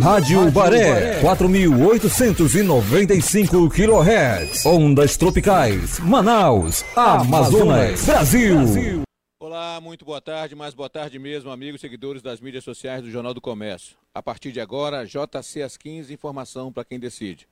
Rádio 0.00 0.50
Baré, 0.50 1.20
4.895 1.20 3.68
kHz. 3.68 4.64
Ondas 4.64 5.18
tropicais, 5.18 6.00
Manaus, 6.00 6.82
Amazonas, 6.96 8.06
Brasil. 8.06 9.02
Olá, 9.38 9.78
muito 9.82 10.06
boa 10.06 10.20
tarde, 10.20 10.54
mais 10.54 10.72
boa 10.72 10.88
tarde 10.88 11.18
mesmo, 11.18 11.50
amigos 11.50 11.82
seguidores 11.82 12.22
das 12.22 12.40
mídias 12.40 12.64
sociais 12.64 13.02
do 13.02 13.10
Jornal 13.10 13.34
do 13.34 13.40
Comércio. 13.40 13.94
A 14.14 14.22
partir 14.22 14.50
de 14.50 14.60
agora, 14.60 15.04
JC 15.04 15.60
às 15.62 15.76
15, 15.76 16.14
informação 16.14 16.72
para 16.72 16.86
quem 16.86 16.98
decide. 16.98 17.46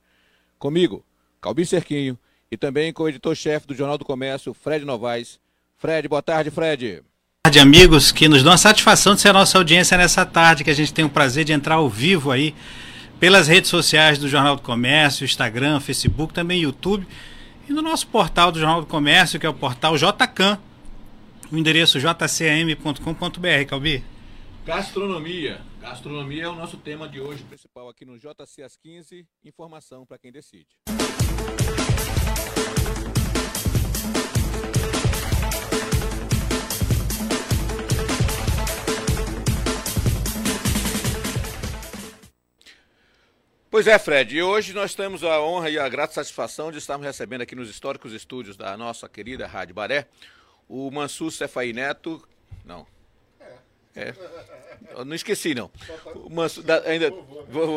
Comigo, 0.57 1.05
Calbi 1.39 1.63
Cerquinho 1.63 2.17
e 2.49 2.57
também 2.57 2.91
com 2.91 3.03
o 3.03 3.09
editor-chefe 3.09 3.67
do 3.67 3.75
Jornal 3.75 3.99
do 3.99 4.05
Comércio, 4.05 4.51
Fred 4.51 4.83
Novaes. 4.83 5.39
Fred, 5.77 6.07
boa 6.07 6.23
tarde, 6.23 6.49
Fred 6.49 7.03
tarde, 7.51 7.59
amigos, 7.59 8.11
que 8.13 8.29
nos 8.29 8.43
dão 8.43 8.53
a 8.53 8.57
satisfação 8.57 9.13
de 9.13 9.19
ser 9.19 9.29
a 9.29 9.33
nossa 9.33 9.57
audiência 9.57 9.97
nessa 9.97 10.25
tarde, 10.25 10.63
que 10.63 10.69
a 10.69 10.73
gente 10.73 10.93
tem 10.93 11.03
o 11.03 11.09
prazer 11.09 11.43
de 11.43 11.51
entrar 11.51 11.75
ao 11.75 11.89
vivo 11.89 12.31
aí 12.31 12.55
pelas 13.19 13.47
redes 13.47 13.69
sociais 13.69 14.17
do 14.17 14.29
Jornal 14.29 14.55
do 14.55 14.61
Comércio, 14.61 15.25
Instagram, 15.25 15.81
Facebook, 15.81 16.33
também 16.33 16.61
YouTube, 16.61 17.05
e 17.67 17.73
no 17.73 17.81
nosso 17.81 18.07
portal 18.07 18.53
do 18.53 18.59
Jornal 18.59 18.79
do 18.79 18.87
Comércio, 18.87 19.37
que 19.37 19.45
é 19.45 19.49
o 19.49 19.53
portal 19.53 19.97
JCAM, 19.97 20.59
o 21.51 21.57
endereço 21.57 21.99
jcam.com.br, 21.99 23.65
Calbi. 23.67 24.01
Gastronomia. 24.65 25.59
Gastronomia 25.81 26.43
é 26.43 26.47
o 26.47 26.55
nosso 26.55 26.77
tema 26.77 27.09
de 27.09 27.19
hoje 27.19 27.43
principal 27.43 27.89
aqui 27.89 28.05
no 28.05 28.17
JC 28.17 28.63
às 28.63 28.77
15, 28.77 29.25
informação 29.43 30.05
para 30.05 30.17
quem 30.17 30.31
decide. 30.31 30.67
Pois 43.71 43.87
é, 43.87 43.97
Fred, 43.97 44.35
e 44.35 44.43
hoje 44.43 44.73
nós 44.73 44.93
temos 44.93 45.23
a 45.23 45.41
honra 45.41 45.69
e 45.69 45.79
a 45.79 45.87
grata 45.87 46.13
satisfação 46.13 46.73
de 46.73 46.77
estarmos 46.77 47.07
recebendo 47.07 47.39
aqui 47.39 47.55
nos 47.55 47.69
históricos 47.69 48.11
estúdios 48.11 48.57
da 48.57 48.75
nossa 48.75 49.07
querida 49.07 49.47
Rádio 49.47 49.73
Baré 49.73 50.07
o 50.67 50.91
Mansur 50.91 51.31
Cefai 51.31 51.71
Neto. 51.71 52.21
Não. 52.65 52.85
É. 53.95 54.13
Eu 54.89 55.05
não 55.05 55.15
esqueci, 55.15 55.55
não. 55.55 55.71
O 56.15 56.29
Mansur, 56.29 56.65
da, 56.65 56.81
ainda, 56.81 57.13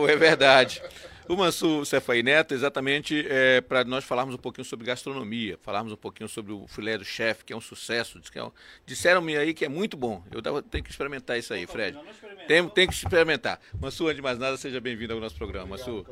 é 0.09 0.17
verdade 0.17 0.83
o 1.29 1.37
Mansur 1.37 1.85
Cefai 1.87 2.23
Neto, 2.23 2.55
exatamente 2.55 3.27
é, 3.29 3.61
para 3.61 3.85
nós 3.85 4.05
falarmos 4.05 4.35
um 4.35 4.39
pouquinho 4.39 4.65
sobre 4.65 4.87
gastronomia, 4.87 5.59
falarmos 5.63 5.93
um 5.93 5.97
pouquinho 5.97 6.29
sobre 6.29 6.53
o 6.53 6.67
filé 6.67 6.99
do 6.99 7.05
chefe, 7.05 7.45
que 7.45 7.53
é 7.53 7.57
um 7.57 7.61
sucesso. 7.61 8.21
É 8.35 8.45
um... 8.45 8.51
Disseram-me 8.85 9.37
aí 9.37 9.55
que 9.55 9.65
é 9.65 9.69
muito 9.69 9.97
bom. 9.97 10.23
Eu 10.31 10.43
tenho 10.63 10.85
que 10.85 10.91
experimentar 10.91 11.39
isso 11.39 11.53
aí, 11.55 11.67
Fred. 11.67 11.99
Tem, 12.47 12.69
tem 12.69 12.87
que 12.87 12.95
experimentar. 12.95 13.61
Mansur, 13.81 14.07
antes 14.07 14.17
de 14.17 14.23
mais 14.23 14.39
nada, 14.39 14.57
seja 14.57 14.81
bem-vindo 14.81 15.13
ao 15.15 15.21
nosso 15.21 15.37
programa. 15.37 15.67
Mansur, 15.67 16.05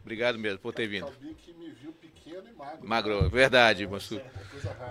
obrigado 0.00 0.38
mesmo 0.38 0.58
por 0.58 0.72
ter 0.72 0.86
vindo. 0.86 1.12
Magro, 2.82 3.28
verdade, 3.28 3.86
Mansur. 3.86 4.20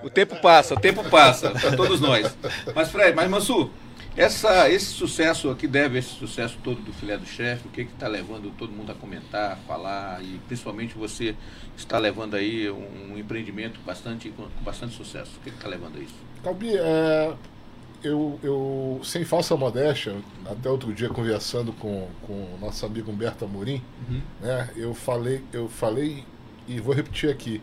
O 0.04 0.10
tempo 0.10 0.36
passa, 0.42 0.74
o 0.74 0.80
tempo 0.80 1.08
passa, 1.10 1.52
para 1.52 1.76
todos 1.76 2.00
nós. 2.00 2.36
Mas, 2.74 2.92
Fred, 2.92 3.16
mas 3.16 3.30
Mansur, 3.30 3.70
essa, 4.18 4.70
esse 4.70 4.86
sucesso 4.86 5.50
aqui 5.50 5.68
deve 5.68 6.00
esse 6.00 6.10
sucesso 6.10 6.58
todo 6.64 6.82
do 6.82 6.94
filé 6.94 7.18
do 7.18 7.26
chefe, 7.26 7.68
o 7.68 7.72
que 7.72 7.82
está 7.82 8.08
levando 8.08 8.50
todo 8.58 8.72
mundo 8.72 8.92
a 8.92 8.96
comentar, 8.96 9.54
a 9.54 9.56
falar, 9.58 10.24
e 10.24 10.40
principalmente 10.48 10.96
você 10.96 11.36
está 11.76 11.98
levando 11.98 12.36
aí 12.36 12.70
um, 12.70 13.14
um 13.14 13.18
empreendimento 13.18 13.80
bastante, 13.86 14.30
com 14.30 14.48
bastante 14.64 14.96
sucesso. 14.96 15.32
O 15.38 15.44
que 15.44 15.50
está 15.50 15.68
levando 15.68 15.98
a 15.98 16.00
isso? 16.00 16.16
Calbi, 16.44 16.78
é, 16.78 17.34
eu, 18.04 18.40
eu, 18.42 19.02
sem 19.04 19.26
falsa 19.26 19.58
modéstia, 19.58 20.16
até 20.46 20.70
outro 20.70 20.94
dia 20.94 21.10
conversando 21.10 21.74
com, 21.74 22.08
com 22.22 22.34
o 22.34 22.58
nosso 22.62 22.86
amigo 22.86 23.12
Humberto 23.12 23.44
Amorim, 23.44 23.82
uhum. 24.08 24.22
né, 24.40 24.70
eu, 24.78 24.94
falei, 24.94 25.44
eu 25.52 25.68
falei 25.68 26.24
e 26.68 26.80
vou 26.80 26.94
repetir 26.96 27.30
aqui. 27.30 27.62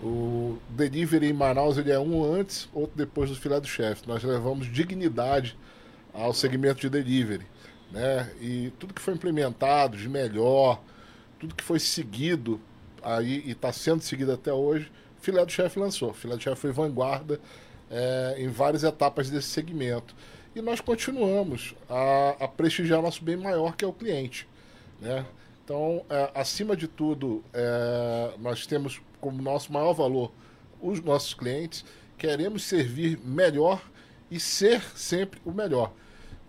O 0.00 0.58
delivery 0.70 1.26
em 1.26 1.32
Manaus 1.32 1.76
ele 1.76 1.90
é 1.90 1.98
um 1.98 2.22
antes, 2.22 2.68
outro 2.72 2.96
depois 2.96 3.30
do 3.30 3.36
filé 3.36 3.58
do 3.58 3.66
chefe. 3.66 4.06
Nós 4.06 4.22
levamos 4.22 4.72
dignidade 4.72 5.56
ao 6.18 6.32
segmento 6.32 6.80
de 6.80 6.90
delivery. 6.90 7.46
Né? 7.90 8.30
E 8.40 8.72
tudo 8.78 8.92
que 8.92 9.00
foi 9.00 9.14
implementado 9.14 9.96
de 9.96 10.08
melhor, 10.08 10.82
tudo 11.38 11.54
que 11.54 11.64
foi 11.64 11.78
seguido 11.78 12.60
aí 13.02 13.42
e 13.46 13.52
está 13.52 13.72
sendo 13.72 14.02
seguido 14.02 14.32
até 14.32 14.52
hoje, 14.52 14.90
Filé 15.20 15.44
do 15.44 15.50
Chefe 15.50 15.78
lançou. 15.78 16.12
Filé 16.12 16.36
do 16.36 16.42
Chefe 16.42 16.60
foi 16.60 16.72
vanguarda 16.72 17.40
é, 17.90 18.36
em 18.38 18.48
várias 18.48 18.84
etapas 18.84 19.30
desse 19.30 19.48
segmento. 19.48 20.14
E 20.54 20.60
nós 20.60 20.80
continuamos 20.80 21.74
a, 21.88 22.44
a, 22.44 22.48
prestigiar 22.48 23.00
nosso 23.00 23.22
bem 23.22 23.36
maior, 23.36 23.76
que 23.76 23.84
é 23.84 23.88
o 23.88 23.92
cliente. 23.92 24.48
Né? 25.00 25.24
Então, 25.64 26.04
é, 26.08 26.30
acima 26.34 26.76
de 26.76 26.88
tudo, 26.88 27.44
é, 27.52 28.32
nós 28.38 28.66
temos 28.66 29.00
como 29.20 29.42
nosso 29.42 29.72
maior 29.72 29.92
valor 29.92 30.32
os 30.80 31.00
nossos 31.00 31.34
clientes, 31.34 31.84
queremos 32.16 32.62
servir 32.62 33.18
melhor 33.24 33.82
e 34.30 34.38
ser 34.38 34.80
sempre 34.94 35.40
o 35.44 35.50
melhor. 35.50 35.92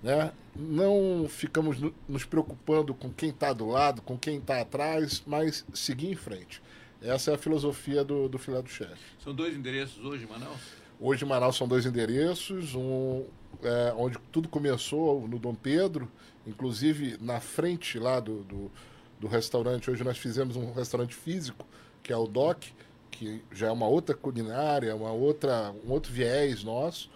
Né? 0.01 0.31
Não 0.55 1.27
ficamos 1.29 1.77
nos 2.07 2.25
preocupando 2.25 2.93
com 2.93 3.09
quem 3.09 3.29
está 3.29 3.53
do 3.53 3.67
lado, 3.67 4.01
com 4.01 4.17
quem 4.17 4.37
está 4.37 4.61
atrás, 4.61 5.21
mas 5.25 5.65
seguir 5.73 6.11
em 6.11 6.15
frente. 6.15 6.61
Essa 7.01 7.31
é 7.31 7.35
a 7.35 7.37
filosofia 7.37 8.03
do, 8.03 8.27
do 8.27 8.37
Filé 8.37 8.61
do 8.61 8.69
Chefe. 8.69 9.01
São 9.23 9.33
dois 9.33 9.55
endereços 9.55 10.03
hoje 10.03 10.25
em 10.25 10.27
Manaus? 10.27 10.59
Hoje 10.99 11.23
em 11.23 11.27
Manaus 11.27 11.55
são 11.55 11.67
dois 11.67 11.85
endereços, 11.85 12.75
um 12.75 13.25
é, 13.63 13.93
onde 13.97 14.17
tudo 14.31 14.49
começou 14.49 15.27
no 15.27 15.39
Dom 15.39 15.55
Pedro, 15.55 16.11
inclusive 16.45 17.17
na 17.21 17.39
frente 17.39 17.97
lá 17.97 18.19
do, 18.19 18.43
do, 18.43 18.71
do 19.19 19.27
restaurante. 19.27 19.89
Hoje 19.89 20.03
nós 20.03 20.17
fizemos 20.17 20.57
um 20.57 20.73
restaurante 20.73 21.15
físico, 21.15 21.65
que 22.03 22.11
é 22.11 22.17
o 22.17 22.27
DOC, 22.27 22.73
que 23.11 23.41
já 23.51 23.67
é 23.67 23.71
uma 23.71 23.87
outra 23.87 24.13
culinária, 24.13 24.93
uma 24.95 25.11
outra, 25.11 25.73
um 25.85 25.91
outro 25.91 26.11
viés 26.11 26.63
nosso. 26.63 27.09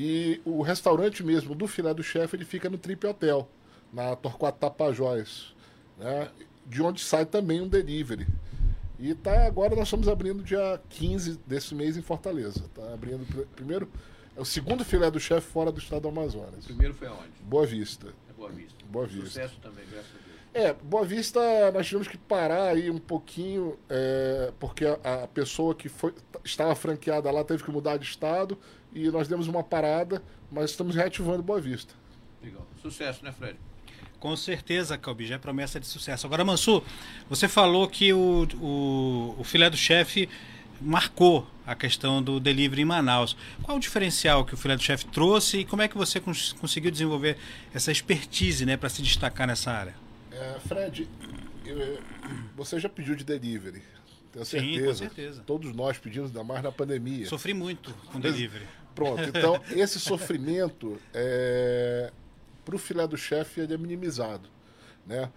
E 0.00 0.40
o 0.44 0.62
restaurante 0.62 1.24
mesmo 1.24 1.56
do 1.56 1.66
filé 1.66 1.92
do 1.92 2.04
chefe 2.04 2.36
ele 2.36 2.44
fica 2.44 2.70
no 2.70 2.78
Trip 2.78 3.04
Hotel, 3.04 3.50
na 3.92 4.14
Torquato 4.14 4.60
Tapajós, 4.60 5.56
né? 5.98 6.30
de 6.64 6.80
onde 6.80 7.00
sai 7.00 7.26
também 7.26 7.60
um 7.60 7.66
delivery. 7.66 8.24
E 8.96 9.12
tá 9.12 9.44
agora 9.44 9.74
nós 9.74 9.88
estamos 9.88 10.06
abrindo 10.06 10.40
dia 10.40 10.80
15 10.90 11.40
desse 11.44 11.74
mês 11.74 11.96
em 11.96 12.02
Fortaleza. 12.02 12.64
Tá 12.76 12.94
abrindo 12.94 13.26
primeiro 13.56 13.88
é 14.36 14.40
o 14.40 14.44
segundo 14.44 14.84
filé 14.84 15.10
do 15.10 15.18
chefe 15.18 15.48
fora 15.48 15.72
do 15.72 15.80
estado 15.80 16.02
do 16.02 16.08
Amazonas. 16.10 16.62
O 16.62 16.68
primeiro 16.68 16.94
foi 16.94 17.08
aonde? 17.08 17.32
Boa 17.42 17.66
Vista. 17.66 18.06
É 18.30 18.32
Boa 18.32 18.50
Vista. 18.50 18.84
Boa 18.88 19.04
Vista. 19.04 19.26
Sucesso 19.26 19.56
também, 19.60 19.84
graças 19.90 20.12
a 20.12 20.18
Deus. 20.24 20.27
É, 20.54 20.72
Boa 20.72 21.04
Vista 21.04 21.40
nós 21.72 21.86
tivemos 21.86 22.08
que 22.08 22.16
parar 22.16 22.68
aí 22.68 22.90
um 22.90 22.98
pouquinho, 22.98 23.78
é, 23.88 24.52
porque 24.58 24.84
a, 24.84 25.24
a, 25.24 25.28
pessoa 25.28 25.74
que 25.74 25.88
foi, 25.88 26.14
estava 26.44 26.74
franqueada 26.74 27.30
lá 27.30 27.44
teve 27.44 27.62
que 27.62 27.70
mudar 27.70 27.96
de 27.96 28.06
estado 28.06 28.58
e 28.92 29.10
nós 29.10 29.28
demos 29.28 29.46
uma 29.46 29.62
parada, 29.62 30.22
mas 30.50 30.70
estamos 30.70 30.96
reativando 30.96 31.42
Boa 31.42 31.60
Vista. 31.60 31.94
Legal. 32.42 32.66
Sucesso, 32.80 33.24
né, 33.24 33.32
Fred? 33.32 33.58
Com 34.18 34.34
certeza, 34.34 34.98
Calbi, 34.98 35.26
já 35.26 35.36
é 35.36 35.38
promessa 35.38 35.78
de 35.78 35.86
sucesso. 35.86 36.26
Agora, 36.26 36.44
Mansur, 36.44 36.82
você 37.28 37.46
falou 37.46 37.86
que 37.88 38.12
o, 38.12 38.48
o, 38.60 39.36
o 39.38 39.44
filé 39.44 39.70
do 39.70 39.76
chefe 39.76 40.28
marcou 40.80 41.46
a 41.66 41.74
questão 41.74 42.22
do 42.22 42.40
delivery 42.40 42.82
em 42.82 42.84
Manaus. 42.84 43.36
Qual 43.62 43.76
o 43.76 43.80
diferencial 43.80 44.44
que 44.44 44.54
o 44.54 44.56
filé 44.56 44.76
do 44.76 44.82
chefe 44.82 45.06
trouxe 45.06 45.58
e 45.58 45.64
como 45.64 45.82
é 45.82 45.88
que 45.88 45.96
você 45.96 46.18
cons 46.18 46.52
conseguiu 46.54 46.90
desenvolver 46.90 47.36
essa 47.72 47.92
expertise 47.92 48.64
né, 48.64 48.76
para 48.76 48.88
se 48.88 49.02
destacar 49.02 49.46
nessa 49.46 49.70
área? 49.70 50.07
É, 50.38 50.60
Fred, 50.60 51.08
eu, 51.64 51.98
você 52.56 52.78
já 52.78 52.88
pediu 52.88 53.14
de 53.14 53.24
delivery. 53.24 53.82
Tenho 54.32 54.44
Sim, 54.44 54.58
certeza. 54.58 54.86
com 54.86 54.94
certeza. 54.94 55.42
Todos 55.46 55.74
nós 55.74 55.98
pedimos, 55.98 56.30
ainda 56.30 56.44
mais 56.44 56.62
na 56.62 56.70
pandemia. 56.70 57.26
Sofri 57.26 57.54
muito 57.54 57.92
com 58.12 58.20
delivery. 58.20 58.66
Pronto, 58.94 59.22
então 59.22 59.60
esse 59.70 59.98
sofrimento 59.98 60.98
é, 61.14 62.12
para 62.64 62.74
o 62.74 62.78
filé 62.78 63.06
do 63.06 63.16
chefe 63.16 63.60
ele 63.60 63.74
é 63.74 63.78
minimizado. 63.78 64.48
Né? 65.06 65.30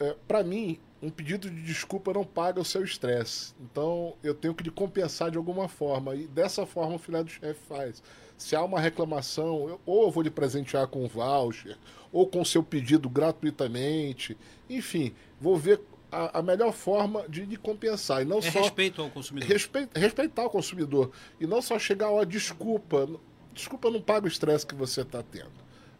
É, 0.00 0.16
para 0.26 0.42
mim, 0.42 0.78
um 1.02 1.10
pedido 1.10 1.50
de 1.50 1.62
desculpa 1.62 2.12
não 2.12 2.24
paga 2.24 2.60
o 2.60 2.64
seu 2.64 2.84
estresse. 2.84 3.54
Então 3.60 4.14
eu 4.22 4.34
tenho 4.34 4.54
que 4.54 4.62
lhe 4.62 4.70
compensar 4.70 5.30
de 5.30 5.36
alguma 5.36 5.68
forma. 5.68 6.14
E 6.14 6.26
dessa 6.26 6.66
forma 6.66 6.96
o 6.96 6.98
filé 6.98 7.22
do 7.22 7.30
chefe 7.30 7.60
faz. 7.68 8.02
Se 8.36 8.56
há 8.56 8.62
uma 8.62 8.80
reclamação, 8.80 9.68
eu, 9.68 9.80
ou 9.84 10.04
eu 10.04 10.10
vou 10.10 10.22
lhe 10.22 10.30
presentear 10.30 10.86
com 10.86 11.04
um 11.04 11.08
voucher, 11.08 11.76
ou 12.12 12.26
com 12.26 12.44
seu 12.44 12.62
pedido 12.62 13.08
gratuitamente. 13.08 14.36
Enfim, 14.68 15.14
vou 15.40 15.56
ver 15.56 15.80
a, 16.10 16.38
a, 16.38 16.42
melhor 16.42 16.72
forma 16.72 17.28
de, 17.28 17.46
de 17.46 17.56
compensar. 17.56 18.22
E 18.22 18.24
não 18.24 18.38
é 18.38 18.42
só, 18.42 18.62
respeito 18.62 19.00
ao 19.00 19.10
consumidor. 19.10 19.48
respeitar 19.94 20.44
o 20.44 20.50
consumidor. 20.50 21.10
E 21.38 21.46
não 21.46 21.62
só 21.62 21.78
chegar, 21.78 22.10
ó, 22.10 22.24
desculpa. 22.24 23.08
Desculpa, 23.52 23.90
não 23.90 24.00
paga 24.00 24.26
o 24.26 24.28
estresse 24.28 24.66
que 24.66 24.74
você 24.74 25.02
está 25.02 25.22
tendo. 25.22 25.50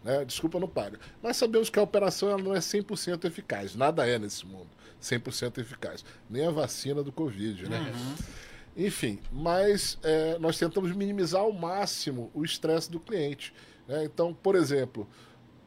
Né? 0.04 0.24
Desculpa, 0.24 0.58
não 0.58 0.68
paga. 0.68 0.98
Mas 1.22 1.36
sabemos 1.36 1.68
que 1.68 1.78
a 1.78 1.82
operação 1.82 2.36
não 2.38 2.54
é 2.54 2.58
100% 2.58 3.24
eficaz. 3.24 3.74
Nada 3.74 4.06
é 4.06 4.18
nesse 4.18 4.46
mundo 4.46 4.68
100% 5.00 5.58
eficaz. 5.58 6.04
Nem 6.28 6.46
a 6.46 6.50
vacina 6.50 7.02
do 7.02 7.10
Covid, 7.10 7.68
né? 7.68 7.78
Uhum. 7.80 8.14
Enfim, 8.76 9.18
mas 9.32 9.98
é, 10.02 10.38
nós 10.38 10.58
tentamos 10.58 10.94
minimizar 10.94 11.40
ao 11.40 11.52
máximo 11.52 12.30
o 12.32 12.44
estresse 12.44 12.90
do 12.90 13.00
cliente. 13.00 13.52
Né? 13.88 14.04
Então, 14.04 14.32
por 14.32 14.54
exemplo, 14.54 15.08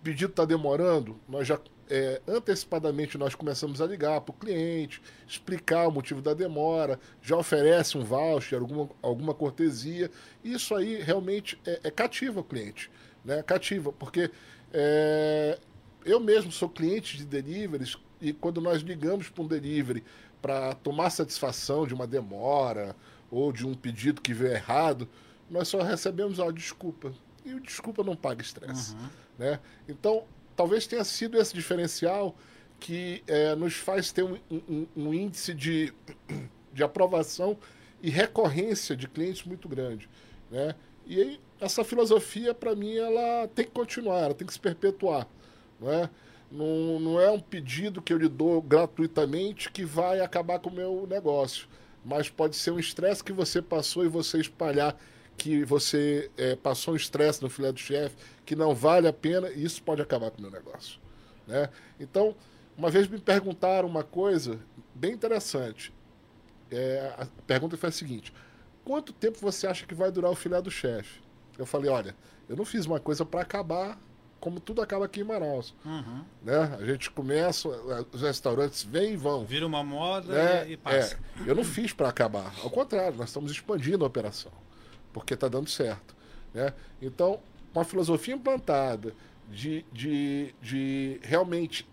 pedido 0.04 0.32
está 0.32 0.46
demorando, 0.46 1.20
nós 1.28 1.48
já 1.48 1.60
é, 1.90 2.22
antecipadamente 2.28 3.18
nós 3.18 3.36
começamos 3.36 3.82
a 3.82 3.86
ligar 3.86 4.22
para 4.22 4.32
o 4.32 4.38
cliente, 4.38 5.02
explicar 5.28 5.88
o 5.88 5.92
motivo 5.92 6.22
da 6.22 6.34
demora, 6.34 7.00
já 7.22 7.38
oferece 7.38 7.98
um 7.98 8.04
voucher, 8.04 8.60
alguma, 8.60 8.90
alguma 9.02 9.34
cortesia. 9.34 10.10
Isso 10.44 10.76
aí 10.76 11.02
realmente 11.02 11.60
é, 11.66 11.82
é 11.84 11.92
cativa 11.92 12.40
o 12.40 12.44
cliente. 12.44 12.90
Né? 13.24 13.44
Cativa, 13.44 13.92
porque 13.92 14.32
é, 14.74 15.60
eu 16.06 16.20
mesmo 16.20 16.52
sou 16.52 16.70
cliente 16.70 17.18
de 17.18 17.26
deliveries 17.26 17.98
e 18.20 18.34
quando 18.34 18.60
nós 18.62 18.82
ligamos 18.82 19.30
para 19.30 19.44
um 19.44 19.48
delivery 19.48 20.04
para 20.42 20.74
tomar 20.76 21.10
satisfação 21.10 21.86
de 21.86 21.94
uma 21.94 22.08
demora 22.08 22.96
ou 23.30 23.52
de 23.52 23.66
um 23.66 23.74
pedido 23.74 24.22
que 24.22 24.34
veio 24.34 24.54
errado, 24.54 25.08
nós 25.50 25.68
só 25.68 25.82
recebemos 25.82 26.40
a 26.40 26.50
desculpa. 26.52 27.14
E 27.46 27.54
o 27.54 27.60
desculpa 27.60 28.04
não 28.04 28.16
paga 28.16 28.42
estresse. 28.42 28.94
Uhum. 28.94 29.10
Né? 29.38 29.60
Então, 29.88 30.26
talvez 30.56 30.88
tenha 30.88 31.04
sido 31.04 31.38
esse 31.38 31.54
diferencial 31.54 32.36
que 32.80 33.24
é, 33.28 33.56
nos 33.56 33.76
faz 33.76 34.12
ter 34.12 34.24
um, 34.24 34.38
um, 34.52 34.88
um, 34.96 35.14
índice 35.14 35.54
de, 35.54 35.94
de 36.74 36.84
aprovação 36.84 37.58
e 38.02 38.10
recorrência 38.10 38.96
de 38.96 39.08
clientes 39.08 39.44
muito 39.44 39.70
grande. 39.70 40.10
Né? 40.52 40.76
E 41.06 41.22
aí, 41.22 41.40
essa 41.60 41.84
filosofia, 41.84 42.54
para 42.54 42.76
mim, 42.76 42.96
ela 42.96 43.48
tem 43.48 43.66
que 43.66 43.72
continuar, 43.72 44.20
ela 44.20 44.34
tem 44.34 44.46
que 44.46 44.54
se 44.54 44.60
perpetuar. 44.60 45.28
Não 45.80 45.92
é? 45.92 46.10
Não, 46.52 47.00
não 47.00 47.20
é 47.20 47.32
um 47.32 47.40
pedido 47.40 48.02
que 48.02 48.14
eu 48.14 48.18
lhe 48.18 48.28
dou 48.28 48.62
gratuitamente 48.62 49.72
que 49.72 49.84
vai 49.84 50.20
acabar 50.20 50.60
com 50.60 50.70
o 50.70 50.74
meu 50.74 51.08
negócio. 51.10 51.68
Mas 52.06 52.30
pode 52.30 52.56
ser 52.56 52.72
um 52.72 52.80
estresse 52.80 53.24
que 53.24 53.32
você 53.32 53.62
passou 53.62 54.06
e 54.06 54.10
você 54.10 54.40
espalhar 54.40 54.96
que 55.38 55.64
você 55.64 56.30
é, 56.38 56.56
passou 56.56 56.94
um 56.94 56.98
estresse 56.98 57.42
no 57.42 57.50
filé 57.50 57.72
do 57.72 57.80
chefe, 57.80 58.16
que 58.46 58.56
não 58.56 58.74
vale 58.74 59.08
a 59.08 59.14
pena, 59.14 59.50
e 59.50 59.64
isso 59.64 59.82
pode 59.82 60.02
acabar 60.02 60.32
com 60.32 60.40
o 60.40 60.42
meu 60.42 60.52
negócio. 60.52 61.00
Né? 61.48 61.70
Então, 62.00 62.36
uma 62.78 62.90
vez 62.90 63.08
me 63.08 63.20
perguntaram 63.20 63.88
uma 63.88 64.04
coisa 64.04 64.60
bem 64.94 65.14
interessante. 65.14 65.94
É, 66.72 67.14
a 67.18 67.28
pergunta 67.46 67.78
foi 67.78 67.90
a 67.90 67.92
seguinte: 67.92 68.34
quanto 68.84 69.14
tempo 69.14 69.38
você 69.40 69.68
acha 69.68 69.86
que 69.86 69.94
vai 69.94 70.12
durar 70.12 70.32
o 70.32 70.36
filé 70.36 70.62
do 70.62 70.72
chefe? 70.72 71.22
Eu 71.58 71.66
falei: 71.66 71.90
olha, 71.90 72.16
eu 72.50 72.56
não 72.56 72.66
fiz 72.66 72.86
uma 72.86 73.00
coisa 73.00 73.26
para 73.26 73.42
acabar 73.42 74.00
como 74.40 74.60
tudo 74.60 74.82
acaba 74.82 75.06
aqui 75.06 75.22
em 75.22 75.24
Manaus. 75.24 75.74
Uhum. 75.86 76.26
Né? 76.42 76.78
A 76.78 76.86
gente 76.86 77.10
começa, 77.12 77.70
os 78.12 78.22
restaurantes 78.22 78.84
vêm 78.84 79.14
e 79.14 79.16
vão. 79.16 79.46
Vira 79.46 79.66
uma 79.66 79.84
moda 79.84 80.34
né? 80.34 80.70
e 80.70 80.76
passa. 80.76 81.16
É, 81.16 81.50
eu 81.50 81.56
não 81.56 81.64
fiz 81.64 81.94
para 81.94 82.10
acabar. 82.10 82.54
Ao 82.62 82.70
contrário, 82.70 83.18
nós 83.18 83.30
estamos 83.30 83.52
expandindo 83.52 84.04
a 84.04 84.08
operação 84.08 84.52
porque 85.14 85.36
está 85.36 85.48
dando 85.48 85.70
certo. 85.70 86.16
Né? 86.54 86.74
Então, 87.02 87.40
uma 87.74 87.86
filosofia 87.86 88.34
implantada 88.34 89.14
de, 89.50 89.86
de, 89.94 90.54
de 90.62 91.20
realmente 91.22 91.88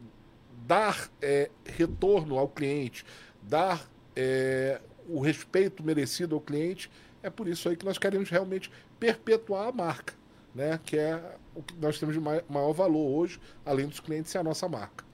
dar 0.67 1.11
é, 1.21 1.51
retorno 1.65 2.39
ao 2.39 2.49
cliente, 2.49 3.05
dar 3.43 3.89
é, 4.17 4.81
o 5.09 5.21
respeito 5.21 5.83
merecido 5.83 6.35
ao 6.35 6.41
cliente, 6.41 6.91
é 7.23 7.31
por 7.31 7.49
isso 7.49 7.69
aí 7.69 7.77
que 7.77 7.85
nós 7.85 7.99
queremos 7.99 8.31
realmente 8.31 8.71
perpetuar 8.99 9.69
a 9.69 9.73
marca, 9.73 10.15
né? 10.55 10.81
que 10.85 10.97
é 10.97 11.37
o 11.55 11.63
que 11.63 11.75
nós 11.77 11.99
temos 11.99 12.15
de 12.15 12.21
maior 12.21 12.73
valor 12.73 13.19
hoje, 13.19 13.41
além 13.65 13.87
dos 13.87 14.01
clientes, 14.01 14.35
é 14.35 14.39
a 14.39 14.45
nossa 14.45 14.69
marca. 14.69 15.05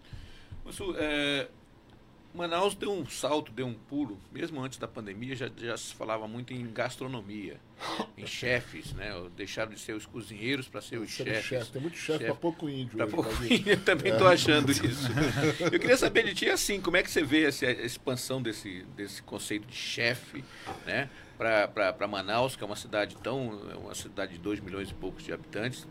É, 0.96 1.48
Manaus 2.36 2.74
deu 2.74 2.92
um 2.92 3.06
salto, 3.06 3.50
deu 3.50 3.66
um 3.66 3.74
pulo, 3.74 4.18
mesmo 4.30 4.62
antes 4.62 4.78
da 4.78 4.86
pandemia 4.86 5.34
já, 5.34 5.50
já 5.56 5.76
se 5.76 5.94
falava 5.94 6.28
muito 6.28 6.52
em 6.52 6.70
gastronomia, 6.70 7.58
em 8.16 8.26
chefes, 8.26 8.92
né? 8.92 9.10
Deixaram 9.34 9.72
de 9.72 9.80
ser 9.80 9.94
os 9.94 10.04
cozinheiros 10.04 10.68
para 10.68 10.80
ser 10.80 10.98
os 10.98 11.10
chefes. 11.10 11.44
Chef. 11.44 11.70
Tem 11.72 11.80
muito 11.80 11.96
chefe 11.96 12.24
para 12.24 12.34
pouco 12.34 12.68
índio. 12.68 12.98
Para 12.98 13.06
pouco 13.06 13.30
índio, 13.42 13.72
eu 13.72 13.80
também 13.80 14.12
estou 14.12 14.30
é. 14.30 14.34
achando 14.34 14.70
isso. 14.70 15.08
eu 15.60 15.80
queria 15.80 15.96
saber 15.96 16.24
de 16.24 16.34
ti 16.34 16.50
assim, 16.50 16.80
como 16.80 16.96
é 16.96 17.02
que 17.02 17.10
você 17.10 17.24
vê 17.24 17.44
essa 17.44 17.66
expansão 17.66 18.42
desse, 18.42 18.84
desse 18.94 19.22
conceito 19.22 19.66
de 19.66 19.76
chefe, 19.76 20.44
né? 20.86 21.08
Para 21.38 22.06
Manaus, 22.06 22.54
que 22.54 22.62
é 22.62 22.66
uma 22.66 22.76
cidade 22.76 23.16
tão. 23.22 23.60
É 23.70 23.76
uma 23.76 23.94
cidade 23.94 24.32
de 24.32 24.38
2 24.38 24.60
milhões 24.60 24.90
e 24.90 24.94
poucos 24.94 25.24
de 25.24 25.32
habitantes. 25.32 25.86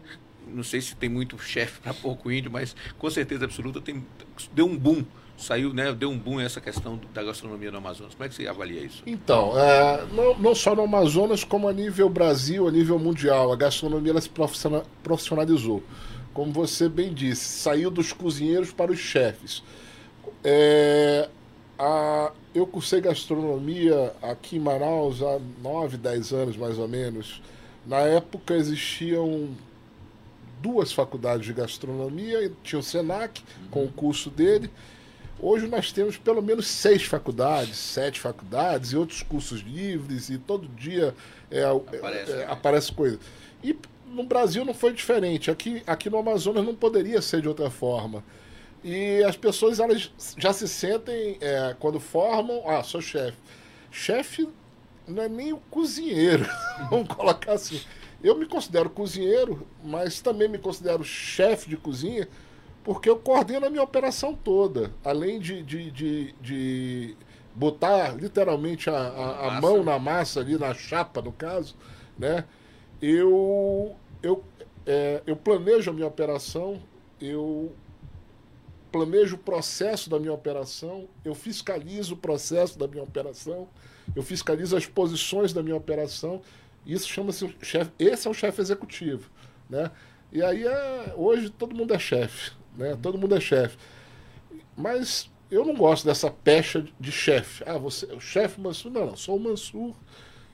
Não 0.47 0.63
sei 0.63 0.79
se 0.79 0.95
tem 0.95 1.09
muito 1.09 1.39
chefe 1.39 1.81
para 1.81 1.93
pouco 1.93 2.31
índio, 2.31 2.51
mas 2.51 2.75
com 2.99 3.09
certeza 3.09 3.45
absoluta 3.45 3.81
tem, 3.81 4.05
deu 4.53 4.67
um 4.67 4.77
boom 4.77 5.03
saiu, 5.37 5.73
né, 5.73 5.91
deu 5.93 6.09
um 6.09 6.17
boom 6.17 6.39
essa 6.39 6.61
questão 6.61 6.99
da 7.13 7.23
gastronomia 7.23 7.71
no 7.71 7.77
Amazonas. 7.77 8.13
Como 8.13 8.25
é 8.25 8.29
que 8.29 8.35
você 8.35 8.47
avalia 8.47 8.81
isso? 8.81 9.03
Então, 9.05 9.57
é, 9.57 10.05
não, 10.11 10.37
não 10.37 10.55
só 10.55 10.75
no 10.75 10.83
Amazonas, 10.83 11.43
como 11.43 11.67
a 11.67 11.73
nível 11.73 12.09
Brasil, 12.09 12.67
a 12.67 12.71
nível 12.71 12.97
mundial, 12.97 13.51
a 13.51 13.55
gastronomia 13.55 14.11
ela 14.11 14.21
se 14.21 14.29
profissionalizou. 15.03 15.83
Como 16.33 16.51
você 16.51 16.89
bem 16.89 17.13
disse, 17.13 17.45
saiu 17.45 17.89
dos 17.89 18.11
cozinheiros 18.11 18.71
para 18.71 18.91
os 18.91 18.99
chefes. 18.99 19.63
É, 20.43 21.29
a, 21.77 22.31
eu 22.53 22.65
cursei 22.65 23.01
gastronomia 23.01 24.13
aqui 24.21 24.57
em 24.57 24.59
Manaus 24.59 25.21
há 25.21 25.39
9, 25.61 25.97
10 25.97 26.33
anos 26.33 26.57
mais 26.57 26.77
ou 26.77 26.87
menos. 26.87 27.41
Na 27.85 27.99
época 27.99 28.53
existiam 28.55 29.49
duas 30.61 30.91
faculdades 30.91 31.45
de 31.45 31.53
gastronomia, 31.53 32.51
tinha 32.63 32.79
o 32.79 32.83
SENAC, 32.83 33.43
com 33.69 33.83
o 33.83 33.91
curso 33.91 34.29
dele, 34.29 34.69
Hoje 35.39 35.67
nós 35.67 35.91
temos 35.91 36.17
pelo 36.17 36.41
menos 36.41 36.67
seis 36.67 37.03
faculdades, 37.03 37.77
sete 37.77 38.19
faculdades 38.19 38.91
e 38.91 38.97
outros 38.97 39.21
cursos 39.21 39.61
livres 39.61 40.29
e 40.29 40.37
todo 40.37 40.67
dia 40.67 41.13
é, 41.51 41.63
aparece, 41.63 42.31
é, 42.31 42.45
aparece 42.45 42.91
coisa. 42.91 43.19
E 43.63 43.77
no 44.07 44.23
Brasil 44.23 44.63
não 44.63 44.73
foi 44.73 44.93
diferente. 44.93 45.51
Aqui, 45.51 45.83
aqui 45.85 46.09
no 46.09 46.17
Amazonas 46.17 46.65
não 46.65 46.73
poderia 46.73 47.21
ser 47.21 47.41
de 47.41 47.49
outra 47.49 47.69
forma. 47.69 48.23
E 48.83 49.23
as 49.23 49.35
pessoas 49.35 49.79
elas 49.79 50.11
já 50.37 50.53
se 50.53 50.67
sentem, 50.67 51.37
é, 51.41 51.75
quando 51.79 51.99
formam, 51.99 52.61
ah, 52.69 52.83
sou 52.83 53.01
chefe. 53.01 53.37
Chefe 53.91 54.47
não 55.07 55.23
é 55.23 55.27
nem 55.27 55.53
o 55.53 55.57
cozinheiro, 55.69 56.45
vamos 56.89 57.07
colocar 57.07 57.53
assim. 57.53 57.81
Eu 58.23 58.37
me 58.37 58.45
considero 58.45 58.89
cozinheiro, 58.89 59.67
mas 59.83 60.21
também 60.21 60.47
me 60.47 60.57
considero 60.57 61.03
chefe 61.03 61.69
de 61.69 61.77
cozinha, 61.77 62.27
porque 62.85 63.09
eu 63.09 63.17
coordeno 63.17 63.65
a 63.65 63.69
minha 63.69 63.81
operação 63.81 64.35
toda. 64.35 64.93
Além 65.03 65.39
de, 65.39 65.63
de, 65.63 65.89
de, 65.89 66.35
de 66.39 67.17
botar 67.55 68.11
literalmente 68.15 68.91
a, 68.91 68.95
a, 68.95 69.57
a 69.57 69.59
mão 69.59 69.83
na 69.83 69.97
massa 69.97 70.39
ali, 70.39 70.55
na 70.55 70.71
chapa, 70.75 71.19
no 71.19 71.31
caso, 71.31 71.75
né? 72.17 72.45
Eu, 73.01 73.95
eu, 74.21 74.43
é, 74.85 75.23
eu 75.25 75.35
planejo 75.35 75.89
a 75.89 75.93
minha 75.93 76.05
operação, 76.05 76.79
eu 77.19 77.73
planejo 78.91 79.35
o 79.35 79.39
processo 79.39 80.07
da 80.07 80.19
minha 80.19 80.31
operação, 80.31 81.09
eu 81.25 81.33
fiscalizo 81.33 82.13
o 82.13 82.17
processo 82.17 82.77
da 82.77 82.87
minha 82.87 83.03
operação, 83.03 83.67
eu 84.15 84.21
fiscalizo 84.21 84.77
as 84.77 84.85
posições 84.85 85.51
da 85.51 85.63
minha 85.63 85.75
operação. 85.75 86.39
Isso 86.85 87.09
chama-se 87.09 87.53
chefe. 87.63 87.91
Esse 87.97 88.27
é 88.27 88.29
o 88.29 88.33
chefe 88.33 88.61
executivo, 88.61 89.31
né? 89.67 89.89
E 90.31 90.43
aí 90.43 90.67
é, 90.67 91.13
hoje 91.17 91.49
todo 91.49 91.75
mundo 91.75 91.91
é 91.91 91.97
chefe 91.97 92.51
né? 92.77 92.97
Todo 93.01 93.17
mundo 93.17 93.35
é 93.35 93.39
chefe. 93.39 93.77
Mas 94.75 95.29
eu 95.49 95.63
não 95.63 95.75
gosto 95.75 96.05
dessa 96.05 96.29
pecha 96.29 96.85
de 96.99 97.11
chefe. 97.11 97.63
Ah, 97.65 97.77
você 97.77 98.05
é 98.11 98.13
o 98.13 98.19
chefe 98.19 98.59
Mansur? 98.59 98.91
Não, 98.91 99.05
não, 99.07 99.17
sou 99.17 99.37
o 99.37 99.39
Mansur. 99.39 99.93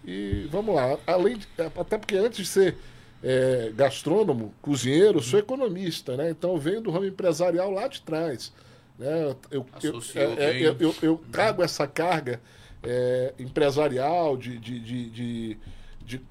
E 0.06 0.48
vamos 0.50 0.76
lá. 0.76 0.98
Além 1.08 1.38
de, 1.38 1.48
até 1.58 1.98
porque 1.98 2.16
antes 2.16 2.38
de 2.38 2.46
ser 2.46 2.78
é, 3.24 3.72
gastrônomo, 3.76 4.54
cozinheiro, 4.62 5.22
sou 5.22 5.40
economista, 5.40 6.18
né? 6.18 6.32
Então 6.32 6.52
eu 6.52 6.58
venho 6.58 6.82
do 6.82 6.92
ramo 6.92 7.06
empresarial 7.06 7.70
lá 7.72 7.88
de 7.88 8.02
trás. 8.02 8.52
Né? 8.98 9.36
Eu, 9.50 9.66
eu, 9.82 10.00
é, 10.16 10.44
é, 10.44 10.62
eu, 10.62 10.76
eu, 10.80 10.96
eu 11.02 11.22
trago 11.32 11.64
essa 11.64 11.88
carga 11.88 12.42
é, 12.84 13.34
empresarial 13.40 14.36
de, 14.36 14.58
de, 14.58 14.80
de, 14.80 15.10
de, 15.10 15.58
de 16.06 16.22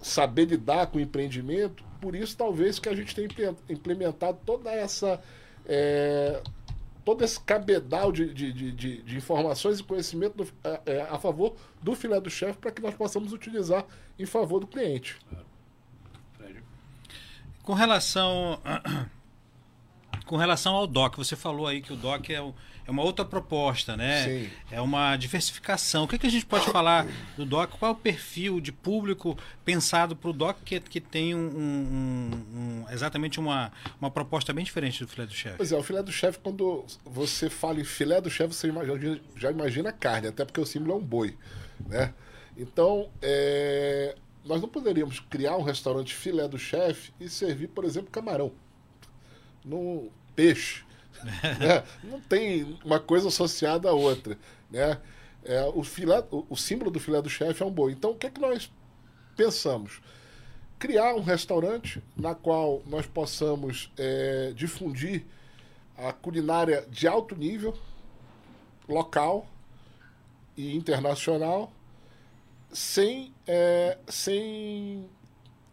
saber 0.00 0.46
lidar 0.46 0.88
com 0.88 0.98
o 0.98 1.00
empreendimento, 1.00 1.84
por 2.00 2.14
isso 2.14 2.36
talvez 2.36 2.78
que 2.78 2.88
a 2.88 2.94
gente 2.94 3.14
tenha 3.14 3.54
implementado 3.68 4.38
toda 4.44 4.70
essa 4.70 5.20
é, 5.72 6.42
todo 7.04 7.24
esse 7.24 7.38
cabedal 7.38 8.10
de, 8.10 8.34
de, 8.34 8.52
de, 8.52 9.02
de, 9.02 9.16
informações 9.16 9.78
e 9.78 9.84
conhecimento 9.84 10.36
do, 10.36 10.52
é, 10.84 11.02
a 11.02 11.16
favor 11.16 11.54
do 11.80 11.94
filé 11.94 12.20
do 12.20 12.28
chefe 12.28 12.58
para 12.58 12.72
que 12.72 12.82
nós 12.82 12.92
possamos 12.94 13.32
utilizar 13.32 13.86
em 14.18 14.26
favor 14.26 14.58
do 14.58 14.66
cliente. 14.66 15.16
Com 17.62 17.72
relação 17.72 18.60
com 20.26 20.36
relação 20.36 20.74
ao 20.74 20.88
DOC, 20.88 21.16
você 21.16 21.36
falou 21.36 21.68
aí 21.68 21.80
que 21.80 21.92
o 21.92 21.96
DOC 21.96 22.30
é, 22.30 22.42
o, 22.42 22.52
é 22.86 22.90
uma 22.90 23.02
outra 23.02 23.24
proposta, 23.24 23.96
né? 23.96 24.24
Sim. 24.24 24.50
É 24.70 24.80
uma 24.80 25.16
diversificação. 25.16 26.04
O 26.04 26.08
que, 26.08 26.18
que 26.18 26.26
a 26.26 26.30
gente 26.30 26.46
pode 26.46 26.66
falar 26.70 27.06
do 27.36 27.44
DOC? 27.44 27.78
Qual 27.78 27.90
é 27.90 27.94
o 27.94 27.96
perfil 27.96 28.60
de 28.60 28.72
público 28.72 29.38
pensado 29.64 30.16
para 30.16 30.30
o 30.30 30.32
DOC 30.32 30.56
que, 30.64 30.80
que 30.80 31.00
tem 31.00 31.34
um, 31.34 31.38
um, 31.38 32.30
um, 32.54 32.84
exatamente 32.90 33.38
uma, 33.38 33.72
uma 34.00 34.10
proposta 34.10 34.52
bem 34.52 34.64
diferente 34.64 35.04
do 35.04 35.08
filé 35.08 35.26
do 35.26 35.34
chefe? 35.34 35.56
Pois 35.56 35.72
é, 35.72 35.76
o 35.76 35.82
filé 35.82 36.02
do 36.02 36.12
chefe, 36.12 36.38
quando 36.38 36.84
você 37.04 37.48
fala 37.48 37.80
em 37.80 37.84
filé 37.84 38.20
do 38.20 38.30
chefe, 38.30 38.54
você 38.54 38.68
imagina, 38.68 39.20
já 39.36 39.50
imagina 39.50 39.92
carne, 39.92 40.28
até 40.28 40.44
porque 40.44 40.60
o 40.60 40.66
símbolo 40.66 40.92
é 40.92 40.96
um 40.96 41.04
boi, 41.04 41.36
né? 41.86 42.14
Então, 42.56 43.08
é, 43.22 44.16
nós 44.44 44.60
não 44.60 44.68
poderíamos 44.68 45.20
criar 45.20 45.56
um 45.56 45.62
restaurante 45.62 46.14
filé 46.14 46.46
do 46.48 46.58
chefe 46.58 47.12
e 47.20 47.28
servir, 47.28 47.68
por 47.68 47.84
exemplo, 47.84 48.10
camarão. 48.10 48.52
No, 49.64 50.10
peixe. 50.34 50.82
né? 51.58 51.84
Não 52.02 52.20
tem 52.20 52.78
uma 52.84 53.00
coisa 53.00 53.28
associada 53.28 53.88
à 53.88 53.92
outra. 53.92 54.38
Né? 54.70 54.98
É, 55.44 55.64
o, 55.74 55.82
filé, 55.82 56.24
o, 56.30 56.46
o 56.50 56.56
símbolo 56.56 56.90
do 56.90 57.00
filé 57.00 57.20
do 57.22 57.30
chefe 57.30 57.62
é 57.62 57.66
um 57.66 57.70
boi. 57.70 57.92
Então, 57.92 58.10
o 58.10 58.14
que 58.14 58.26
é 58.26 58.30
que 58.30 58.40
nós 58.40 58.70
pensamos? 59.36 60.00
Criar 60.78 61.14
um 61.14 61.22
restaurante 61.22 62.02
na 62.16 62.34
qual 62.34 62.82
nós 62.86 63.06
possamos 63.06 63.92
é, 63.98 64.52
difundir 64.54 65.24
a 65.96 66.12
culinária 66.12 66.86
de 66.90 67.06
alto 67.06 67.36
nível, 67.36 67.76
local 68.88 69.46
e 70.56 70.74
internacional, 70.74 71.70
sem, 72.72 73.32
é, 73.46 73.98
sem 74.08 75.06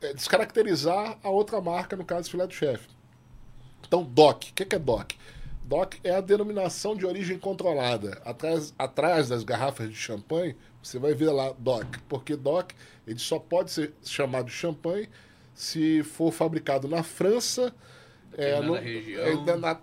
é, 0.01 0.13
descaracterizar 0.13 1.17
a 1.23 1.29
outra 1.29 1.61
marca, 1.61 1.95
no 1.95 2.03
caso, 2.03 2.29
filé 2.29 2.45
do 2.45 2.53
chefe. 2.53 2.87
Então, 3.87 4.03
DOC. 4.03 4.51
O 4.51 4.53
que 4.53 4.75
é 4.75 4.79
DOC? 4.79 5.15
DOC 5.67 5.99
é 6.01 6.15
a 6.15 6.21
denominação 6.21 6.95
de 6.95 7.05
origem 7.05 7.37
controlada. 7.37 8.21
Atrás, 8.23 8.73
atrás 8.79 9.27
das 9.27 9.43
garrafas 9.43 9.89
de 9.89 9.95
champanhe, 9.95 10.55
você 10.81 10.97
vai 10.97 11.13
ver 11.13 11.29
lá 11.29 11.53
DOC. 11.59 11.99
Porque 12.07 12.37
DOC 12.37 12.73
ele 13.05 13.19
só 13.19 13.37
pode 13.37 13.71
ser 13.71 13.93
chamado 14.01 14.45
de 14.45 14.53
champanhe 14.53 15.09
se 15.53 16.03
for 16.03 16.31
fabricado 16.31 16.87
na 16.87 17.03
França, 17.03 17.75
é, 18.37 18.61
no, 18.61 18.75
região. 18.75 19.23
É, 19.25 19.35
na, 19.35 19.57
na, 19.57 19.79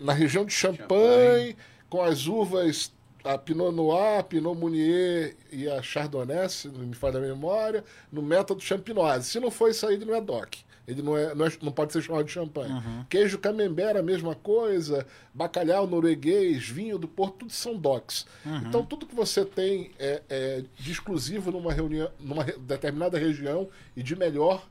na, 0.00 0.12
região 0.12 0.44
de 0.44 0.52
Champagne, 0.54 0.78
Champagne, 0.78 1.56
com 1.90 2.00
as 2.00 2.26
uvas 2.26 2.92
a 3.22 3.36
Pinot 3.36 3.72
Noir, 3.72 4.20
a 4.20 4.22
Pinot 4.22 4.56
Meunier 4.56 5.36
e 5.52 5.68
a 5.68 5.82
Chardonnay, 5.82 6.48
se 6.48 6.68
não 6.68 6.80
me 6.80 6.94
falha 6.94 7.18
a 7.18 7.20
memória, 7.20 7.84
no 8.10 8.22
método 8.22 8.60
Champinoise. 8.62 9.28
Se 9.28 9.40
não 9.40 9.50
for 9.50 9.68
isso 9.68 9.86
aí, 9.86 9.98
não 9.98 10.14
é 10.14 10.20
DOC. 10.20 10.64
Ele 10.86 11.02
não, 11.02 11.16
é, 11.16 11.34
não, 11.34 11.46
é, 11.46 11.52
não 11.62 11.72
pode 11.72 11.92
ser 11.92 12.00
chamado 12.00 12.24
de 12.24 12.32
champanhe. 12.32 12.72
Uhum. 12.72 13.04
Queijo 13.08 13.38
camembert, 13.38 13.96
a 13.96 14.02
mesma 14.02 14.34
coisa. 14.36 15.04
Bacalhau 15.34 15.86
norueguês, 15.86 16.68
vinho 16.68 16.96
do 16.98 17.08
Porto, 17.08 17.38
tudo 17.40 17.52
são 17.52 17.76
DOCs. 17.76 18.24
Uhum. 18.44 18.58
Então, 18.68 18.86
tudo 18.86 19.06
que 19.06 19.14
você 19.14 19.44
tem 19.44 19.90
é, 19.98 20.22
é, 20.28 20.64
de 20.78 20.92
exclusivo 20.92 21.50
numa, 21.50 21.72
reunião, 21.72 22.08
numa 22.20 22.44
determinada 22.44 23.18
região 23.18 23.68
e 23.96 24.02
de 24.02 24.14
melhor 24.14 24.64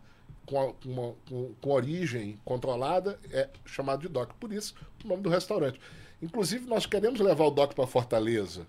com, 0.45 0.60
a, 0.60 0.74
uma, 0.86 1.13
com, 1.27 1.53
com, 1.60 1.69
origem 1.69 2.39
controlada 2.45 3.19
é 3.31 3.50
chamado 3.65 4.01
de 4.01 4.07
DOC. 4.07 4.34
Por 4.39 4.53
isso, 4.53 4.74
o 5.03 5.07
nome 5.07 5.22
do 5.22 5.29
restaurante. 5.29 5.79
Inclusive, 6.22 6.65
nós 6.65 6.86
queremos 6.86 7.19
levar 7.19 7.45
o 7.45 7.51
DOC 7.51 7.74
para 7.75 7.86
Fortaleza. 7.86 8.65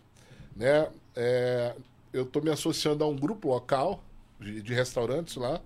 Né? 0.54 0.88
É, 1.14 1.76
eu 2.12 2.24
estou 2.24 2.42
me 2.42 2.50
associando 2.50 3.04
a 3.04 3.06
um 3.06 3.14
grupo 3.14 3.48
local 3.48 4.02
de, 4.40 4.62
de 4.62 4.74
restaurantes 4.74 5.36
lá, 5.36 5.60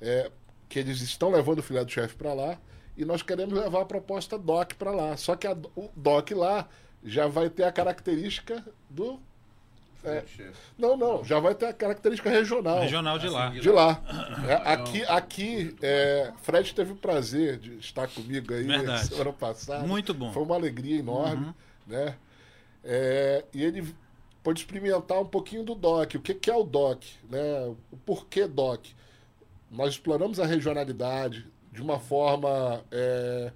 é, 0.00 0.30
que 0.70 0.78
eles 0.78 1.02
estão 1.02 1.30
levando 1.30 1.58
o 1.58 1.62
filé 1.62 1.84
do 1.84 1.90
chefe 1.90 2.14
para 2.14 2.32
lá, 2.32 2.56
e 2.96 3.04
nós 3.04 3.22
queremos 3.22 3.58
levar 3.58 3.82
a 3.82 3.84
proposta 3.84 4.38
DOC 4.38 4.74
para 4.74 4.92
lá. 4.92 5.16
Só 5.16 5.34
que 5.34 5.46
a, 5.46 5.52
o 5.74 5.90
DOC 5.94 6.30
lá 6.32 6.68
já 7.04 7.26
vai 7.26 7.50
ter 7.50 7.64
a 7.64 7.72
característica 7.72 8.64
do 8.88 9.20
é, 10.02 10.24
não, 10.78 10.96
não, 10.96 11.22
já 11.22 11.38
vai 11.38 11.54
ter 11.54 11.66
a 11.66 11.74
característica 11.74 12.30
regional. 12.30 12.80
Regional 12.80 13.18
de 13.18 13.28
lá. 13.28 13.48
De 13.50 13.68
lá. 13.68 14.02
É, 14.48 14.72
aqui, 14.72 15.02
aqui 15.04 15.76
é, 15.82 16.32
Fred 16.40 16.74
teve 16.74 16.92
o 16.92 16.96
prazer 16.96 17.58
de 17.58 17.76
estar 17.76 18.08
comigo 18.08 18.54
aí 18.54 18.62
Verdade. 18.62 19.08
semana 19.08 19.32
passada. 19.34 19.86
Muito 19.86 20.14
bom. 20.14 20.32
Foi 20.32 20.42
uma 20.42 20.54
alegria 20.54 20.98
enorme, 20.98 21.48
uhum. 21.48 21.54
né? 21.86 22.16
É, 22.82 23.44
e 23.52 23.62
ele 23.62 23.94
pôde 24.42 24.60
experimentar 24.60 25.20
um 25.20 25.26
pouquinho 25.26 25.62
do 25.62 25.74
DOC. 25.74 26.14
O 26.16 26.20
que, 26.20 26.32
que 26.32 26.50
é 26.50 26.56
o 26.56 26.64
DOC? 26.64 27.04
Né? 27.28 27.66
O 27.92 27.96
porquê 27.98 28.46
DOC? 28.46 28.94
Nós 29.70 29.90
exploramos 29.90 30.40
a 30.40 30.46
regionalidade 30.46 31.46
de 31.72 31.80
uma 31.80 31.98
forma 31.98 32.84
é, 32.90 33.52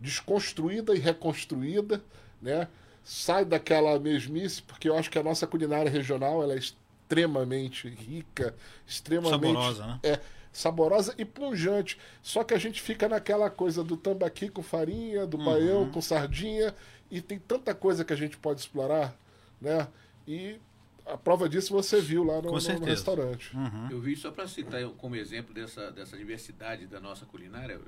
desconstruída 0.00 0.94
e 0.94 0.98
reconstruída, 0.98 2.02
né? 2.40 2.68
sai 3.04 3.44
daquela 3.44 3.98
mesmice, 3.98 4.62
porque 4.62 4.88
eu 4.88 4.96
acho 4.96 5.10
que 5.10 5.18
a 5.18 5.22
nossa 5.22 5.46
culinária 5.46 5.90
regional 5.90 6.42
ela 6.42 6.54
é 6.54 6.58
extremamente 6.58 7.88
rica, 7.88 8.54
extremamente 8.86 9.46
saborosa, 9.46 9.86
né? 9.86 10.00
é 10.02 10.20
saborosa 10.52 11.14
e 11.16 11.24
pungente. 11.24 11.98
Só 12.22 12.44
que 12.44 12.52
a 12.52 12.58
gente 12.58 12.82
fica 12.82 13.08
naquela 13.08 13.48
coisa 13.48 13.82
do 13.82 13.96
tambaqui 13.96 14.48
com 14.48 14.62
farinha, 14.62 15.26
do 15.26 15.38
uhum. 15.38 15.44
baião 15.44 15.90
com 15.90 16.00
sardinha 16.00 16.74
e 17.10 17.20
tem 17.20 17.38
tanta 17.38 17.74
coisa 17.74 18.04
que 18.04 18.12
a 18.12 18.16
gente 18.16 18.36
pode 18.36 18.60
explorar, 18.60 19.16
né? 19.60 19.88
E 20.26 20.60
a 21.08 21.16
prova 21.16 21.48
disso 21.48 21.72
você 21.72 22.00
viu 22.00 22.22
lá 22.22 22.40
no, 22.42 22.50
no, 22.50 22.78
no 22.78 22.84
restaurante. 22.84 23.56
Uhum. 23.56 23.90
Eu 23.90 24.00
vi 24.00 24.16
só 24.16 24.30
para 24.30 24.46
citar 24.46 24.82
como 24.90 25.16
exemplo 25.16 25.54
dessa, 25.54 25.90
dessa 25.90 26.16
diversidade 26.16 26.86
da 26.86 27.00
nossa 27.00 27.24
culinária, 27.26 27.80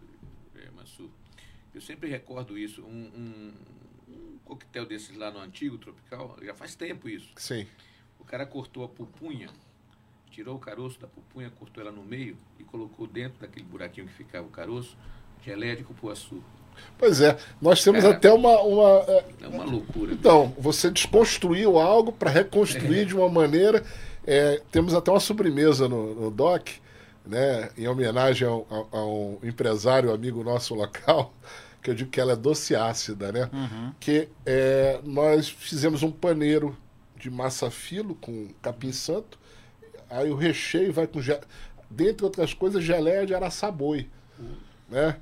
é, 0.55 0.71
Massu. 0.71 1.11
Eu 1.75 1.81
sempre 1.81 2.09
recordo 2.09 2.59
isso. 2.59 2.83
Um, 2.83 2.87
um, 2.89 3.53
um 4.09 4.39
coquetel 4.45 4.87
desses 4.87 5.17
lá 5.17 5.31
no 5.31 5.39
antigo 5.39 5.79
tropical, 5.79 6.37
já 6.43 6.55
faz 6.55 6.75
tempo 6.75 7.09
isso. 7.09 7.33
Sim. 7.37 7.67
O 8.19 8.25
cara 8.25 8.45
cortou 8.47 8.85
a 8.85 8.89
pupunha, 8.89 9.49
tirou 10.31 10.57
o 10.57 10.59
caroço 10.59 10.99
da 11.00 11.07
pupunha, 11.07 11.50
cortou 11.50 11.83
ela 11.83 11.93
no 11.93 12.03
meio 12.03 12.37
e 12.59 12.65
colocou 12.65 13.07
dentro 13.07 13.41
daquele 13.41 13.65
buraquinho 13.67 14.07
que 14.07 14.12
ficava 14.12 14.47
o 14.47 14.50
caroço, 14.50 14.97
geleia 15.43 15.77
de 15.77 15.85
cupuaçu. 15.85 16.43
Pois 17.01 17.23
é, 17.23 17.37
nós 17.63 17.83
temos 17.83 18.03
cara, 18.03 18.15
até 18.15 18.31
uma, 18.31 18.61
uma. 18.61 19.05
É, 19.09 19.25
é 19.43 19.49
uma 19.49 19.65
loucura. 19.65 20.13
Então, 20.13 20.55
você 20.59 20.91
desconstruiu 20.91 21.79
algo 21.79 22.13
para 22.13 22.31
reconstruir 22.31 23.01
é. 23.01 23.05
de 23.07 23.17
uma 23.17 23.29
maneira. 23.29 23.83
É, 24.27 24.61
temos 24.71 24.93
até 24.93 25.11
uma 25.11 25.19
sobremesa 25.19 25.89
no, 25.89 26.15
no 26.15 26.31
DOC, 26.31 26.73
né, 27.25 27.71
em 27.77 27.89
homenagem 27.89 28.47
a, 28.47 28.51
a, 28.51 28.99
a 28.99 29.07
um 29.07 29.39
empresário 29.43 30.13
amigo 30.13 30.45
nosso 30.45 30.75
local, 30.75 31.33
que 31.83 31.89
eu 31.89 31.95
digo 31.95 32.11
que 32.11 32.21
ela 32.21 32.33
é 32.33 32.37
doce 32.37 32.77
ácida, 32.77 33.33
né? 33.33 33.49
Uhum. 33.51 33.93
Que 33.99 34.29
é, 34.45 35.01
nós 35.03 35.49
fizemos 35.49 36.03
um 36.03 36.11
paneiro 36.11 36.77
de 37.17 37.31
massa 37.31 37.71
filo 37.71 38.15
com 38.15 38.49
capim 38.61 38.93
santo, 38.93 39.39
aí 40.11 40.31
o 40.31 40.37
recheio 40.37 40.93
vai 40.93 41.07
com, 41.07 41.19
dentre 41.89 42.25
outras 42.25 42.53
coisas, 42.53 42.85
geleia 42.85 43.25
de 43.25 43.35
araçaboi, 43.35 44.07
uhum. 44.39 44.57
né? 44.91 45.17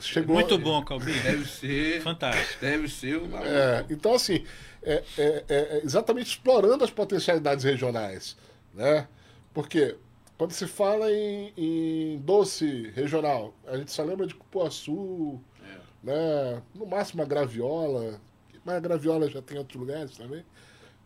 Chegou... 0.00 0.34
Muito 0.34 0.58
bom, 0.58 0.84
Calbinho. 0.84 1.22
Deve 1.22 1.44
ser. 1.46 2.02
Fantástico. 2.02 2.60
Deve 2.60 2.88
ser 2.88 3.18
uma. 3.18 3.44
É, 3.46 3.86
então, 3.88 4.14
assim, 4.14 4.44
é, 4.82 5.04
é, 5.16 5.44
é, 5.48 5.80
exatamente 5.84 6.30
explorando 6.30 6.82
as 6.82 6.90
potencialidades 6.90 7.64
regionais. 7.64 8.36
Né? 8.72 9.06
Porque 9.52 9.96
quando 10.36 10.52
se 10.52 10.66
fala 10.66 11.10
em, 11.12 11.52
em 11.56 12.18
doce 12.18 12.90
regional, 12.94 13.54
a 13.66 13.76
gente 13.76 13.92
só 13.92 14.02
lembra 14.02 14.26
de 14.26 14.34
cupuaçu, 14.34 15.40
né? 16.02 16.62
No 16.74 16.86
máximo 16.86 17.22
a 17.22 17.24
graviola, 17.24 18.20
mas 18.64 18.74
a 18.74 18.80
graviola 18.80 19.30
já 19.30 19.40
tem 19.40 19.58
outros 19.58 19.80
lugares 19.80 20.16
também. 20.16 20.44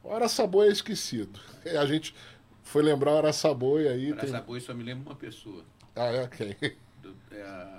O 0.02 0.12
araçaboi 0.12 0.68
é 0.68 0.73
esquecido. 0.73 1.38
A 1.78 1.85
gente 1.85 2.14
foi 2.62 2.83
lembrar 2.83 3.12
o 3.12 3.18
araçaboi 3.18 3.87
aí. 3.87 4.12
Araçaboi 4.12 4.59
tem... 4.59 4.66
só 4.66 4.75
me 4.75 4.83
lembra 4.83 5.11
uma 5.11 5.16
pessoa. 5.16 5.64
Ah, 5.95 6.07
é 6.07 6.26
quem? 6.28 6.57
Do, 7.02 7.14
é 7.33 7.42
a 7.42 7.77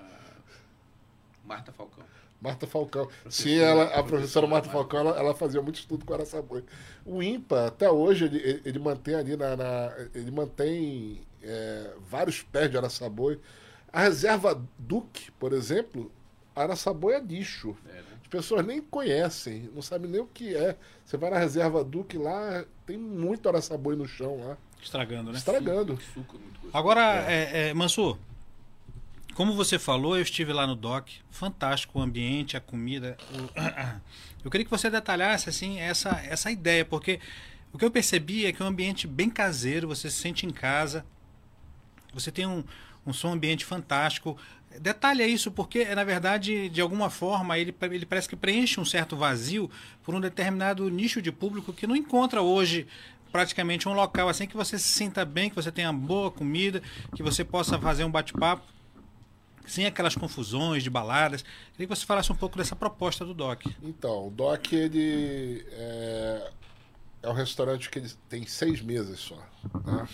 Marta 1.49 1.71
Falcão. 1.71 2.03
Marta 2.39 2.67
Falcão. 2.67 3.09
Sim, 3.27 3.57
ela, 3.57 3.85
a 3.85 4.03
professora 4.03 4.45
Marta 4.45 4.69
Falcão, 4.69 4.99
ela, 4.99 5.17
ela, 5.17 5.33
fazia 5.33 5.61
muito 5.61 5.79
estudo 5.79 6.05
com 6.05 6.13
araçaboi. 6.13 6.63
O 7.03 7.23
IMPA, 7.23 7.65
até 7.65 7.89
hoje, 7.89 8.25
ele, 8.25 8.61
ele 8.63 8.77
mantém 8.77 9.15
ali 9.15 9.35
na. 9.35 9.55
na 9.55 9.93
ele 10.13 10.29
mantém 10.29 11.21
é, 11.41 11.93
vários 12.07 12.43
pés 12.43 12.69
de 12.69 12.77
araçaboi. 12.77 13.39
A 13.91 14.01
reserva 14.01 14.63
Duque, 14.77 15.31
por 15.31 15.51
exemplo, 15.51 16.11
Araçaboi 16.55 17.15
é 17.15 17.19
lixo. 17.19 17.75
É, 17.89 17.93
né? 17.93 18.03
As 18.21 18.27
pessoas 18.27 18.63
nem 18.63 18.79
conhecem, 18.79 19.69
não 19.73 19.81
sabem 19.81 20.09
nem 20.09 20.21
o 20.21 20.27
que 20.27 20.55
é. 20.55 20.77
Você 21.03 21.17
vai 21.17 21.31
na 21.31 21.39
reserva 21.39 21.83
Duque 21.83 22.17
lá, 22.17 22.63
tem 22.85 22.95
muito 22.95 23.49
araçaboi 23.49 23.95
no 23.95 24.07
chão 24.07 24.39
lá. 24.45 24.57
Estragando, 24.81 25.31
né? 25.31 25.37
Estragando. 25.37 25.99
Suco, 26.13 26.37
suco 26.37 26.69
Agora, 26.71 27.25
é. 27.27 27.69
É, 27.69 27.73
Mansur, 27.73 28.17
como 29.33 29.53
você 29.53 29.79
falou, 29.79 30.17
eu 30.17 30.23
estive 30.23 30.51
lá 30.51 30.67
no 30.67 30.75
DOC, 30.75 31.11
fantástico 31.29 31.99
o 31.99 32.01
ambiente, 32.01 32.57
a 32.57 32.59
comida. 32.59 33.17
O... 33.33 33.99
Eu 34.43 34.49
queria 34.49 34.63
que 34.63 34.71
você 34.71 34.89
detalhasse 34.89 35.49
assim 35.49 35.81
essa, 35.81 36.11
essa 36.25 36.49
ideia, 36.49 36.85
porque 36.85 37.19
o 37.73 37.77
que 37.77 37.83
eu 37.83 37.91
percebi 37.91 38.45
é 38.45 38.53
que 38.53 38.61
é 38.61 38.65
um 38.65 38.69
ambiente 38.69 39.05
bem 39.05 39.29
caseiro, 39.29 39.85
você 39.85 40.09
se 40.09 40.15
sente 40.15 40.45
em 40.45 40.49
casa, 40.49 41.05
você 42.13 42.31
tem 42.31 42.45
um, 42.45 42.63
um 43.05 43.11
som 43.11 43.33
ambiente 43.33 43.65
fantástico. 43.65 44.37
Detalhe 44.79 45.25
isso, 45.25 45.51
porque, 45.51 45.83
na 45.93 46.05
verdade, 46.05 46.69
de 46.69 46.79
alguma 46.79 47.09
forma, 47.09 47.57
ele, 47.57 47.75
ele 47.81 48.05
parece 48.05 48.29
que 48.29 48.35
preenche 48.37 48.79
um 48.79 48.85
certo 48.85 49.17
vazio 49.17 49.69
por 50.03 50.15
um 50.15 50.21
determinado 50.21 50.89
nicho 50.89 51.21
de 51.21 51.33
público 51.33 51.73
que 51.73 51.85
não 51.85 51.95
encontra 51.95 52.41
hoje 52.41 52.87
praticamente 53.33 53.89
um 53.89 53.93
local 53.93 54.29
assim 54.29 54.47
que 54.47 54.55
você 54.55 54.79
se 54.79 54.87
sinta 54.87 55.25
bem, 55.25 55.49
que 55.49 55.55
você 55.57 55.69
tenha 55.69 55.91
boa 55.91 56.31
comida, 56.31 56.81
que 57.13 57.21
você 57.21 57.43
possa 57.43 57.77
fazer 57.77 58.05
um 58.05 58.09
bate-papo 58.09 58.78
sem 59.69 59.85
aquelas 59.85 60.15
confusões 60.15 60.83
de 60.83 60.89
baladas. 60.89 61.43
Queria 61.73 61.87
que 61.87 61.95
você 61.95 62.05
falasse 62.05 62.31
um 62.31 62.35
pouco 62.35 62.57
dessa 62.57 62.75
proposta 62.75 63.23
do 63.25 63.33
DOC. 63.33 63.67
Então, 63.83 64.27
o 64.27 64.31
DOC 64.31 64.73
ele 64.73 65.65
é, 65.71 66.51
é 67.23 67.29
um 67.29 67.33
restaurante 67.33 67.89
que 67.89 67.99
ele 67.99 68.09
tem 68.27 68.45
seis 68.45 68.81
mesas 68.81 69.19
só. 69.19 69.37
Né? 69.85 70.07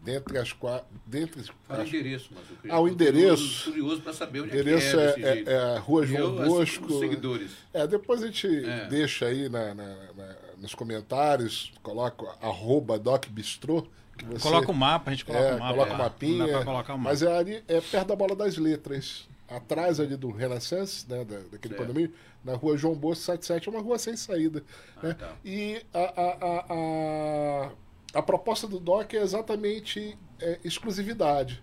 dentre 0.00 0.38
as 0.38 0.52
quatro. 0.52 0.86
Dentre 1.04 1.42
Fala 1.66 1.80
o 1.80 1.82
as, 1.82 1.88
endereço, 1.88 2.30
mas 2.34 2.48
eu 2.48 2.56
queria- 2.56 2.72
Ah, 2.76 2.80
o 2.80 2.88
endereço. 2.88 3.64
Curioso, 3.64 3.64
curioso 3.72 4.00
para 4.02 4.12
saber 4.14 4.40
onde 4.40 4.50
endereço 4.50 4.98
é 4.98 5.04
é, 5.06 5.12
que 5.12 5.24
é, 5.24 5.28
é, 5.28 5.52
é 5.74 5.78
Rua 5.78 6.06
João 6.06 6.20
Eu, 6.20 6.38
assim, 6.42 6.48
Bosco. 6.48 6.86
os 6.94 6.98
seguidores. 7.00 7.50
É, 7.74 7.86
depois 7.86 8.22
a 8.22 8.26
gente 8.26 8.46
É. 8.64 8.86
deixa 8.86 9.26
aí 9.26 9.48
na, 9.50 9.74
na- 9.74 9.84
na- 10.16 10.36
nos 10.56 10.72
comentários, 10.74 11.72
coloca 11.82 12.24
arroba 12.40 12.98
Doc 12.98 13.26
Bistrô. 13.26 13.86
Você, 14.26 14.42
Coloca 14.42 14.70
o 14.70 14.74
mapa, 14.74 15.10
a 15.10 15.14
gente 15.14 15.24
coloca 15.24 15.44
é, 15.44 15.54
o 15.54 15.58
mapa. 15.58 15.72
coloca 15.74 15.90
é. 15.90 15.94
o 15.94 15.98
mapinha. 15.98 16.38
Não 16.38 16.46
dá 16.46 16.52
pra 16.56 16.64
colocar 16.64 16.94
o 16.94 16.98
mapa. 16.98 17.10
Mas 17.10 17.22
é 17.22 17.36
ali, 17.36 17.64
é 17.68 17.80
perto 17.80 18.08
da 18.08 18.16
bola 18.16 18.34
das 18.36 18.56
letras. 18.56 19.28
Atrás 19.48 19.98
ali 19.98 20.14
do 20.14 20.30
Renaissance, 20.30 21.08
né, 21.08 21.24
da, 21.24 21.38
daquele 21.38 21.74
Certo. 21.74 21.76
condomínio, 21.78 22.12
na 22.44 22.54
rua 22.54 22.76
João 22.76 22.94
Bosco 22.94 23.24
77, 23.24 23.68
é 23.68 23.72
uma 23.72 23.80
rua 23.80 23.98
sem 23.98 24.14
saída. 24.16 24.62
né? 25.02 25.14
tá. 25.14 25.32
E 25.42 25.80
a, 25.94 25.98
a, 25.98 26.28
a, 26.30 26.66
a, 26.68 28.18
a 28.18 28.22
proposta 28.22 28.66
do 28.66 28.78
DOC 28.78 29.14
é 29.14 29.22
exatamente 29.22 30.18
é, 30.40 30.58
exclusividade. 30.62 31.62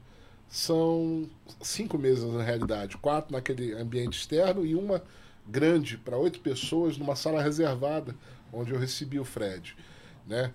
São 0.50 1.30
cinco 1.62 1.98
mesas 1.98 2.32
na 2.34 2.42
realidade, 2.44 2.98
quatro 2.98 3.34
naquele 3.34 3.74
ambiente 3.74 4.18
externo 4.18 4.66
e 4.66 4.76
uma 4.76 5.04
grande 5.48 5.98
para 5.98 6.18
oito 6.18 6.40
pessoas 6.40 6.98
numa 6.98 7.16
sala 7.16 7.42
reservada 7.42 8.16
onde 8.52 8.72
eu 8.72 8.80
recebi 8.80 9.20
o 9.20 9.26
Fred, 9.26 9.76
né? 10.26 10.52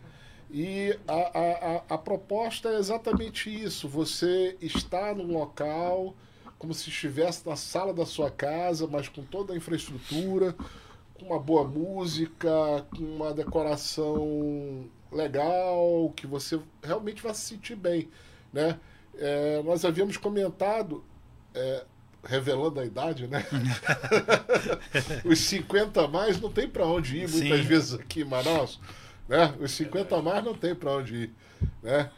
E 0.53 0.99
a, 1.07 1.15
a, 1.15 1.95
a, 1.95 1.99
proposta 1.99 2.71
é 2.71 2.79
exatamente 2.79 3.49
isso: 3.49 3.89
você 3.89 4.57
está 4.61 5.15
num 5.15 5.33
local 5.33 6.15
como 6.59 6.75
se 6.75 6.91
estivesse 6.91 7.49
na 7.49 7.57
sala 7.57 7.95
da 7.95 8.05
sua 8.05 8.31
casa, 8.31 8.87
mas 8.87 9.09
com 9.09 9.23
toda 9.23 9.55
a 9.55 9.57
infraestrutura, 9.57 10.55
com 11.15 11.25
uma 11.27 11.39
boa 11.39 11.65
música, 11.65 12.87
com 12.95 13.03
uma 13.03 13.33
decoração 13.33 14.85
legal, 15.11 16.13
que 16.15 16.27
você 16.27 16.61
realmente 16.83 17.23
vai 17.23 17.33
se 17.33 17.41
sentir 17.41 17.77
bem, 17.77 18.11
né? 18.53 18.79
É, 19.17 19.63
nós 19.63 19.87
havíamos 19.87 20.19
comentado, 20.19 21.03
é, 21.55 21.85
revelando 22.23 22.79
a 22.81 22.85
idade, 22.85 23.27
né? 23.27 23.45
Os 25.25 25.39
50 25.39 26.05
a 26.05 26.09
mais 26.09 26.39
não 26.39 26.53
tem 26.53 26.69
para 26.69 26.87
onde 26.87 27.17
ir 27.17 27.29
muitas 27.29 27.61
Sim. 27.61 27.67
vezes 27.67 27.95
aqui 27.95 28.21
em 28.21 28.25
Manaus, 28.25 28.79
né? 29.31 29.55
Os 29.61 29.71
50 29.71 30.17
a 30.17 30.21
mais 30.21 30.45
não 30.45 30.55
tem 30.55 30.75
para 30.75 30.97
onde 30.97 31.15
ir, 31.15 31.35
né? 31.81 32.11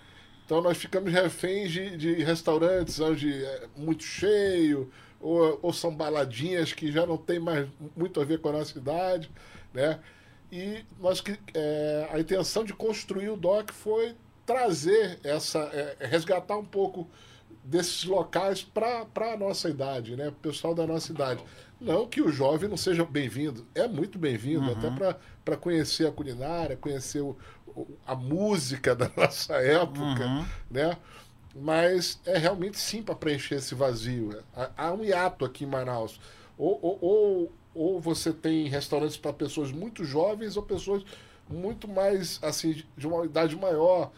Então 0.47 0.62
nós 0.62 0.78
ficamos 0.78 1.12
reféns 1.12 1.71
de, 1.71 1.95
de 1.95 2.14
restaurantes 2.25 2.99
onde 2.99 3.45
é 3.45 3.69
muito 3.76 4.02
cheio, 4.02 4.90
ou, 5.21 5.59
ou 5.61 5.73
são 5.75 5.95
baladinhas 5.95 6.73
que 6.73 6.90
já 6.90 7.04
não 7.04 7.19
tem 7.19 7.38
mais 7.38 7.69
muito 7.95 8.19
a 8.19 8.25
ver 8.25 8.40
com 8.40 8.49
a 8.49 8.52
nossa 8.52 8.78
idade, 8.78 9.31
né? 9.75 10.00
E 10.50 10.85
nós, 10.99 11.23
é, 11.52 12.09
a 12.11 12.19
intenção 12.19 12.64
de 12.64 12.73
construir 12.73 13.28
o 13.28 13.37
DOC 13.37 13.73
foi 13.73 14.16
trazer 14.47 15.21
essa, 15.23 15.59
é, 15.75 16.07
resgatar 16.07 16.57
um 16.57 16.64
pouco 16.64 17.09
desses 17.62 18.04
locais 18.04 18.62
para 18.62 19.07
a 19.33 19.37
nossa 19.37 19.69
idade, 19.69 20.16
né? 20.16 20.28
O 20.28 20.33
pessoal 20.33 20.75
da 20.75 20.87
nossa 20.87 21.12
idade. 21.12 21.45
Não 21.82 22.06
que 22.06 22.20
o 22.22 22.30
jovem 22.30 22.68
não 22.68 22.76
seja 22.76 23.04
bem-vindo, 23.04 23.66
é 23.74 23.88
muito 23.88 24.18
bem-vindo, 24.18 24.70
até 24.70 25.16
para 25.44 25.56
conhecer 25.56 26.06
a 26.06 26.12
culinária, 26.12 26.76
conhecer 26.76 27.20
o- 27.20 27.36
o- 27.66 27.86
a 28.06 28.14
música 28.14 28.94
da 28.96 29.10
nossa 29.16 29.54
época, 29.54 30.24
né? 30.70 30.96
Mas 31.54 32.20
é 32.24 32.38
realmente 32.38 32.78
sim 32.78 33.02
para 33.02 33.14
preencher 33.14 33.56
esse 33.56 33.74
vazio. 33.74 34.42
Há, 34.56 34.70
há 34.76 34.92
um 34.92 35.04
hiato 35.04 35.44
aqui 35.44 35.64
em 35.64 35.66
Manaus. 35.66 36.20
Ou, 36.56 36.78
ou, 36.80 36.98
ou, 37.02 37.52
ou 37.74 38.00
você 38.00 38.32
tem 38.32 38.68
restaurantes 38.68 39.16
para 39.16 39.32
pessoas 39.32 39.70
muito 39.72 40.04
jovens 40.04 40.56
ou 40.56 40.62
pessoas 40.62 41.02
muito 41.48 41.88
mais 41.88 42.38
assim 42.42 42.82
de 42.96 43.06
uma 43.06 43.24
idade 43.26 43.56
maior. 43.56 44.10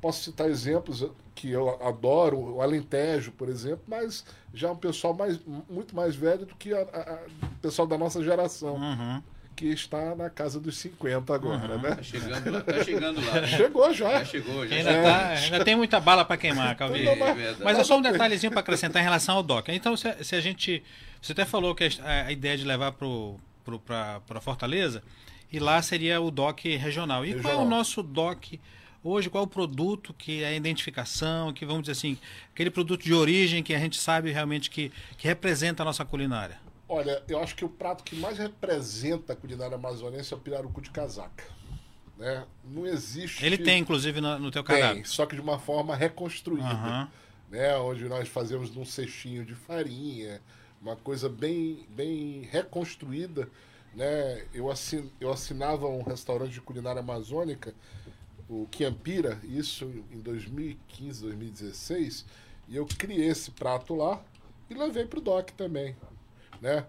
Posso 0.00 0.22
citar 0.24 0.48
exemplos 0.48 1.04
que 1.40 1.50
eu 1.50 1.70
adoro, 1.82 2.38
o 2.56 2.60
Alentejo, 2.60 3.32
por 3.32 3.48
exemplo, 3.48 3.82
mas 3.88 4.24
já 4.52 4.68
é 4.68 4.70
um 4.70 4.76
pessoal 4.76 5.14
mais, 5.14 5.38
muito 5.70 5.96
mais 5.96 6.14
velho 6.14 6.44
do 6.44 6.54
que 6.54 6.70
o 6.74 6.86
pessoal 7.62 7.88
da 7.88 7.96
nossa 7.96 8.22
geração, 8.22 8.74
Uhum. 8.74 9.22
que 9.56 9.64
está 9.66 10.14
na 10.14 10.28
casa 10.28 10.60
dos 10.60 10.76
50 10.76 11.34
agora, 11.34 11.78
né? 11.78 11.94
Tá 11.94 12.02
chegando 12.02 12.50
lá. 12.50 12.60
Tá 12.60 12.84
chegando 12.84 13.24
lá. 13.26 13.40
né? 13.40 13.46
Chegou 13.46 13.94
já. 13.94 14.18
Já 14.18 14.24
chegou, 14.26 14.66
já. 14.68 14.76
Ainda, 14.76 15.02
tá- 15.02 15.28
ainda 15.30 15.64
tem 15.64 15.74
muita 15.76 15.98
bala 15.98 16.24
para 16.26 16.36
queimar, 16.36 16.76
Calvi. 16.76 17.04
Verdade. 17.04 17.56
Mas 17.64 17.78
é 17.78 17.84
só 17.84 17.96
um 17.96 18.02
detalhezinho 18.02 18.50
para 18.52 18.60
acrescentar 18.60 19.00
em 19.00 19.04
relação 19.04 19.36
ao 19.36 19.42
DOC. 19.42 19.70
Então, 19.70 19.96
se, 19.96 20.12
se 20.22 20.36
a 20.36 20.40
gente. 20.42 20.82
Você 21.22 21.32
até 21.32 21.46
falou 21.46 21.74
que 21.74 21.84
a, 22.02 22.26
a 22.26 22.32
ideia 22.32 22.56
de 22.58 22.64
levar 22.64 22.92
para 22.92 24.40
Fortaleza, 24.40 25.02
e 25.52 25.58
lá 25.58 25.80
seria 25.82 26.20
o 26.20 26.30
DOC 26.30 26.76
regional. 26.76 27.24
E 27.24 27.30
qual 27.32 27.38
é 27.38 27.42
Regional. 27.56 27.66
o 27.66 27.68
nosso 27.68 28.02
DOC 28.02 28.60
hoje? 29.02 29.30
Qual 29.30 29.44
o 29.44 29.46
produto 29.46 30.14
que 30.14 30.42
é 30.42 30.48
a 30.48 30.54
identificação, 30.54 31.52
que 31.52 31.64
vamos 31.64 31.82
dizer 31.82 31.92
assim, 31.92 32.18
aquele 32.52 32.70
produto 32.70 33.02
de 33.02 33.14
origem 33.14 33.62
que 33.62 33.74
a 33.74 33.78
gente 33.78 33.98
sabe 33.98 34.30
realmente 34.30 34.70
que, 34.70 34.92
que 35.16 35.26
representa 35.26 35.82
a 35.82 35.86
nossa 35.86 36.04
culinária? 36.04 36.58
Olha, 36.88 37.22
eu 37.28 37.38
acho 37.40 37.54
que 37.54 37.64
o 37.64 37.68
prato 37.68 38.02
que 38.02 38.16
mais 38.16 38.36
representa 38.36 39.32
a 39.32 39.36
culinária 39.36 39.76
amazonense 39.76 40.34
é 40.34 40.36
o 40.36 40.40
pirarucu 40.40 40.80
de 40.80 40.90
casaca. 40.90 41.44
Né? 42.18 42.44
Não 42.64 42.86
existe. 42.86 43.46
Ele 43.46 43.56
tem, 43.56 43.78
inclusive, 43.78 44.20
no, 44.20 44.38
no 44.38 44.50
teu 44.50 44.62
Tem, 44.62 44.76
cardápio. 44.80 45.08
só 45.08 45.24
que 45.24 45.36
de 45.36 45.40
uma 45.40 45.58
forma 45.58 45.94
reconstruída. 45.94 46.68
Aham. 46.68 47.08
Né? 47.48 47.76
Onde 47.76 48.04
nós 48.08 48.28
fazemos 48.28 48.74
num 48.74 48.84
cestinho 48.84 49.44
de 49.44 49.54
farinha, 49.54 50.42
uma 50.82 50.96
coisa 50.96 51.28
bem, 51.28 51.86
bem 51.90 52.42
reconstruída. 52.50 53.48
Né? 53.94 54.44
Eu, 54.52 54.70
assin, 54.70 55.10
eu 55.20 55.32
assinava 55.32 55.86
um 55.86 56.02
restaurante 56.02 56.52
de 56.52 56.60
culinária 56.60 57.00
amazônica, 57.00 57.74
o 58.50 58.66
Quiampira, 58.70 59.38
isso 59.44 59.84
em 60.10 60.18
2015, 60.20 61.22
2016, 61.22 62.24
e 62.68 62.76
eu 62.76 62.84
criei 62.98 63.28
esse 63.28 63.52
prato 63.52 63.94
lá 63.94 64.20
e 64.68 64.74
levei 64.74 65.06
para 65.06 65.18
o 65.20 65.22
DOC 65.22 65.52
também. 65.52 65.94
Né? 66.60 66.84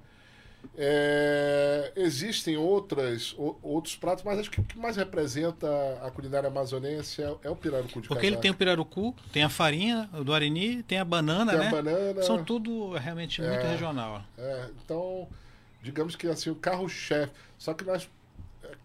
É, 0.78 1.92
existem 1.96 2.56
outras, 2.58 3.34
o- 3.38 3.58
outros 3.62 3.96
pratos, 3.96 4.24
mas 4.24 4.40
acho 4.40 4.50
que 4.52 4.60
o 4.60 4.64
que 4.64 4.78
mais 4.78 4.96
representa 4.96 5.68
a 6.04 6.10
culinária 6.12 6.48
amazonense 6.48 7.22
é, 7.22 7.36
é 7.44 7.50
o 7.50 7.56
pirarucu 7.56 8.02
de 8.02 8.08
Porque 8.08 8.26
ele 8.26 8.36
casaca. 8.36 8.42
tem 8.42 8.52
o 8.52 8.56
pirarucu, 8.56 9.16
tem 9.32 9.44
a 9.44 9.50
farinha 9.50 10.10
do 10.24 10.34
Arini, 10.34 10.84
tem 10.84 10.98
a 11.00 11.06
banana, 11.06 11.52
Tem 11.52 11.60
a 11.60 11.64
né? 11.64 11.72
banana. 11.72 12.22
São 12.24 12.44
tudo 12.44 12.92
realmente 12.94 13.42
muito 13.42 13.66
É. 13.66 13.72
regional. 13.72 14.24
É, 14.38 14.70
então, 14.84 15.28
digamos 15.82 16.16
que 16.16 16.28
assim, 16.28 16.50
o 16.50 16.56
carro-chefe. 16.56 17.32
Só 17.58 17.74
que 17.74 17.84
nós, 17.84 18.08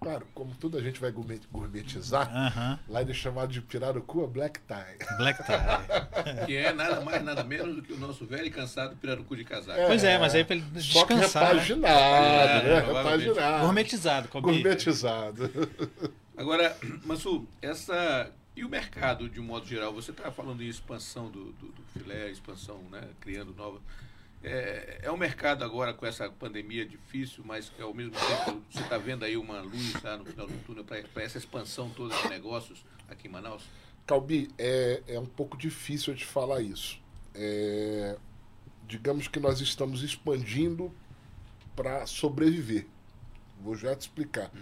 claro, 0.00 0.26
como 0.34 0.54
tudo 0.54 0.76
a 0.78 0.80
gente 0.82 1.00
vai 1.00 1.10
gourmet- 1.10 1.40
gourmetizar, 1.52 2.28
Aham. 2.34 2.78
lá 2.88 3.02
ele 3.02 3.10
é 3.10 3.14
chamado 3.14 3.52
de 3.52 3.60
pirarucu 3.60 4.24
a 4.24 4.26
black 4.26 4.60
tie. 4.60 5.16
Black 5.16 5.42
tie. 5.44 5.56
Que 6.46 6.56
é 6.56 6.72
nada 6.72 7.00
mais, 7.00 7.22
nada 7.24 7.44
menos 7.44 7.76
do 7.76 7.82
que 7.82 7.92
o 7.92 7.98
nosso 7.98 8.26
velho 8.26 8.46
e 8.46 8.50
cansado 8.50 8.96
pirarucu 8.96 9.36
de 9.36 9.44
casaco. 9.44 9.78
Pois 9.86 10.02
é, 10.04 10.18
mas 10.18 10.34
aí 10.34 10.44
para 10.44 10.56
ele 10.56 10.64
Só 10.80 11.04
que 11.06 11.14
descansar. 11.14 11.42
né? 11.42 11.60
repaginado, 11.60 12.66
né? 12.66 12.72
É. 12.74 12.80
Repaginado. 12.80 13.60
Gourmetizado, 13.64 14.28
Cobi. 14.28 14.52
Gourmetizado. 14.52 15.50
Agora, 16.36 16.76
Mansu, 17.04 17.46
essa. 17.62 18.30
E 18.54 18.64
o 18.64 18.68
mercado, 18.70 19.28
de 19.28 19.38
um 19.38 19.44
modo 19.44 19.66
geral? 19.66 19.92
Você 19.92 20.10
está 20.10 20.30
falando 20.32 20.62
em 20.62 20.66
expansão 20.68 21.30
do, 21.30 21.52
do, 21.52 21.66
do 21.68 21.82
filé, 21.92 22.30
expansão, 22.30 22.78
né? 22.90 23.02
Criando 23.20 23.54
nova. 23.54 23.78
É, 24.48 25.00
é 25.02 25.10
um 25.10 25.16
mercado 25.16 25.64
agora 25.64 25.92
com 25.92 26.06
essa 26.06 26.30
pandemia 26.30 26.86
difícil, 26.86 27.42
mas 27.44 27.68
que 27.68 27.82
ao 27.82 27.92
mesmo 27.92 28.12
tempo 28.12 28.62
você 28.70 28.80
está 28.80 28.96
vendo 28.96 29.24
aí 29.24 29.36
uma 29.36 29.60
luz 29.60 30.00
lá 30.04 30.16
no 30.16 30.24
final 30.24 30.46
do 30.46 30.56
túnel 30.64 30.84
para 30.84 31.22
essa 31.22 31.36
expansão 31.36 31.90
toda 31.90 32.14
de 32.16 32.28
negócios 32.28 32.84
aqui 33.08 33.26
em 33.26 33.30
Manaus? 33.30 33.64
Calbi, 34.06 34.48
é, 34.56 35.02
é 35.08 35.18
um 35.18 35.26
pouco 35.26 35.56
difícil 35.56 36.14
te 36.14 36.24
falar 36.24 36.60
isso. 36.60 37.00
É, 37.34 38.16
digamos 38.86 39.26
que 39.26 39.40
nós 39.40 39.60
estamos 39.60 40.04
expandindo 40.04 40.94
para 41.74 42.06
sobreviver. 42.06 42.86
Vou 43.60 43.74
já 43.74 43.96
te 43.96 44.02
explicar. 44.02 44.52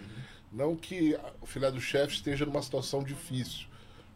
Não 0.51 0.75
que 0.75 1.15
o 1.39 1.45
filé 1.45 1.69
do 1.69 1.79
chefe 1.79 2.15
esteja 2.15 2.43
numa 2.43 2.63
situação 2.63 3.03
difícil. 3.03 3.67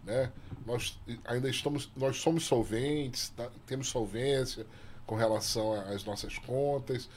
Né? 0.03 0.31
Nós 0.65 0.99
ainda 1.25 1.47
estamos, 1.47 1.91
nós 1.95 2.17
somos 2.17 2.45
solventes, 2.45 3.29
tá? 3.29 3.51
temos 3.67 3.87
solvência 3.87 4.65
com 5.09 5.15
relação 5.15 5.73
às 5.73 6.03
nossas 6.05 6.37
contas. 6.37 7.09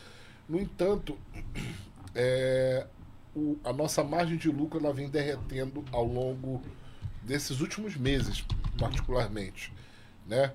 No 0.48 0.58
entanto, 0.58 1.18
é, 2.14 2.86
o- 3.36 3.58
a 3.62 3.70
nossa 3.70 4.02
margem 4.02 4.38
de 4.38 4.48
lucro 4.48 4.80
ela 4.80 4.94
vem 4.94 5.10
derretendo 5.10 5.84
ao 5.92 6.02
longo 6.02 6.62
desses 7.22 7.60
últimos 7.60 7.94
meses, 7.94 8.42
particularmente, 8.78 9.70
né? 10.26 10.54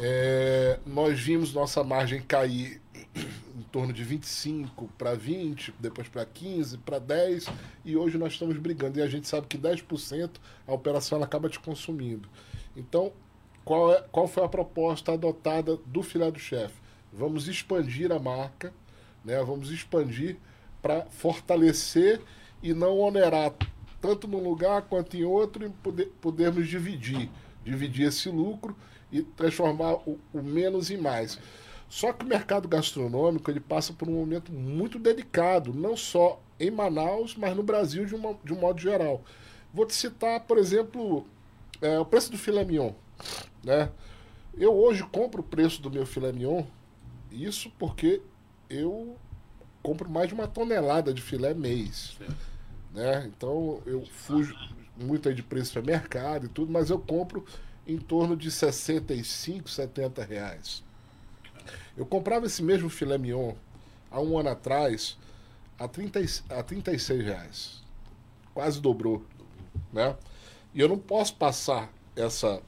É, 0.00 0.80
nós 0.86 1.20
vimos 1.20 1.52
nossa 1.52 1.84
margem 1.84 2.22
cair 2.22 2.80
em 3.14 3.62
torno 3.70 3.92
de 3.92 4.02
25 4.02 4.88
para 4.96 5.14
20, 5.14 5.74
depois 5.78 6.08
para 6.08 6.24
15, 6.24 6.78
para 6.78 6.98
10, 6.98 7.46
e 7.84 7.94
hoje 7.94 8.16
nós 8.16 8.32
estamos 8.32 8.56
brigando. 8.56 8.98
E 8.98 9.02
a 9.02 9.06
gente 9.06 9.28
sabe 9.28 9.46
que 9.48 9.58
10% 9.58 10.30
a 10.66 10.72
operação 10.72 11.16
ela 11.16 11.26
acaba 11.26 11.46
te 11.50 11.60
consumindo. 11.60 12.26
Então, 12.74 13.12
qual, 13.64 13.92
é, 13.92 14.02
qual 14.12 14.28
foi 14.28 14.44
a 14.44 14.48
proposta 14.48 15.12
adotada 15.12 15.76
do 15.86 16.02
filé 16.02 16.30
do 16.30 16.38
chefe? 16.38 16.74
Vamos 17.12 17.48
expandir 17.48 18.12
a 18.12 18.18
marca, 18.18 18.72
né? 19.24 19.42
vamos 19.42 19.70
expandir 19.70 20.36
para 20.82 21.06
fortalecer 21.06 22.20
e 22.62 22.74
não 22.74 22.98
onerar 22.98 23.54
tanto 24.00 24.28
num 24.28 24.42
lugar 24.42 24.82
quanto 24.82 25.16
em 25.16 25.24
outro 25.24 25.64
e 25.64 25.70
poder, 25.70 26.12
podermos 26.20 26.68
dividir. 26.68 27.30
dividir 27.64 28.08
esse 28.08 28.28
lucro 28.28 28.76
e 29.10 29.22
transformar 29.22 29.94
o, 30.06 30.18
o 30.32 30.42
menos 30.42 30.90
em 30.90 30.98
mais. 30.98 31.38
Só 31.88 32.12
que 32.12 32.24
o 32.24 32.28
mercado 32.28 32.68
gastronômico 32.68 33.50
ele 33.50 33.60
passa 33.60 33.92
por 33.92 34.08
um 34.08 34.14
momento 34.14 34.52
muito 34.52 34.98
delicado, 34.98 35.72
não 35.72 35.96
só 35.96 36.40
em 36.58 36.70
Manaus, 36.70 37.36
mas 37.36 37.56
no 37.56 37.62
Brasil 37.62 38.04
de, 38.04 38.14
uma, 38.14 38.36
de 38.44 38.52
um 38.52 38.58
modo 38.58 38.80
geral. 38.80 39.22
Vou 39.72 39.86
te 39.86 39.94
citar, 39.94 40.40
por 40.40 40.58
exemplo, 40.58 41.24
é, 41.80 41.98
o 41.98 42.04
preço 42.04 42.30
do 42.30 42.38
filé 42.38 42.64
mignon. 42.64 42.92
Né? 43.62 43.90
Eu 44.56 44.74
hoje 44.74 45.02
compro 45.04 45.40
o 45.40 45.44
preço 45.44 45.82
do 45.82 45.90
meu 45.90 46.06
filé 46.06 46.32
mignon, 46.32 46.64
isso 47.30 47.70
porque 47.78 48.22
eu 48.68 49.16
compro 49.82 50.08
mais 50.08 50.28
de 50.28 50.34
uma 50.34 50.46
tonelada 50.46 51.12
de 51.12 51.20
filé 51.20 51.52
mês. 51.54 52.16
Né? 52.92 53.26
Então 53.26 53.82
eu 53.84 54.04
fujo 54.06 54.54
muito 54.96 55.28
aí 55.28 55.34
de 55.34 55.42
preço 55.42 55.72
para 55.72 55.82
mercado 55.82 56.46
e 56.46 56.48
tudo, 56.48 56.72
mas 56.72 56.90
eu 56.90 56.98
compro 56.98 57.44
em 57.86 57.98
torno 57.98 58.36
de 58.36 58.50
65, 58.50 59.68
70 59.68 60.24
reais. 60.24 60.82
Eu 61.96 62.06
comprava 62.06 62.46
esse 62.46 62.62
mesmo 62.62 62.88
filé 62.88 63.18
mignon 63.18 63.54
há 64.10 64.20
um 64.20 64.38
ano 64.38 64.50
atrás 64.50 65.18
a, 65.78 65.88
30, 65.88 66.20
a 66.50 66.62
36 66.62 67.24
reais. 67.24 67.82
Quase 68.52 68.80
dobrou. 68.80 69.24
Né? 69.92 70.16
E 70.72 70.80
eu 70.80 70.88
não 70.88 70.98
posso 70.98 71.34
passar 71.36 71.92
essa, 72.16 72.62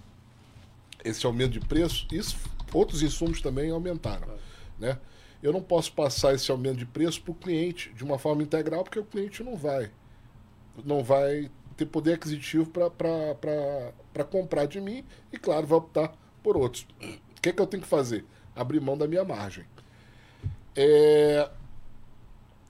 esse 1.09 1.25
aumento 1.27 1.53
de 1.53 1.61
preço. 1.61 2.07
Isso, 2.13 2.37
outros 2.73 3.03
insumos 3.03 3.41
também 3.41 3.71
aumentaram. 3.71 4.29
Né? 4.79 4.99
Eu 5.43 5.53
não 5.53 5.63
posso 5.63 5.93
passar 5.93 6.35
esse 6.35 6.51
aumento 6.51 6.79
de 6.79 6.87
preço 6.87 7.23
para 7.23 7.33
o 7.33 7.35
cliente 7.35 7.93
de 7.93 8.05
uma 8.05 8.19
forma 8.19 8.43
integral, 8.43 8.83
porque 8.83 8.99
o 8.99 9.05
cliente 9.05 9.43
não 9.43 9.57
vai. 9.57 9.91
Não 10.85 11.03
vai 11.03 11.51
ter 11.77 11.87
poder 11.87 12.15
aquisitivo 12.15 12.71
para 12.71 14.25
comprar 14.25 14.67
de 14.67 14.81
mim 14.81 15.05
e, 15.33 15.39
claro, 15.39 15.67
vai 15.67 15.79
optar 15.79 16.15
por 16.43 16.57
outros. 16.57 16.87
O 17.01 17.41
que, 17.41 17.51
é 17.51 17.53
que 17.53 17.61
eu 17.61 17.67
tenho 17.67 17.83
que 17.83 17.89
fazer? 17.89 18.25
Abrir 18.55 18.81
mão 18.81 18.97
da 18.97 19.07
minha 19.07 19.25
margem. 19.25 19.65
É, 20.75 21.49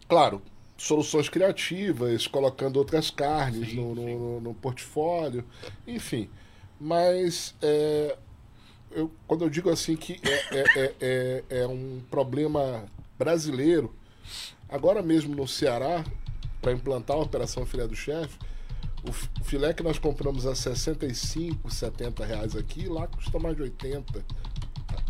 claro, 0.08 0.42
soluções 0.76 1.28
criativas, 1.28 2.26
colocando 2.26 2.76
outras 2.76 3.10
carnes 3.10 3.70
sim, 3.70 3.76
no, 3.76 3.94
no, 3.94 4.40
no, 4.40 4.54
portfólio, 4.54 5.44
enfim. 5.86 6.28
Mas 6.78 7.54
é, 7.62 8.16
eu, 8.96 9.12
quando 9.26 9.44
eu 9.44 9.50
digo 9.50 9.68
assim 9.68 9.94
que 9.94 10.18
é, 10.24 10.58
é, 10.58 10.94
é, 11.00 11.44
é 11.60 11.66
um 11.66 12.00
problema 12.10 12.86
brasileiro, 13.18 13.94
agora 14.66 15.02
mesmo 15.02 15.36
no 15.36 15.46
Ceará, 15.46 16.02
para 16.62 16.72
implantar 16.72 17.14
a 17.16 17.20
Operação 17.20 17.66
Filé 17.66 17.86
do 17.86 17.94
Chefe, 17.94 18.38
o 19.06 19.12
filé 19.44 19.74
que 19.74 19.82
nós 19.82 19.98
compramos 19.98 20.46
a 20.46 20.54
65, 20.54 21.70
70 21.70 22.24
reais 22.24 22.56
aqui, 22.56 22.88
lá 22.88 23.06
custa 23.06 23.38
mais 23.38 23.54
de 23.54 23.62
80. 23.62 24.24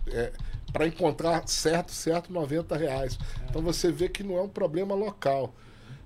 É, 0.08 0.32
para 0.72 0.86
encontrar 0.86 1.46
certo, 1.48 1.92
certo, 1.92 2.32
90 2.32 2.76
reais. 2.76 3.16
Então 3.48 3.62
você 3.62 3.90
vê 3.90 4.08
que 4.08 4.24
não 4.24 4.36
é 4.36 4.42
um 4.42 4.48
problema 4.48 4.94
local. 4.96 5.54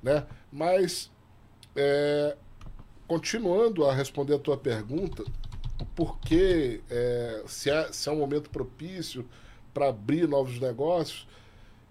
Né? 0.03 0.25
Mas, 0.53 1.11
é, 1.75 2.37
continuando 3.09 3.87
a 3.87 3.95
responder 3.95 4.35
a 4.35 4.39
tua 4.39 4.57
pergunta, 4.57 5.25
o 5.83 5.87
porquê, 5.87 6.81
é, 6.91 7.43
se, 7.47 7.71
é, 7.71 7.93
se 7.93 8.09
é 8.09 8.13
um 8.13 8.19
momento 8.19 8.51
propício 8.51 9.29
para 9.73 9.89
abrir 9.89 10.29
novos 10.29 10.59
negócios, 10.59 11.27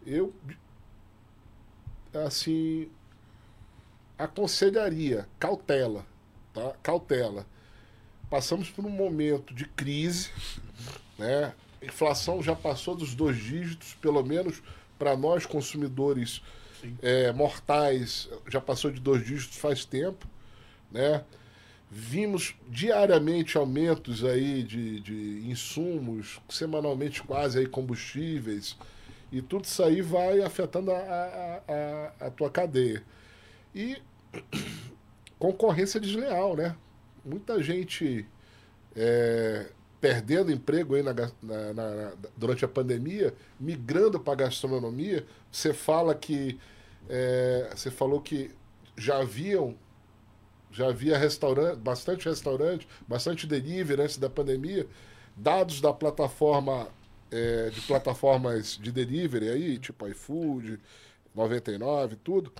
eu, 0.05 0.33
assim, 2.25 2.89
aconselharia 4.17 5.27
cautela, 5.39 6.05
tá? 6.53 6.73
Cautela. 6.83 7.45
Passamos 8.29 8.69
por 8.69 8.85
um 8.85 8.89
momento 8.89 9.53
de 9.53 9.65
crise, 9.65 10.31
né? 11.17 11.53
A 11.81 11.85
inflação 11.85 12.43
já 12.43 12.55
passou 12.55 12.95
dos 12.95 13.15
dois 13.15 13.37
dígitos, 13.37 13.95
pelo 13.95 14.23
menos 14.23 14.61
para 14.97 15.15
nós 15.15 15.45
consumidores 15.45 16.41
é, 17.01 17.31
mortais, 17.31 18.29
já 18.47 18.61
passou 18.61 18.91
de 18.91 18.99
dois 18.99 19.25
dígitos 19.25 19.57
faz 19.57 19.85
tempo, 19.85 20.27
né? 20.91 21.23
Vimos 21.91 22.55
diariamente 22.67 23.57
aumentos 23.57 24.23
aí 24.23 24.61
de, 24.61 24.99
de 24.99 25.49
insumos, 25.49 26.39
semanalmente 26.47 27.23
quase 27.23 27.59
aí 27.59 27.65
combustíveis, 27.65 28.77
e 29.31 29.41
tudo 29.41 29.65
isso 29.65 29.83
aí 29.83 30.01
vai 30.01 30.41
afetando 30.41 30.91
a, 30.91 30.97
a, 30.97 31.61
a, 31.67 32.27
a 32.27 32.29
tua 32.29 32.49
cadeia. 32.49 33.03
E 33.73 33.97
concorrência 35.39 35.99
desleal, 35.99 36.55
né? 36.55 36.75
Muita 37.25 37.61
gente 37.61 38.25
é, 38.95 39.67
perdendo 39.99 40.51
emprego 40.51 40.95
aí 40.95 41.03
na, 41.03 41.13
na, 41.13 41.73
na, 41.73 42.13
durante 42.37 42.63
a 42.63 42.67
pandemia, 42.67 43.33
migrando 43.59 44.19
para 44.19 44.33
a 44.33 44.47
gastronomia. 44.47 45.25
Você 45.51 45.73
fala 45.73 46.15
que 46.15 46.59
é, 47.09 47.71
você 47.75 47.91
falou 47.91 48.21
que 48.21 48.51
já 48.95 49.19
haviam 49.19 49.75
já 50.71 50.87
havia 50.87 51.17
restaurante, 51.17 51.77
bastante 51.77 52.27
restaurante, 52.27 52.87
bastante 53.07 53.47
delivery 53.47 54.01
antes 54.01 54.17
da 54.17 54.29
pandemia. 54.29 54.87
Dados 55.35 55.81
da 55.81 55.93
plataforma 55.93 56.87
é, 57.31 57.69
de 57.69 57.81
plataformas 57.81 58.77
de 58.77 58.91
delivery 58.91 59.49
aí, 59.49 59.77
tipo 59.77 60.07
iFood, 60.07 60.79
99, 61.33 62.17
tudo, 62.17 62.51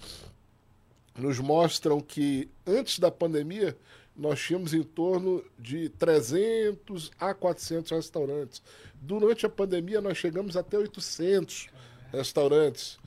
nos 1.18 1.40
mostram 1.40 2.00
que 2.00 2.50
antes 2.66 3.00
da 3.00 3.12
pandemia 3.12 3.76
nós 4.16 4.40
tínhamos 4.40 4.74
em 4.74 4.84
torno 4.84 5.44
de 5.58 5.90
300 5.90 7.12
a 7.20 7.34
400 7.34 7.92
restaurantes. 7.92 8.62
Durante 8.96 9.46
a 9.46 9.50
pandemia 9.50 10.02
nós 10.02 10.18
chegamos 10.18 10.58
até 10.58 10.78
800 10.78 11.68
restaurantes. 12.12 13.00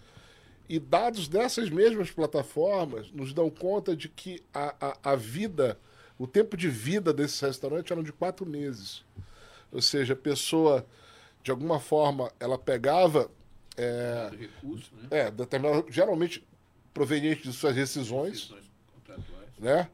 E 0.73 0.79
dados 0.79 1.29
dessas 1.29 1.69
mesmas 1.69 2.11
plataformas 2.11 3.13
nos 3.13 3.35
dão 3.35 3.51
conta 3.51 3.95
de 3.95 4.09
que 4.09 4.43
a, 4.55 4.75
a, 4.81 5.13
a 5.13 5.17
vida, 5.17 5.79
o 6.19 6.27
tempo 6.27 6.57
de 6.57 6.67
vida 6.67 7.13
desses 7.13 7.39
restaurantes 7.41 7.93
eram 7.93 8.03
de 8.03 8.11
quatro 8.11 8.47
meses. 8.47 9.05
Ou 9.71 9.83
seja, 9.83 10.15
a 10.15 10.17
pessoa, 10.17 10.87
de 11.43 11.51
alguma 11.51 11.79
forma, 11.79 12.33
ela 12.41 12.57
pegava. 12.57 13.31
É, 13.77 14.31
recurso, 14.35 14.91
né? 14.95 15.09
é 15.11 15.31
determinado, 15.31 15.85
geralmente 15.91 16.43
proveniente 16.95 17.43
de 17.43 17.53
suas 17.53 17.77
rescisões, 17.77 18.51
né? 19.59 19.91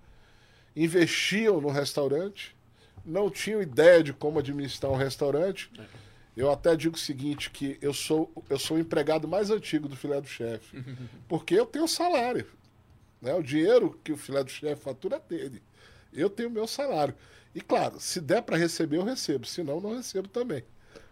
investiam 0.76 1.60
no 1.60 1.70
restaurante, 1.70 2.56
não 3.04 3.28
tinham 3.28 3.60
ideia 3.60 4.00
de 4.00 4.12
como 4.12 4.38
administrar 4.38 4.92
um 4.92 4.96
restaurante. 4.96 5.72
É. 5.76 6.07
Eu 6.38 6.52
até 6.52 6.76
digo 6.76 6.94
o 6.94 6.98
seguinte, 6.98 7.50
que 7.50 7.76
eu 7.82 7.92
sou, 7.92 8.30
eu 8.48 8.60
sou 8.60 8.76
o 8.76 8.80
empregado 8.80 9.26
mais 9.26 9.50
antigo 9.50 9.88
do 9.88 9.96
filé 9.96 10.20
do 10.20 10.28
chefe, 10.28 10.80
porque 11.26 11.52
eu 11.52 11.66
tenho 11.66 11.88
salário. 11.88 12.46
Né? 13.20 13.34
O 13.34 13.42
dinheiro 13.42 13.98
que 14.04 14.12
o 14.12 14.16
filé 14.16 14.44
do 14.44 14.50
chefe 14.50 14.80
fatura 14.80 15.16
é 15.16 15.18
dele. 15.18 15.60
Eu 16.12 16.30
tenho 16.30 16.48
meu 16.48 16.68
salário. 16.68 17.12
E 17.52 17.60
claro, 17.60 17.98
se 17.98 18.20
der 18.20 18.40
para 18.42 18.56
receber, 18.56 18.98
eu 18.98 19.02
recebo. 19.02 19.46
Se 19.46 19.64
não, 19.64 19.80
não 19.80 19.96
recebo 19.96 20.28
também. 20.28 20.62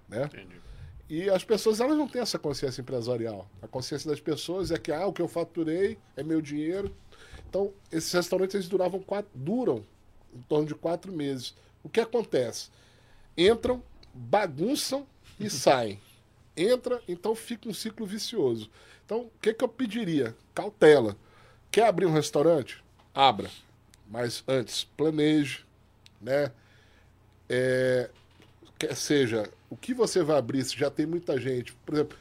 Né? 0.09 0.27
Entendi. 0.27 0.61
E 1.09 1.29
as 1.29 1.43
pessoas 1.43 1.81
elas 1.81 1.99
não 1.99 2.07
têm 2.07 2.23
essa 2.23 2.39
consciência 2.39 2.81
empresarial. 2.81 3.51
A 3.61 3.67
consciência 3.67 4.09
das 4.09 4.21
pessoas 4.21 4.71
é 4.71 4.79
que 4.79 4.93
ah, 4.93 5.09
o 5.09 5.12
que 5.12 5.23
eu 5.23 5.27
faturei 5.27 5.99
é 6.17 6.23
meu 6.23 6.41
dinheiro. 6.41 6.95
Então, 7.49 7.73
esses 7.91 8.12
restaurantes 8.12 8.55
eles 8.55 8.69
duravam 8.69 9.01
quatro, 9.01 9.31
duram 9.35 9.85
em 10.33 10.43
torno 10.43 10.67
de 10.67 10.75
quatro 10.77 11.12
meses. 11.12 11.53
O 11.83 11.89
que 11.89 11.99
acontece? 11.99 12.71
Entram, 13.37 13.83
bagunçam 14.15 15.05
e 15.38 15.51
saem. 15.51 16.01
Entra, 16.57 17.03
então 17.07 17.35
fica 17.35 17.68
um 17.68 17.75
ciclo 17.75 18.07
vicioso. 18.07 18.70
Então, 19.05 19.20
o 19.20 19.33
que, 19.40 19.53
que 19.53 19.62
eu 19.62 19.68
pediria? 19.68 20.35
Cautela. 20.55 21.16
Quer 21.70 21.87
abrir 21.87 22.07
um 22.07 22.12
restaurante? 22.12 22.83
Abra. 23.14 23.51
Mas 24.09 24.42
antes, 24.49 24.85
planeje, 24.85 25.64
né? 26.20 26.51
É, 27.49 28.11
quer 28.79 28.96
seja 28.96 29.49
o 29.70 29.77
que 29.77 29.94
você 29.94 30.22
vai 30.22 30.38
abrir, 30.38 30.64
se 30.64 30.77
já 30.77 30.90
tem 30.90 31.07
muita 31.07 31.40
gente, 31.40 31.72
por 31.85 31.94
exemplo, 31.94 32.18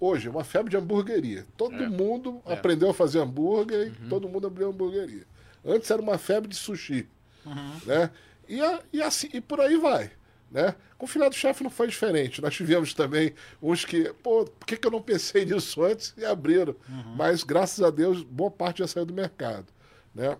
hoje 0.00 0.28
é 0.28 0.30
uma 0.30 0.44
febre 0.44 0.70
de 0.70 0.76
hamburgueria. 0.76 1.46
Todo 1.56 1.74
é. 1.74 1.88
mundo 1.88 2.40
é. 2.46 2.52
aprendeu 2.52 2.90
a 2.90 2.94
fazer 2.94 3.20
hambúrguer 3.20 3.88
e 3.88 4.02
uhum. 4.02 4.08
todo 4.08 4.28
mundo 4.28 4.46
abriu 4.46 4.68
hamburgueria. 4.68 5.24
Antes 5.64 5.90
era 5.90 6.00
uma 6.00 6.18
febre 6.18 6.48
de 6.48 6.56
sushi. 6.56 7.08
Uhum. 7.44 7.80
Né? 7.84 8.10
E, 8.48 8.60
e, 8.92 9.02
assim, 9.02 9.28
e 9.32 9.40
por 9.40 9.60
aí 9.60 9.76
vai. 9.76 10.10
Né? 10.56 10.74
Com 10.96 11.04
o 11.04 11.08
final 11.08 11.28
do 11.28 11.36
chefe 11.36 11.62
não 11.62 11.68
foi 11.68 11.86
diferente. 11.86 12.40
Nós 12.40 12.54
tivemos 12.54 12.94
também 12.94 13.34
uns 13.60 13.84
que, 13.84 14.10
pô, 14.22 14.46
por 14.46 14.66
que, 14.66 14.78
que 14.78 14.86
eu 14.86 14.90
não 14.90 15.02
pensei 15.02 15.44
nisso 15.44 15.84
antes 15.84 16.14
e 16.16 16.24
abriram? 16.24 16.74
Uhum. 16.88 17.14
Mas, 17.14 17.44
graças 17.44 17.84
a 17.84 17.90
Deus, 17.90 18.22
boa 18.22 18.50
parte 18.50 18.78
já 18.78 18.86
saiu 18.86 19.04
do 19.04 19.12
mercado. 19.12 19.66
Né? 20.14 20.34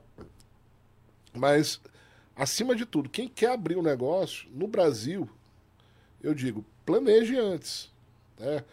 Mas, 1.35 1.83
acima 2.35 2.75
de 2.75 2.87
tudo, 2.87 3.11
quem 3.11 3.29
quer 3.29 3.51
abrir 3.51 3.77
um 3.77 3.83
negócio, 3.83 4.49
no 4.55 4.67
Brasil, 4.67 5.29
eu 6.23 6.33
digo, 6.33 6.65
planeje 6.87 7.37
antes. 7.37 7.93
Né? 8.39 8.65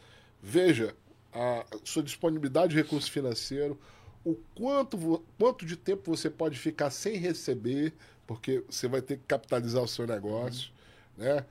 Veja 0.41 0.95
a 1.33 1.65
sua 1.83 2.03
disponibilidade 2.03 2.69
de 2.69 2.81
recurso 2.81 3.11
financeiro, 3.11 3.77
o 4.23 4.33
quanto, 4.55 5.21
quanto 5.37 5.65
de 5.65 5.75
tempo 5.75 6.15
você 6.15 6.29
pode 6.29 6.57
ficar 6.57 6.89
sem 6.89 7.17
receber, 7.17 7.91
porque 8.25 8.63
você 8.69 8.87
vai 8.87 9.01
ter 9.01 9.17
que 9.17 9.23
capitalizar 9.27 9.83
o 9.83 9.87
seu 9.89 10.07
negócio, 10.07 10.71
né? 11.17 11.45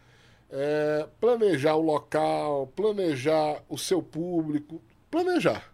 É, 0.51 1.09
planejar 1.19 1.75
o 1.77 1.81
local, 1.81 2.67
planejar 2.77 3.63
o 3.69 3.79
seu 3.79 4.03
público, 4.03 4.83
planejar, 5.11 5.73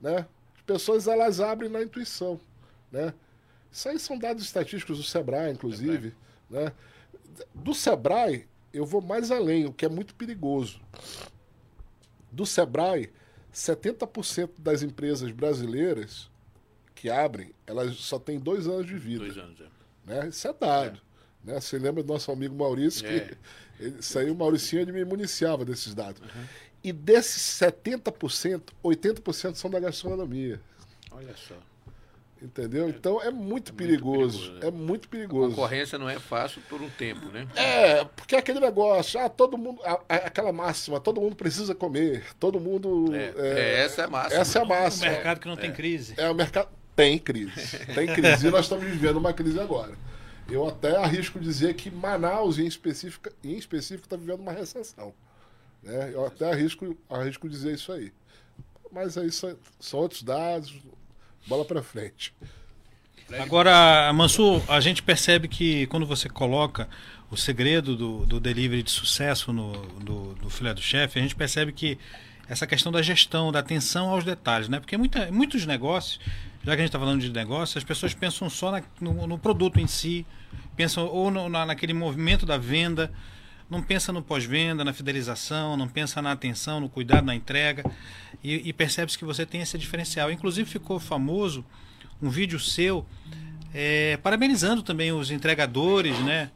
né? 0.00 0.26
As 0.54 0.62
pessoas 0.62 1.08
elas 1.08 1.40
abrem 1.40 1.70
na 1.70 1.82
intuição, 1.82 2.38
né? 2.92 3.14
Isso 3.70 3.88
aí 3.88 3.98
são 3.98 4.18
dados 4.18 4.42
estatísticos 4.44 4.98
do 4.98 5.04
Sebrae, 5.04 5.52
inclusive, 5.52 6.14
né? 6.50 6.72
Do 7.54 7.72
Sebrae, 7.74 8.46
eu 8.72 8.84
vou 8.84 9.00
mais 9.00 9.30
além, 9.30 9.66
o 9.66 9.72
que 9.72 9.86
é 9.86 9.88
muito 9.88 10.14
perigoso. 10.14 10.80
Do 12.30 12.44
Sebrae, 12.44 13.10
70% 13.52 14.50
das 14.58 14.82
empresas 14.82 15.30
brasileiras 15.30 16.30
que 16.94 17.08
abrem, 17.08 17.52
elas 17.66 17.96
só 17.96 18.18
têm 18.18 18.38
dois 18.38 18.66
anos 18.66 18.86
de 18.86 18.98
vida. 18.98 19.24
Dois 19.24 19.38
anos, 19.38 19.60
é. 19.60 19.68
Né? 20.04 20.28
Isso 20.28 20.48
é 20.48 20.52
dado. 20.52 20.98
É. 20.98 21.07
Né? 21.44 21.60
Você 21.60 21.78
lembra 21.78 22.02
do 22.02 22.12
nosso 22.12 22.30
amigo 22.30 22.54
Maurício, 22.54 23.02
que 23.06 23.14
é. 23.14 23.30
ele, 23.78 23.98
isso 23.98 24.18
aí 24.18 24.30
o 24.30 24.34
Mauricinho 24.34 24.82
ele 24.82 24.92
me 24.92 25.04
municiava 25.04 25.64
desses 25.64 25.94
dados. 25.94 26.20
Uhum. 26.20 26.44
E 26.82 26.92
desses 26.92 27.42
70%, 27.60 28.62
80% 28.84 29.54
são 29.56 29.70
da 29.70 29.80
gastronomia. 29.80 30.60
Olha 31.10 31.34
só. 31.36 31.56
Entendeu? 32.40 32.86
É. 32.86 32.90
Então 32.90 33.20
é 33.20 33.30
muito, 33.30 33.72
é 33.72 33.74
perigoso. 33.74 34.38
Muito 34.38 34.52
perigoso 34.52 34.52
né? 34.52 34.68
É 34.68 34.70
muito 34.70 35.08
perigoso. 35.08 35.46
A 35.46 35.50
concorrência 35.50 35.98
não 35.98 36.08
é 36.08 36.18
fácil 36.20 36.62
por 36.68 36.80
um 36.80 36.88
tempo, 36.88 37.26
né? 37.30 37.48
É, 37.56 38.04
porque 38.04 38.36
é 38.36 38.38
aquele 38.38 38.60
negócio, 38.60 39.18
ah, 39.18 39.28
todo 39.28 39.58
mundo. 39.58 39.82
A, 39.84 40.00
a, 40.08 40.14
aquela 40.16 40.52
máxima, 40.52 41.00
todo 41.00 41.20
mundo 41.20 41.34
precisa 41.34 41.74
comer, 41.74 42.24
todo 42.38 42.60
mundo. 42.60 43.12
É, 43.12 43.32
é, 43.36 43.48
é 43.48 43.84
essa 43.84 44.02
é 44.02 44.04
a 44.04 44.08
máxima. 44.08 44.40
Essa 44.40 44.58
é 44.58 44.62
a 44.62 44.64
máxima. 44.64 45.06
O 45.06 45.10
mercado 45.10 45.40
que 45.40 45.48
não 45.48 45.56
tem 45.56 45.72
crise. 45.72 46.14
É, 46.16 46.30
o 46.30 46.34
mercado. 46.34 46.68
Tem 46.94 47.18
crise. 47.18 47.78
Tem 47.94 48.06
crise. 48.06 48.46
e 48.46 48.50
nós 48.50 48.64
estamos 48.64 48.84
vivendo 48.84 49.16
uma 49.16 49.32
crise 49.32 49.58
agora. 49.58 49.94
Eu 50.50 50.66
até 50.66 50.96
arrisco 50.96 51.38
dizer 51.38 51.74
que 51.74 51.90
Manaus, 51.90 52.58
em 52.58 52.66
específico, 52.66 53.28
em 53.44 53.56
específico 53.56 54.06
está 54.06 54.16
vivendo 54.16 54.40
uma 54.40 54.52
recessão. 54.52 55.12
Né? 55.82 56.10
Eu 56.12 56.26
até 56.26 56.50
arrisco, 56.50 56.96
arrisco 57.08 57.48
dizer 57.48 57.74
isso 57.74 57.92
aí. 57.92 58.12
Mas 58.90 59.18
aí 59.18 59.30
são, 59.30 59.56
são 59.78 60.00
outros 60.00 60.22
dados, 60.22 60.74
bola 61.46 61.64
para 61.64 61.82
frente. 61.82 62.34
Agora, 63.38 64.10
Mansur, 64.14 64.62
a 64.68 64.80
gente 64.80 65.02
percebe 65.02 65.48
que 65.48 65.86
quando 65.88 66.06
você 66.06 66.30
coloca 66.30 66.88
o 67.30 67.36
segredo 67.36 67.94
do, 67.94 68.24
do 68.24 68.40
delivery 68.40 68.82
de 68.82 68.90
sucesso 68.90 69.52
no, 69.52 69.72
do, 70.00 70.34
do 70.34 70.48
filé 70.48 70.72
do 70.72 70.80
chefe, 70.80 71.18
a 71.18 71.22
gente 71.22 71.36
percebe 71.36 71.72
que 71.72 71.98
essa 72.48 72.66
questão 72.66 72.90
da 72.90 73.02
gestão, 73.02 73.52
da 73.52 73.58
atenção 73.58 74.08
aos 74.08 74.24
detalhes, 74.24 74.70
né? 74.70 74.80
Porque 74.80 74.96
muita, 74.96 75.30
muitos 75.30 75.66
negócios, 75.66 76.18
já 76.62 76.72
que 76.72 76.80
a 76.80 76.84
gente 76.84 76.86
está 76.86 76.98
falando 76.98 77.20
de 77.20 77.30
negócio, 77.30 77.78
as 77.78 77.84
pessoas 77.84 78.14
pensam 78.14 78.50
só 78.50 78.70
na, 78.70 78.82
no, 79.00 79.26
no, 79.26 79.38
produto 79.38 79.78
em 79.78 79.86
si, 79.86 80.26
pensam 80.76 81.06
ou 81.06 81.30
no, 81.30 81.48
na, 81.48 81.64
naquele 81.64 81.94
movimento 81.94 82.44
da 82.44 82.58
venda, 82.58 83.12
não 83.70 83.82
pensa 83.82 84.12
no 84.12 84.22
pós-venda, 84.22 84.84
na 84.84 84.92
fidelização, 84.92 85.76
não 85.76 85.88
pensa 85.88 86.22
na 86.22 86.32
atenção, 86.32 86.80
no 86.80 86.88
cuidado 86.88 87.24
na 87.24 87.34
entrega 87.34 87.84
e, 88.42 88.68
e 88.68 88.72
percebe-se 88.72 89.18
que 89.18 89.24
você 89.24 89.44
tem 89.44 89.60
esse 89.60 89.76
diferencial. 89.76 90.30
Inclusive 90.30 90.68
ficou 90.68 90.98
famoso 90.98 91.64
um 92.20 92.30
vídeo 92.30 92.58
seu 92.58 93.06
é, 93.72 94.16
parabenizando 94.18 94.82
também 94.82 95.12
os 95.12 95.30
entregadores, 95.30 96.18
né? 96.20 96.50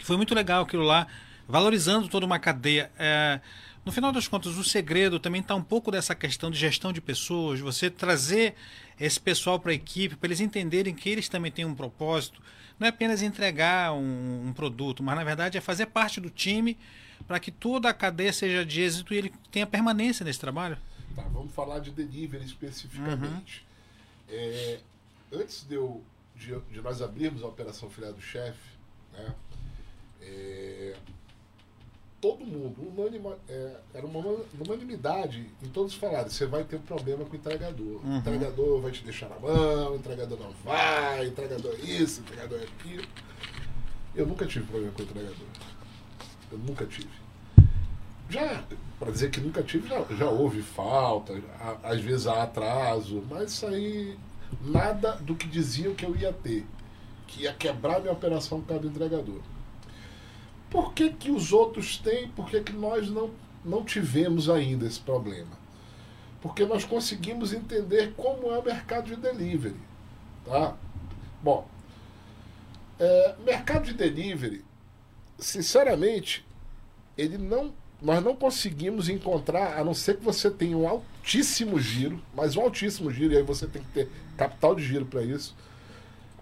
Foi 0.00 0.16
muito 0.16 0.34
legal 0.34 0.62
aquilo 0.62 0.82
lá, 0.82 1.06
valorizando 1.48 2.08
toda 2.08 2.24
uma 2.24 2.38
cadeia. 2.38 2.90
É, 2.98 3.40
no 3.84 3.92
final 3.92 4.10
das 4.10 4.26
contas, 4.26 4.56
o 4.56 4.64
segredo 4.64 5.18
também 5.18 5.40
está 5.40 5.54
um 5.54 5.62
pouco 5.62 5.90
dessa 5.90 6.14
questão 6.14 6.50
de 6.50 6.58
gestão 6.58 6.92
de 6.92 7.00
pessoas, 7.00 7.60
você 7.60 7.90
trazer 7.90 8.54
esse 8.98 9.20
pessoal 9.20 9.58
para 9.58 9.72
a 9.72 9.74
equipe, 9.74 10.16
para 10.16 10.28
eles 10.28 10.40
entenderem 10.40 10.94
que 10.94 11.08
eles 11.08 11.28
também 11.28 11.52
têm 11.52 11.64
um 11.64 11.74
propósito. 11.74 12.40
Não 12.78 12.86
é 12.86 12.90
apenas 12.90 13.22
entregar 13.22 13.92
um, 13.92 14.48
um 14.48 14.52
produto, 14.52 15.02
mas 15.02 15.16
na 15.16 15.24
verdade 15.24 15.56
é 15.56 15.60
fazer 15.60 15.86
parte 15.86 16.20
do 16.20 16.30
time 16.30 16.76
para 17.26 17.40
que 17.40 17.50
toda 17.50 17.88
a 17.88 17.94
cadeia 17.94 18.32
seja 18.32 18.64
de 18.64 18.80
êxito 18.80 19.14
e 19.14 19.18
ele 19.18 19.32
tenha 19.50 19.66
permanência 19.66 20.24
nesse 20.24 20.38
trabalho. 20.38 20.78
Tá, 21.14 21.22
vamos 21.22 21.52
falar 21.54 21.78
de 21.78 21.90
delivery 21.90 22.44
especificamente. 22.44 23.64
Uhum. 24.28 24.34
É, 24.34 24.80
antes 25.32 25.64
de, 25.64 25.74
eu, 25.74 26.02
de, 26.34 26.58
de, 26.70 26.80
nós 26.80 27.00
abrirmos 27.00 27.42
a 27.42 27.46
Operação 27.46 27.88
Filha 27.88 28.12
do 28.12 28.20
Chefe, 28.20 28.76
né, 29.12 29.34
é, 30.20 30.96
todo 32.26 32.44
mundo, 32.44 32.74
unanima, 32.96 33.38
é, 33.48 33.76
era 33.94 34.04
uma 34.04 34.18
unanimidade 34.66 35.46
em 35.62 35.68
todos 35.68 35.94
falaram, 35.94 36.28
você 36.28 36.44
vai 36.44 36.64
ter 36.64 36.74
um 36.74 36.80
problema 36.80 37.24
com 37.24 37.34
o 37.34 37.36
entregador. 37.36 38.04
Uhum. 38.04 38.16
O 38.16 38.18
entregador 38.18 38.80
vai 38.80 38.90
te 38.90 39.04
deixar 39.04 39.28
na 39.28 39.38
mão, 39.38 39.92
o 39.92 39.96
entregador 39.96 40.38
não 40.40 40.50
vai, 40.64 41.20
o 41.20 41.28
entregador 41.28 41.72
é 41.74 41.84
isso, 41.84 42.20
o 42.20 42.24
entregador 42.24 42.58
é 42.58 42.64
aquilo. 42.64 43.06
Eu 44.12 44.26
nunca 44.26 44.44
tive 44.44 44.66
problema 44.66 44.92
com 44.92 45.02
o 45.02 45.04
entregador. 45.04 45.46
Eu 46.50 46.58
nunca 46.58 46.84
tive. 46.86 47.08
Já, 48.28 48.64
para 48.98 49.12
dizer 49.12 49.30
que 49.30 49.40
nunca 49.40 49.62
tive, 49.62 49.88
já, 49.88 50.02
já 50.16 50.28
houve 50.28 50.62
falta, 50.62 51.40
às 51.84 52.00
vezes 52.00 52.26
há 52.26 52.42
atraso, 52.42 53.22
mas 53.30 53.52
isso 53.52 53.66
aí, 53.68 54.18
nada 54.62 55.12
do 55.12 55.36
que 55.36 55.46
diziam 55.46 55.94
que 55.94 56.04
eu 56.04 56.16
ia 56.16 56.32
ter, 56.32 56.66
que 57.28 57.42
ia 57.42 57.52
quebrar 57.52 58.00
minha 58.00 58.12
operação 58.12 58.60
por 58.60 58.66
causa 58.66 58.82
do 58.82 58.88
entregador. 58.88 59.40
Por 60.70 60.92
que, 60.92 61.10
que 61.10 61.30
os 61.30 61.52
outros 61.52 61.98
têm, 61.98 62.28
por 62.28 62.50
que, 62.50 62.60
que 62.60 62.72
nós 62.72 63.08
não, 63.08 63.30
não 63.64 63.84
tivemos 63.84 64.50
ainda 64.50 64.86
esse 64.86 65.00
problema? 65.00 65.66
Porque 66.42 66.64
nós 66.64 66.84
conseguimos 66.84 67.52
entender 67.52 68.12
como 68.16 68.50
é 68.52 68.58
o 68.58 68.64
mercado 68.64 69.06
de 69.06 69.16
delivery. 69.16 69.76
Tá? 70.44 70.76
Bom, 71.42 71.66
é, 72.98 73.34
mercado 73.44 73.84
de 73.84 73.94
delivery, 73.94 74.64
sinceramente, 75.38 76.44
ele 77.16 77.38
não, 77.38 77.72
nós 78.02 78.22
não 78.22 78.34
conseguimos 78.34 79.08
encontrar, 79.08 79.78
a 79.78 79.84
não 79.84 79.94
ser 79.94 80.16
que 80.16 80.24
você 80.24 80.50
tenha 80.50 80.76
um 80.76 80.88
altíssimo 80.88 81.78
giro, 81.78 82.20
mas 82.34 82.56
um 82.56 82.62
altíssimo 82.62 83.10
giro, 83.10 83.34
e 83.34 83.36
aí 83.36 83.42
você 83.42 83.66
tem 83.66 83.82
que 83.82 83.88
ter 83.88 84.10
capital 84.36 84.74
de 84.74 84.84
giro 84.84 85.06
para 85.06 85.22
isso. 85.22 85.54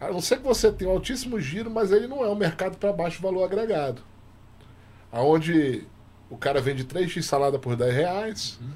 A 0.00 0.10
não 0.10 0.20
ser 0.20 0.38
que 0.38 0.44
você 0.44 0.72
tenha 0.72 0.90
um 0.90 0.94
altíssimo 0.94 1.38
giro, 1.38 1.70
mas 1.70 1.92
ele 1.92 2.06
não 2.06 2.24
é 2.24 2.28
um 2.28 2.34
mercado 2.34 2.78
para 2.78 2.92
baixo 2.92 3.22
valor 3.22 3.44
agregado 3.44 4.02
aonde 5.14 5.86
o 6.28 6.36
cara 6.36 6.60
vende 6.60 6.84
3x 6.84 7.22
salada 7.22 7.56
por 7.56 7.76
10 7.76 7.94
reais, 7.94 8.58
uhum. 8.60 8.68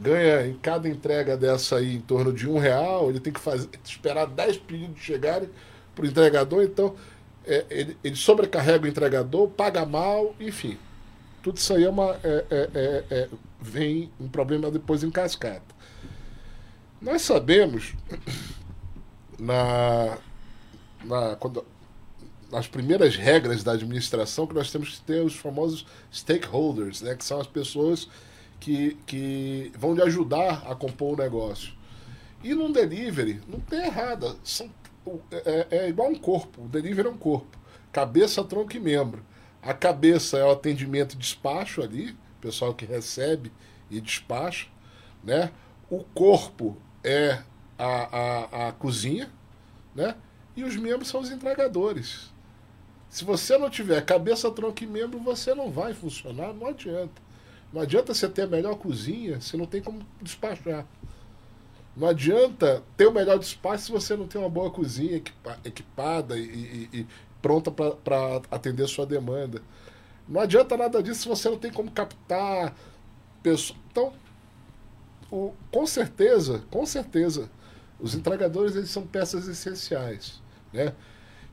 ganha 0.00 0.46
em 0.48 0.54
cada 0.54 0.88
entrega 0.88 1.36
dessa 1.36 1.76
aí 1.76 1.94
em 1.94 2.00
torno 2.00 2.32
de 2.32 2.48
um 2.48 2.58
real, 2.58 3.08
ele 3.08 3.20
tem 3.20 3.32
que 3.32 3.38
fazer, 3.38 3.68
esperar 3.84 4.26
10 4.26 4.56
pedidos 4.58 5.00
chegarem 5.00 5.48
para 5.94 6.04
o 6.04 6.08
entregador, 6.08 6.64
então 6.64 6.96
é, 7.46 7.64
ele, 7.70 7.96
ele, 8.02 8.16
sobrecarrega 8.16 8.84
o 8.84 8.88
entregador, 8.88 9.48
paga 9.50 9.86
mal, 9.86 10.34
enfim. 10.40 10.76
Tudo 11.42 11.58
isso 11.58 11.72
aí 11.74 11.84
é 11.84 11.90
uma, 11.90 12.16
é, 12.24 12.44
é, 12.50 12.70
é, 12.74 13.04
é 13.10 13.28
vem 13.60 14.10
um 14.18 14.28
problema 14.28 14.68
depois 14.68 15.04
em 15.04 15.10
cascata. 15.10 15.62
Nós 17.00 17.22
sabemos, 17.22 17.94
na, 19.38 20.18
na, 21.04 21.36
quando, 21.36 21.64
nas 22.52 22.68
primeiras 22.68 23.16
regras 23.16 23.64
da 23.64 23.72
administração 23.72 24.46
que 24.46 24.54
nós 24.54 24.70
temos 24.70 24.90
que 24.90 25.00
ter 25.00 25.24
os 25.24 25.34
famosos 25.34 25.86
stakeholders, 26.12 27.00
né, 27.00 27.14
que 27.14 27.24
são 27.24 27.40
as 27.40 27.46
pessoas 27.46 28.08
que, 28.60 28.98
que 29.06 29.72
vão 29.74 29.94
lhe 29.94 30.02
ajudar 30.02 30.62
a 30.70 30.74
compor 30.74 31.14
o 31.14 31.22
negócio. 31.22 31.72
E 32.44 32.54
num 32.54 32.70
delivery, 32.70 33.40
não 33.48 33.58
tem 33.58 33.86
errada. 33.86 34.36
São, 34.44 34.70
é, 35.30 35.66
é, 35.70 35.88
igual 35.88 36.10
um 36.10 36.14
corpo. 36.14 36.62
O 36.64 36.68
delivery 36.68 37.08
é 37.08 37.10
um 37.10 37.16
corpo. 37.16 37.56
Cabeça, 37.90 38.44
tronco 38.44 38.76
e 38.76 38.80
membro. 38.80 39.24
A 39.62 39.72
cabeça 39.72 40.36
é 40.36 40.44
o 40.44 40.50
atendimento 40.50 41.14
e 41.14 41.18
despacho 41.18 41.80
ali, 41.80 42.14
pessoal 42.40 42.74
que 42.74 42.84
recebe 42.84 43.50
e 43.90 44.00
despacha. 44.00 44.66
Né? 45.24 45.50
O 45.88 46.04
corpo 46.04 46.76
é 47.02 47.42
a, 47.78 47.86
a, 47.86 48.68
a 48.68 48.72
cozinha, 48.72 49.30
né? 49.94 50.16
E 50.54 50.64
os 50.64 50.76
membros 50.76 51.08
são 51.08 51.20
os 51.20 51.30
entregadores. 51.30 52.31
Se 53.12 53.26
você 53.26 53.58
não 53.58 53.68
tiver 53.68 54.02
cabeça, 54.06 54.50
tronco 54.50 54.82
e 54.82 54.86
membro, 54.86 55.18
você 55.18 55.54
não 55.54 55.70
vai 55.70 55.92
funcionar, 55.92 56.54
não 56.54 56.68
adianta. 56.68 57.20
Não 57.70 57.82
adianta 57.82 58.14
você 58.14 58.26
ter 58.26 58.40
a 58.40 58.46
melhor 58.46 58.74
cozinha 58.76 59.38
se 59.38 59.54
não 59.54 59.66
tem 59.66 59.82
como 59.82 60.00
despachar. 60.22 60.86
Não 61.94 62.08
adianta 62.08 62.82
ter 62.96 63.06
o 63.06 63.12
melhor 63.12 63.38
despacho 63.38 63.84
se 63.84 63.92
você 63.92 64.16
não 64.16 64.26
tem 64.26 64.40
uma 64.40 64.48
boa 64.48 64.70
cozinha 64.70 65.22
equipada 65.62 66.38
e, 66.38 66.42
e, 66.42 67.00
e 67.00 67.06
pronta 67.42 67.70
para 67.70 68.40
atender 68.50 68.88
sua 68.88 69.04
demanda. 69.04 69.60
Não 70.26 70.40
adianta 70.40 70.74
nada 70.74 71.02
disso 71.02 71.20
se 71.20 71.28
você 71.28 71.50
não 71.50 71.58
tem 71.58 71.70
como 71.70 71.90
captar 71.90 72.74
pessoas. 73.42 73.78
Então, 73.90 74.14
o, 75.30 75.52
com 75.70 75.86
certeza, 75.86 76.62
com 76.70 76.86
certeza, 76.86 77.50
os 78.00 78.14
entregadores 78.14 78.74
eles 78.74 78.88
são 78.88 79.06
peças 79.06 79.46
essenciais. 79.48 80.40
Né? 80.72 80.94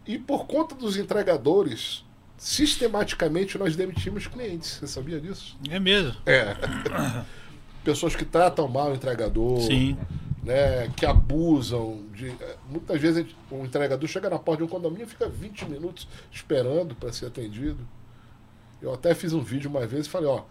E 0.05 0.17
por 0.17 0.45
conta 0.47 0.75
dos 0.75 0.97
entregadores, 0.97 2.03
sistematicamente 2.37 3.57
nós 3.57 3.75
demitimos 3.75 4.27
clientes. 4.27 4.77
Você 4.77 4.87
sabia 4.87 5.19
disso? 5.19 5.57
É 5.69 5.79
mesmo. 5.79 6.15
É. 6.25 6.55
Pessoas 7.83 8.15
que 8.15 8.25
tratam 8.25 8.67
mal 8.67 8.91
o 8.91 8.95
entregador. 8.95 9.61
Sim. 9.61 9.97
né, 10.43 10.89
que 10.95 11.05
abusam. 11.05 12.05
De, 12.13 12.29
eh, 12.29 12.57
muitas 12.69 12.99
vezes 12.99 13.25
o 13.51 13.63
entregador 13.63 14.07
chega 14.07 14.29
na 14.29 14.39
porta 14.39 14.59
de 14.59 14.63
um 14.63 14.67
condomínio 14.67 15.05
e 15.05 15.09
fica 15.09 15.27
20 15.27 15.65
minutos 15.65 16.07
esperando 16.31 16.95
para 16.95 17.11
ser 17.11 17.27
atendido. 17.27 17.87
Eu 18.81 18.93
até 18.93 19.13
fiz 19.13 19.33
um 19.33 19.41
vídeo 19.41 19.69
uma 19.69 19.85
vez 19.85 20.05
e 20.05 20.09
falei, 20.09 20.29
ó, 20.29 20.43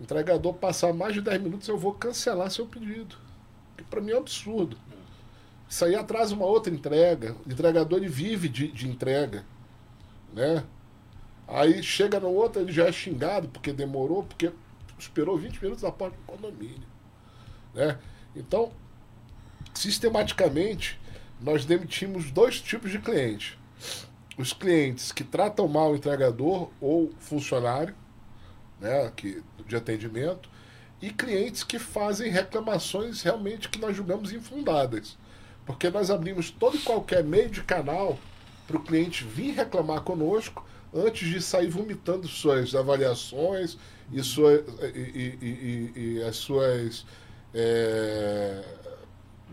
entregador 0.00 0.54
passar 0.54 0.92
mais 0.92 1.14
de 1.14 1.20
10 1.20 1.42
minutos 1.42 1.68
eu 1.68 1.78
vou 1.78 1.94
cancelar 1.94 2.50
seu 2.50 2.66
pedido. 2.66 3.16
Que 3.76 3.84
para 3.84 4.00
mim 4.00 4.10
é 4.10 4.16
um 4.16 4.20
absurdo. 4.20 4.76
Isso 5.72 5.86
aí 5.86 5.94
atrasa 5.94 6.34
uma 6.34 6.44
outra 6.44 6.70
entrega. 6.70 7.34
O 7.46 7.50
entregador 7.50 7.98
ele 7.98 8.06
vive 8.06 8.46
de, 8.46 8.68
de 8.68 8.86
entrega. 8.86 9.42
Né? 10.30 10.62
Aí 11.48 11.82
chega 11.82 12.20
no 12.20 12.28
outro, 12.28 12.60
ele 12.60 12.70
já 12.70 12.84
é 12.84 12.92
xingado 12.92 13.48
porque 13.48 13.72
demorou, 13.72 14.22
porque 14.22 14.52
esperou 14.98 15.38
20 15.38 15.62
minutos 15.62 15.82
na 15.82 15.90
porta 15.90 16.14
do 16.14 16.22
condomínio. 16.24 16.86
Né? 17.72 17.98
Então, 18.36 18.70
sistematicamente, 19.72 21.00
nós 21.40 21.64
demitimos 21.64 22.30
dois 22.30 22.60
tipos 22.60 22.90
de 22.90 22.98
clientes. 22.98 23.56
Os 24.36 24.52
clientes 24.52 25.10
que 25.10 25.24
tratam 25.24 25.66
mal 25.68 25.92
o 25.92 25.96
entregador 25.96 26.68
ou 26.82 27.10
funcionário 27.18 27.94
né, 28.78 29.10
que, 29.16 29.42
de 29.66 29.74
atendimento, 29.74 30.50
e 31.00 31.08
clientes 31.10 31.64
que 31.64 31.78
fazem 31.78 32.30
reclamações 32.30 33.22
realmente 33.22 33.70
que 33.70 33.80
nós 33.80 33.96
julgamos 33.96 34.34
infundadas. 34.34 35.16
Porque 35.64 35.90
nós 35.90 36.10
abrimos 36.10 36.50
todo 36.50 36.76
e 36.76 36.80
qualquer 36.80 37.22
meio 37.22 37.48
de 37.50 37.62
canal 37.62 38.18
para 38.66 38.76
o 38.76 38.80
cliente 38.82 39.24
vir 39.24 39.54
reclamar 39.54 40.02
conosco 40.02 40.64
antes 40.94 41.28
de 41.28 41.40
sair 41.40 41.68
vomitando 41.68 42.26
suas 42.28 42.74
avaliações 42.74 43.76
e, 44.12 44.22
sua, 44.22 44.64
e, 44.94 45.38
e, 45.40 45.92
e 45.96 46.22
as 46.22 46.36
suas. 46.36 47.06
É, 47.54 48.62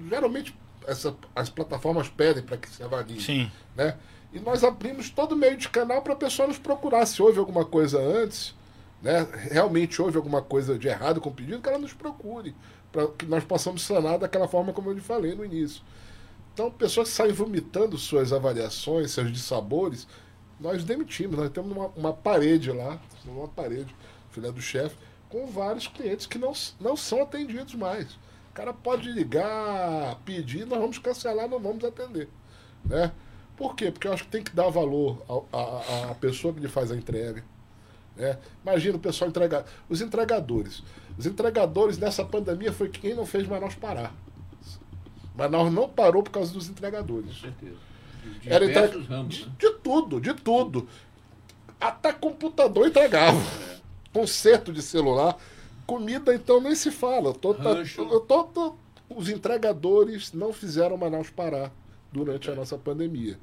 geralmente 0.10 0.56
essa, 0.88 1.16
as 1.36 1.50
plataformas 1.50 2.10
pedem 2.10 2.44
para 2.44 2.58
que 2.58 2.70
se 2.70 2.82
avalie. 2.84 3.22
Sim. 3.22 3.52
Né? 3.76 3.96
E 4.34 4.40
nós 4.40 4.64
abrimos 4.64 5.10
todo 5.10 5.36
meio 5.36 5.58
de 5.58 5.70
canal 5.70 6.02
para 6.02 6.14
a 6.14 6.18
pessoa 6.18 6.48
nos 6.48 6.58
procurar. 6.58 7.06
Se 7.06 7.22
houve 7.22 7.40
alguma 7.40 7.66
coisa 7.66 8.00
antes, 8.00 8.56
né? 9.02 9.28
realmente 9.50 10.02
houve 10.02 10.18
alguma 10.18 10.42
coisa 10.42 10.78
de 10.78 10.88
errado 10.88 11.22
com 11.22 11.30
o 11.30 11.34
pedido, 11.34 11.62
que 11.62 11.70
ela 11.70 11.78
nos 11.78 11.94
procure. 11.94 12.56
Para 12.92 13.08
que 13.08 13.26
nós 13.26 13.44
possamos 13.44 13.84
sanar 13.84 14.18
daquela 14.18 14.48
forma 14.48 14.74
como 14.74 14.90
eu 14.90 14.94
lhe 14.94 15.02
falei 15.02 15.36
no 15.36 15.46
início. 15.46 15.84
Então, 16.60 16.70
pessoas 16.70 17.08
que 17.08 17.16
saem 17.16 17.32
vomitando 17.32 17.98
suas 17.98 18.34
avaliações, 18.34 19.12
seus 19.12 19.32
dissabores, 19.32 20.06
nós 20.60 20.84
demitimos. 20.84 21.38
Nós 21.38 21.50
temos 21.52 21.72
uma, 21.72 21.88
uma 21.96 22.12
parede 22.12 22.70
lá, 22.70 23.00
uma 23.26 23.48
parede, 23.48 23.96
filha 24.30 24.52
do 24.52 24.60
chefe, 24.60 24.98
com 25.30 25.48
vários 25.48 25.88
clientes 25.88 26.26
que 26.26 26.38
não, 26.38 26.52
não 26.78 26.98
são 26.98 27.22
atendidos 27.22 27.76
mais. 27.76 28.12
O 28.52 28.54
cara 28.54 28.74
pode 28.74 29.10
ligar, 29.10 30.20
pedir, 30.26 30.66
nós 30.66 30.80
vamos 30.82 30.98
cancelar, 30.98 31.48
não 31.48 31.62
vamos 31.62 31.82
atender. 31.82 32.28
Né? 32.84 33.10
Por 33.56 33.74
quê? 33.74 33.90
Porque 33.90 34.10
eu 34.10 34.12
acho 34.12 34.26
que 34.26 34.32
tem 34.32 34.44
que 34.44 34.54
dar 34.54 34.68
valor 34.68 35.24
à, 35.54 36.14
pessoa 36.16 36.54
que 36.54 36.60
lhe 36.60 36.68
faz 36.68 36.92
a 36.92 36.96
entrega. 36.98 37.42
Né? 38.18 38.38
Imagina 38.64 38.98
o 38.98 39.00
pessoal 39.00 39.30
entregar. 39.30 39.64
Os 39.88 40.02
entregadores. 40.02 40.84
Os 41.18 41.26
entregadores 41.26 41.98
nessa 41.98 42.26
pandemia 42.26 42.74
foi 42.74 42.90
quem 42.90 43.16
não 43.16 43.26
fez 43.26 43.48
Manaus 43.48 43.76
parar. 43.76 44.14
Manaus 45.40 45.74
não 45.74 45.88
parou 45.88 46.22
por 46.22 46.32
causa 46.32 46.54
dos 46.54 46.70
entregadores. 46.70 47.36
Com 47.36 47.42
certeza. 47.42 47.78
De 48.42 48.52
Era 48.52 48.66
entre... 48.66 49.02
ramos, 49.04 49.36
de, 49.36 49.46
né? 49.46 49.52
de, 49.58 49.72
tudo, 49.76 50.20
de 50.20 50.34
tudo. 50.34 50.88
Até 51.80 52.12
computador 52.12 52.88
entregava. 52.88 53.40
É. 53.40 53.80
Conserto 54.12 54.74
de 54.74 54.82
celular. 54.82 55.38
Comida, 55.86 56.36
então, 56.36 56.62
nem 56.62 56.76
se 56.76 56.92
fala. 56.92 57.34
Tô, 57.34 57.54
tá, 57.54 57.76
tô, 58.28 58.44
tô, 58.44 58.76
os 59.10 59.30
entregadores 59.30 60.34
não 60.34 60.54
fizeram 60.54 60.98
Manaus 60.98 61.30
parar 61.30 61.72
durante 62.12 62.52
a 62.52 62.56
nossa 62.56 62.78
pandemia. 62.78 63.40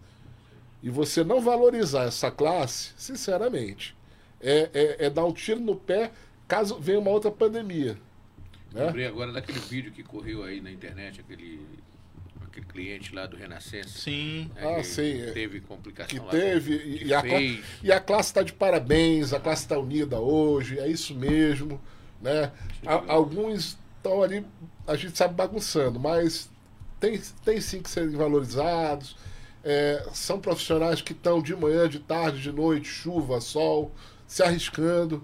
E 0.82 0.90
você 0.90 1.24
não 1.24 1.40
valorizar 1.40 2.04
essa 2.04 2.30
classe, 2.30 2.92
sinceramente, 2.96 3.96
é, 4.40 4.70
é, 4.72 5.06
é 5.06 5.10
dar 5.10 5.24
um 5.24 5.32
tiro 5.32 5.58
no 5.58 5.74
pé 5.74 6.12
caso 6.46 6.78
venha 6.78 7.00
uma 7.00 7.10
outra 7.10 7.30
pandemia. 7.30 7.98
Né? 8.72 8.86
Lembrei 8.86 9.06
agora 9.06 9.32
daquele 9.32 9.58
vídeo 9.58 9.90
que 9.90 10.02
correu 10.02 10.44
aí 10.44 10.60
na 10.60 10.70
internet, 10.70 11.20
aquele 11.20 11.60
aquele 12.56 12.66
cliente 12.66 13.14
lá 13.14 13.26
do 13.26 13.36
Renascença. 13.36 13.88
Sim. 13.88 14.50
Né, 14.54 14.76
ah, 14.78 14.82
sim. 14.82 15.22
É. 15.22 15.30
Teve 15.32 15.60
complicação 15.60 16.18
que 16.18 16.30
teve, 16.30 16.78
com, 16.78 17.06
e, 17.06 17.14
a, 17.14 17.22
e 17.82 17.92
a 17.92 18.00
classe 18.00 18.30
está 18.30 18.42
de 18.42 18.52
parabéns, 18.52 19.32
a 19.32 19.40
classe 19.40 19.62
está 19.62 19.78
unida 19.78 20.18
hoje, 20.18 20.78
é 20.78 20.88
isso 20.88 21.14
mesmo. 21.14 21.80
Né? 22.20 22.50
A, 22.84 23.12
alguns 23.12 23.76
estão 23.96 24.22
ali, 24.22 24.44
a 24.86 24.96
gente 24.96 25.16
sabe, 25.16 25.34
bagunçando, 25.34 26.00
mas 26.00 26.48
tem, 26.98 27.20
tem 27.44 27.60
sim 27.60 27.82
que 27.82 27.90
serem 27.90 28.16
valorizados. 28.16 29.16
É, 29.62 30.06
são 30.12 30.40
profissionais 30.40 31.02
que 31.02 31.12
estão 31.12 31.42
de 31.42 31.54
manhã, 31.54 31.88
de 31.88 31.98
tarde, 31.98 32.40
de 32.40 32.52
noite, 32.52 32.86
chuva, 32.88 33.40
sol, 33.40 33.92
se 34.26 34.42
arriscando. 34.42 35.22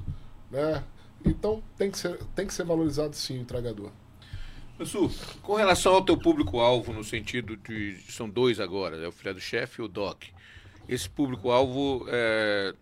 Né? 0.51 0.83
Então 1.25 1.63
tem 1.79 1.91
que 1.91 1.99
ser, 1.99 2.19
tem 2.35 2.47
que 2.47 2.53
ser 2.53 2.65
valorizado 2.65 3.15
sim 3.15 3.39
o 3.39 3.43
entregador. 3.43 3.91
Su, 4.87 5.11
com 5.43 5.55
relação 5.55 5.95
ao 5.95 6.05
teu 6.05 6.17
público-alvo, 6.17 6.93
no 6.93 7.05
sentido 7.05 7.57
de. 7.57 7.97
São 8.09 8.29
dois 8.29 8.61
agora, 8.61 8.97
é 8.97 9.09
o 9.09 9.13
filho 9.13 9.35
do 9.35 9.41
chefe 9.41 9.81
e 9.81 9.85
o 9.85 9.89
DOC. 9.89 10.29
Esse 10.89 11.09
público-alvo 11.09 12.07
é, 12.09 12.75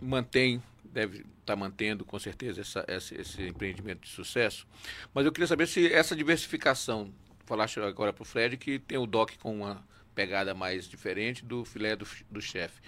mantém, 0.00 0.62
deve 0.84 1.18
estar 1.18 1.26
tá 1.44 1.56
mantendo 1.56 2.04
com 2.04 2.18
certeza 2.18 2.60
essa, 2.60 2.84
esse, 2.88 3.14
esse, 3.14 3.42
empreendimento 3.42 4.02
de 4.02 4.08
sucesso. 4.08 4.66
Mas 5.12 5.24
eu 5.24 5.32
queria 5.32 5.46
saber 5.46 5.66
se 5.66 5.92
essa 5.92 6.16
diversificação, 6.16 7.12
falaste 7.46 7.80
agora 7.80 8.12
para 8.12 8.22
o 8.22 8.26
Fred 8.26 8.56
que 8.56 8.78
tem 8.78 8.98
o 8.98 9.06
DOC 9.06 9.38
com 9.38 9.54
uma 9.56 9.84
pegada 10.14 10.54
mais 10.54 10.88
diferente 10.88 11.44
do 11.44 11.64
filé 11.64 11.96
do, 11.96 12.06
do 12.30 12.40
chefe. 12.40 12.80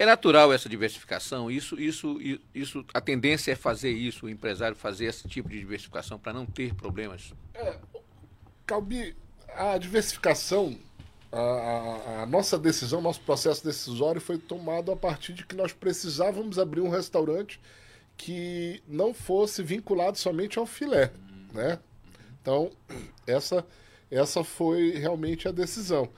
É 0.00 0.06
natural 0.06 0.50
essa 0.50 0.66
diversificação? 0.66 1.50
Isso, 1.50 1.78
isso, 1.78 2.18
isso, 2.54 2.82
a 2.94 3.02
tendência 3.02 3.52
é 3.52 3.54
fazer 3.54 3.90
isso, 3.90 4.24
o 4.24 4.30
empresário 4.30 4.74
fazer 4.74 5.04
esse 5.04 5.28
tipo 5.28 5.46
de 5.50 5.58
diversificação 5.58 6.18
para 6.18 6.32
não 6.32 6.46
ter 6.46 6.74
problemas? 6.74 7.34
É, 7.52 7.76
Calbi, 8.64 9.14
a 9.54 9.76
diversificação, 9.76 10.74
a, 11.30 12.22
a, 12.22 12.26
nossa 12.26 12.58
decisão, 12.58 13.02
nosso 13.02 13.20
processo 13.20 13.62
decisório 13.62 14.22
foi 14.22 14.38
tomado 14.38 14.90
a 14.90 14.96
partir 14.96 15.34
de 15.34 15.44
que 15.44 15.54
nós 15.54 15.74
precisávamos 15.74 16.58
abrir 16.58 16.80
um 16.80 16.88
restaurante 16.88 17.60
que 18.16 18.82
não 18.88 19.12
fosse 19.12 19.62
vinculado 19.62 20.16
somente 20.16 20.58
ao 20.58 20.64
filé, 20.64 21.12
né? 21.52 21.78
Então, 22.40 22.70
essa, 23.26 23.66
essa 24.10 24.42
foi 24.42 24.92
realmente 24.92 25.46
a 25.46 25.52
decisão 25.52 26.08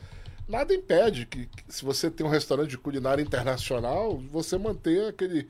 nada 0.52 0.74
impede 0.74 1.24
que, 1.24 1.46
que, 1.46 1.64
se 1.66 1.82
você 1.82 2.10
tem 2.10 2.26
um 2.26 2.28
restaurante 2.28 2.68
de 2.68 2.78
culinária 2.78 3.22
internacional, 3.22 4.18
você 4.30 4.58
manter 4.58 5.08
aquele. 5.08 5.48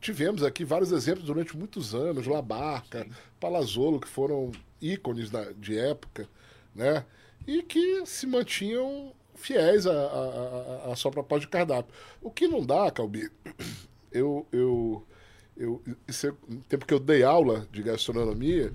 Tivemos 0.00 0.44
aqui 0.44 0.64
vários 0.64 0.92
exemplos 0.92 1.26
durante 1.26 1.56
muitos 1.56 1.94
anos, 1.94 2.26
Labarca. 2.26 3.06
Palazzolo, 3.40 3.98
que 3.98 4.06
foram 4.06 4.52
ícones 4.80 5.30
da, 5.30 5.50
de 5.52 5.76
época, 5.76 6.28
né? 6.74 7.04
E 7.46 7.62
que 7.62 8.06
se 8.06 8.26
mantinham 8.26 9.12
fiéis 9.34 9.86
à, 9.86 10.94
sua 10.96 11.10
proposta 11.10 11.40
de 11.40 11.48
cardápio. 11.48 11.92
O 12.22 12.30
que 12.30 12.46
não 12.46 12.64
dá, 12.64 12.90
Calbi, 12.90 13.30
eu, 14.12 14.46
eu, 14.52 15.06
eu 15.56 15.82
é, 15.86 16.32
no 16.48 16.62
tempo 16.62 16.86
que 16.86 16.94
eu 16.94 17.00
dei 17.00 17.22
aula 17.22 17.66
de 17.72 17.82
gastronomia, 17.82 18.72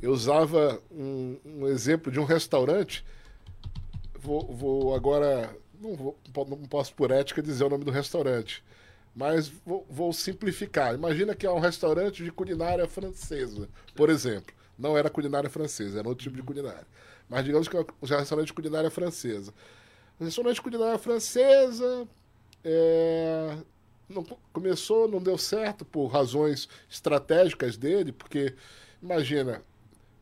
eu 0.00 0.12
usava 0.12 0.80
um, 0.90 1.38
um 1.44 1.66
exemplo 1.68 2.12
de 2.12 2.20
um 2.20 2.24
restaurante 2.24 3.04
vou, 4.20 4.52
vou 4.52 4.94
agora. 4.94 5.56
Não, 5.80 5.94
vou, 5.94 6.18
não 6.48 6.58
posso, 6.62 6.94
por 6.94 7.10
ética, 7.10 7.42
dizer 7.42 7.64
o 7.64 7.70
nome 7.70 7.84
do 7.84 7.90
restaurante. 7.90 8.64
Mas 9.14 9.48
vou, 9.48 9.86
vou 9.88 10.12
simplificar. 10.12 10.94
Imagina 10.94 11.34
que 11.34 11.46
é 11.46 11.50
um 11.50 11.58
restaurante 11.58 12.22
de 12.22 12.30
culinária 12.30 12.86
francesa, 12.86 13.68
por 13.94 14.10
exemplo. 14.10 14.54
Não 14.78 14.96
era 14.96 15.08
culinária 15.08 15.48
francesa, 15.48 16.00
era 16.00 16.08
outro 16.08 16.24
tipo 16.24 16.36
de 16.36 16.42
culinária. 16.42 16.86
Mas 17.28 17.44
digamos 17.44 17.66
que 17.66 17.76
é 17.76 17.80
um 17.80 18.06
restaurante 18.06 18.48
de 18.48 18.52
culinária 18.52 18.90
francesa. 18.90 19.54
Um 20.20 20.26
restaurante 20.26 20.56
de 20.56 20.62
culinária 20.62 20.98
francesa 20.98 22.06
é, 22.62 23.56
não, 24.08 24.22
começou, 24.52 25.08
não 25.08 25.20
deu 25.20 25.38
certo 25.38 25.84
por 25.84 26.08
razões 26.08 26.68
estratégicas 26.90 27.76
dele, 27.76 28.12
porque 28.12 28.54
imagina, 29.02 29.62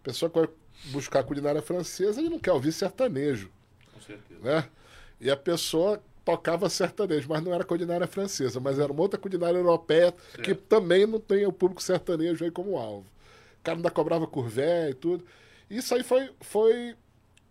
a 0.00 0.04
pessoa 0.04 0.30
que 0.30 0.38
vai 0.38 0.48
buscar 0.86 1.24
culinária 1.24 1.62
francesa, 1.62 2.20
ele 2.20 2.30
não 2.30 2.38
quer 2.38 2.52
ouvir 2.52 2.72
sertanejo 2.72 3.50
certeza. 4.00 4.40
Né? 4.40 4.68
E 5.20 5.30
a 5.30 5.36
pessoa 5.36 6.02
tocava 6.24 6.70
sertanejo, 6.70 7.28
mas 7.28 7.42
não 7.42 7.52
era 7.52 7.64
culinária 7.64 8.06
francesa, 8.06 8.58
mas 8.58 8.78
era 8.78 8.90
uma 8.90 9.02
outra 9.02 9.18
culinária 9.18 9.58
europeia 9.58 10.14
certo. 10.32 10.42
que 10.42 10.54
também 10.54 11.06
não 11.06 11.20
tem 11.20 11.46
o 11.46 11.52
público 11.52 11.82
sertanejo 11.82 12.44
aí 12.44 12.50
como 12.50 12.78
alvo. 12.78 13.06
O 13.60 13.62
cara 13.62 13.78
ainda 13.78 13.90
cobrava 13.90 14.26
curvé 14.26 14.90
e 14.90 14.94
tudo. 14.94 15.24
Isso 15.68 15.94
aí 15.94 16.02
foi, 16.02 16.30
foi 16.40 16.96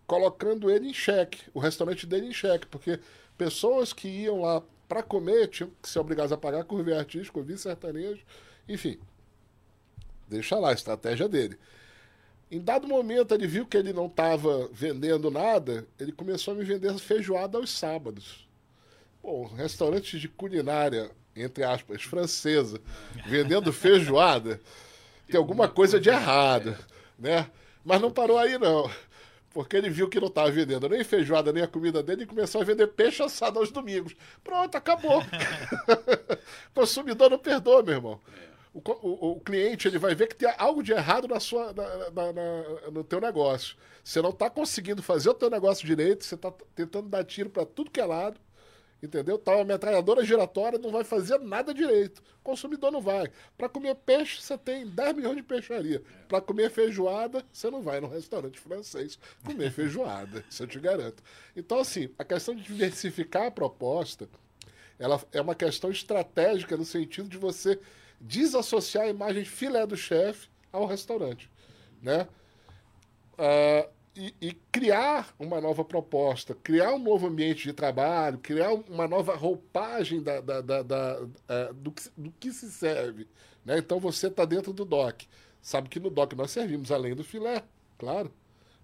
colocando 0.06 0.70
ele 0.70 0.88
em 0.88 0.94
xeque, 0.94 1.42
o 1.52 1.60
restaurante 1.60 2.06
dele 2.06 2.26
em 2.26 2.32
xeque, 2.32 2.66
porque 2.66 2.98
pessoas 3.38 3.92
que 3.92 4.08
iam 4.08 4.40
lá 4.40 4.62
para 4.88 5.02
comer 5.02 5.48
tinham 5.48 5.70
que 5.80 5.88
ser 5.88 5.98
obrigadas 5.98 6.32
a 6.32 6.36
pagar 6.36 6.64
curvé 6.64 6.96
artístico, 6.96 7.38
ouvir 7.38 7.58
sertanejo, 7.58 8.22
enfim. 8.68 8.98
Deixa 10.28 10.58
lá 10.58 10.70
a 10.70 10.74
estratégia 10.74 11.28
dele. 11.28 11.58
Em 12.50 12.60
dado 12.60 12.86
momento, 12.86 13.34
ele 13.34 13.46
viu 13.46 13.66
que 13.66 13.76
ele 13.76 13.92
não 13.92 14.06
estava 14.06 14.68
vendendo 14.72 15.30
nada, 15.30 15.86
ele 15.98 16.12
começou 16.12 16.54
a 16.54 16.56
me 16.56 16.64
vender 16.64 16.96
feijoada 16.98 17.58
aos 17.58 17.70
sábados. 17.70 18.46
Bom, 19.22 19.46
restaurante 19.46 20.18
de 20.18 20.28
culinária, 20.28 21.10
entre 21.34 21.64
aspas, 21.64 22.02
francesa, 22.02 22.80
vendendo 23.26 23.72
feijoada, 23.74 24.60
tem 25.26 25.38
alguma 25.38 25.66
coisa 25.66 25.98
de 25.98 26.10
errado, 26.10 26.76
né? 27.18 27.50
Mas 27.84 28.00
não 28.00 28.10
parou 28.10 28.38
aí, 28.38 28.58
não. 28.58 28.90
Porque 29.50 29.76
ele 29.76 29.88
viu 29.88 30.08
que 30.08 30.20
não 30.20 30.28
estava 30.28 30.50
vendendo 30.50 30.88
nem 30.88 31.04
feijoada, 31.04 31.52
nem 31.52 31.62
a 31.62 31.68
comida 31.68 32.02
dele 32.02 32.24
e 32.24 32.26
começou 32.26 32.60
a 32.60 32.64
vender 32.64 32.88
peixe 32.88 33.22
assado 33.22 33.58
aos 33.58 33.70
domingos. 33.70 34.14
Pronto, 34.42 34.74
acabou. 34.74 35.22
Consumidor 36.74 37.30
não 37.30 37.38
perdoa, 37.38 37.82
meu 37.82 37.94
irmão. 37.94 38.20
O, 38.74 38.80
o, 38.80 39.30
o, 39.30 39.40
cliente 39.40 39.86
ele 39.86 39.98
vai 39.98 40.16
ver 40.16 40.26
que 40.26 40.34
tem 40.34 40.52
algo 40.58 40.82
de 40.82 40.90
errado 40.90 41.28
na 41.28 41.38
sua, 41.38 41.72
na, 41.72 42.10
na, 42.10 42.32
na, 42.32 42.90
no 42.90 43.04
teu 43.04 43.20
negócio. 43.20 43.76
Você 44.02 44.20
não 44.20 44.30
está 44.30 44.50
conseguindo 44.50 45.00
fazer 45.00 45.30
o 45.30 45.34
teu 45.34 45.48
negócio 45.48 45.86
direito, 45.86 46.24
você 46.24 46.34
está 46.34 46.52
tentando 46.74 47.08
dar 47.08 47.22
tiro 47.22 47.48
para 47.48 47.64
tudo 47.64 47.88
que 47.88 48.00
é 48.00 48.04
lado. 48.04 48.40
Entendeu? 49.00 49.38
Tá 49.38 49.54
uma 49.54 49.64
metralhadora 49.64 50.24
giratória, 50.24 50.78
não 50.78 50.90
vai 50.90 51.04
fazer 51.04 51.38
nada 51.38 51.74
direito. 51.74 52.20
O 52.40 52.42
consumidor 52.42 52.90
não 52.90 53.02
vai. 53.02 53.30
Para 53.56 53.68
comer 53.68 53.94
peixe, 53.96 54.40
você 54.40 54.56
tem 54.56 54.86
10 54.86 55.16
milhões 55.16 55.36
de 55.36 55.42
peixaria. 55.42 56.02
Para 56.26 56.40
comer 56.40 56.70
feijoada, 56.70 57.44
você 57.52 57.70
não 57.70 57.82
vai 57.82 58.00
no 58.00 58.08
restaurante 58.08 58.58
francês 58.58 59.18
comer 59.44 59.70
feijoada, 59.70 60.42
isso 60.48 60.62
eu 60.62 60.66
te 60.66 60.80
garanto. 60.80 61.22
Então, 61.54 61.78
assim, 61.80 62.08
a 62.18 62.24
questão 62.24 62.54
de 62.56 62.62
diversificar 62.62 63.46
a 63.46 63.50
proposta, 63.50 64.26
ela 64.98 65.22
é 65.32 65.40
uma 65.40 65.54
questão 65.54 65.90
estratégica 65.90 66.76
no 66.76 66.84
sentido 66.84 67.28
de 67.28 67.36
você 67.36 67.78
desassociar 68.24 69.04
a 69.04 69.10
imagem 69.10 69.44
filé 69.44 69.86
do 69.86 69.96
chefe 69.96 70.48
ao 70.72 70.86
restaurante, 70.86 71.50
né? 72.00 72.26
Uh, 73.34 73.88
e, 74.16 74.34
e, 74.40 74.52
criar 74.70 75.34
uma 75.40 75.60
nova 75.60 75.84
proposta, 75.84 76.54
criar 76.54 76.92
um 76.94 77.00
novo 77.00 77.26
ambiente 77.26 77.64
de 77.64 77.72
trabalho, 77.72 78.38
criar 78.38 78.72
uma 78.72 79.08
nova 79.08 79.34
roupagem 79.34 80.22
da, 80.22 80.40
da, 80.40 80.60
da, 80.60 80.82
da 80.82 81.22
uh, 81.22 81.74
do, 81.74 81.90
que, 81.90 82.02
do, 82.16 82.30
que, 82.38 82.52
se 82.52 82.70
serve. 82.70 83.26
Né? 83.64 83.78
Então 83.78 83.98
você 83.98 84.28
está 84.28 84.44
dentro 84.44 84.72
do 84.72 84.84
DOC. 84.84 85.26
Sabe 85.60 85.88
que 85.88 85.98
no 85.98 86.10
DOC 86.10 86.34
nós 86.36 86.52
servimos 86.52 86.92
além 86.92 87.14
do 87.14 87.24
filé, 87.24 87.64
claro. 87.98 88.32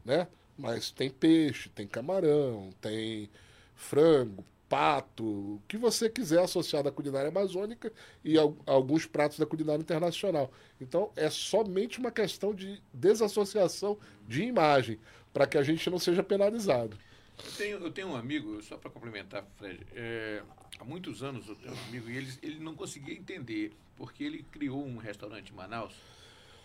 Né? 0.04 0.26
Mas 0.58 0.90
tem 0.90 1.08
peixe, 1.08 1.68
tem 1.68 1.86
camarão, 1.86 2.70
tem 2.80 3.30
frango, 3.76 4.44
pato, 4.70 5.24
o 5.24 5.62
que 5.66 5.76
você 5.76 6.08
quiser 6.08 6.38
associado 6.38 6.88
à 6.88 6.92
culinária 6.92 7.28
amazônica 7.28 7.92
e 8.24 8.38
a, 8.38 8.42
a 8.42 8.70
alguns 8.70 9.04
pratos 9.04 9.36
da 9.36 9.44
culinária 9.44 9.82
internacional. 9.82 10.52
Então 10.80 11.10
é 11.16 11.28
somente 11.28 11.98
uma 11.98 12.12
questão 12.12 12.54
de 12.54 12.80
desassociação 12.94 13.98
de 14.28 14.44
imagem 14.44 15.00
para 15.32 15.44
que 15.44 15.58
a 15.58 15.62
gente 15.64 15.90
não 15.90 15.98
seja 15.98 16.22
penalizado. 16.22 16.96
Eu 17.44 17.52
tenho, 17.56 17.78
eu 17.78 17.90
tenho 17.90 18.08
um 18.08 18.16
amigo, 18.16 18.62
só 18.62 18.76
para 18.76 18.90
complementar, 18.90 19.44
Fred, 19.56 19.84
é, 19.92 20.40
há 20.78 20.84
muitos 20.84 21.20
anos 21.24 21.48
eu 21.48 21.56
tenho 21.56 21.74
um 21.74 21.88
amigo 21.88 22.08
e 22.08 22.16
ele, 22.16 22.32
ele 22.40 22.60
não 22.60 22.76
conseguia 22.76 23.14
entender, 23.14 23.72
porque 23.96 24.22
ele 24.22 24.44
criou 24.52 24.86
um 24.86 24.98
restaurante 24.98 25.50
em 25.50 25.56
Manaus 25.56 25.94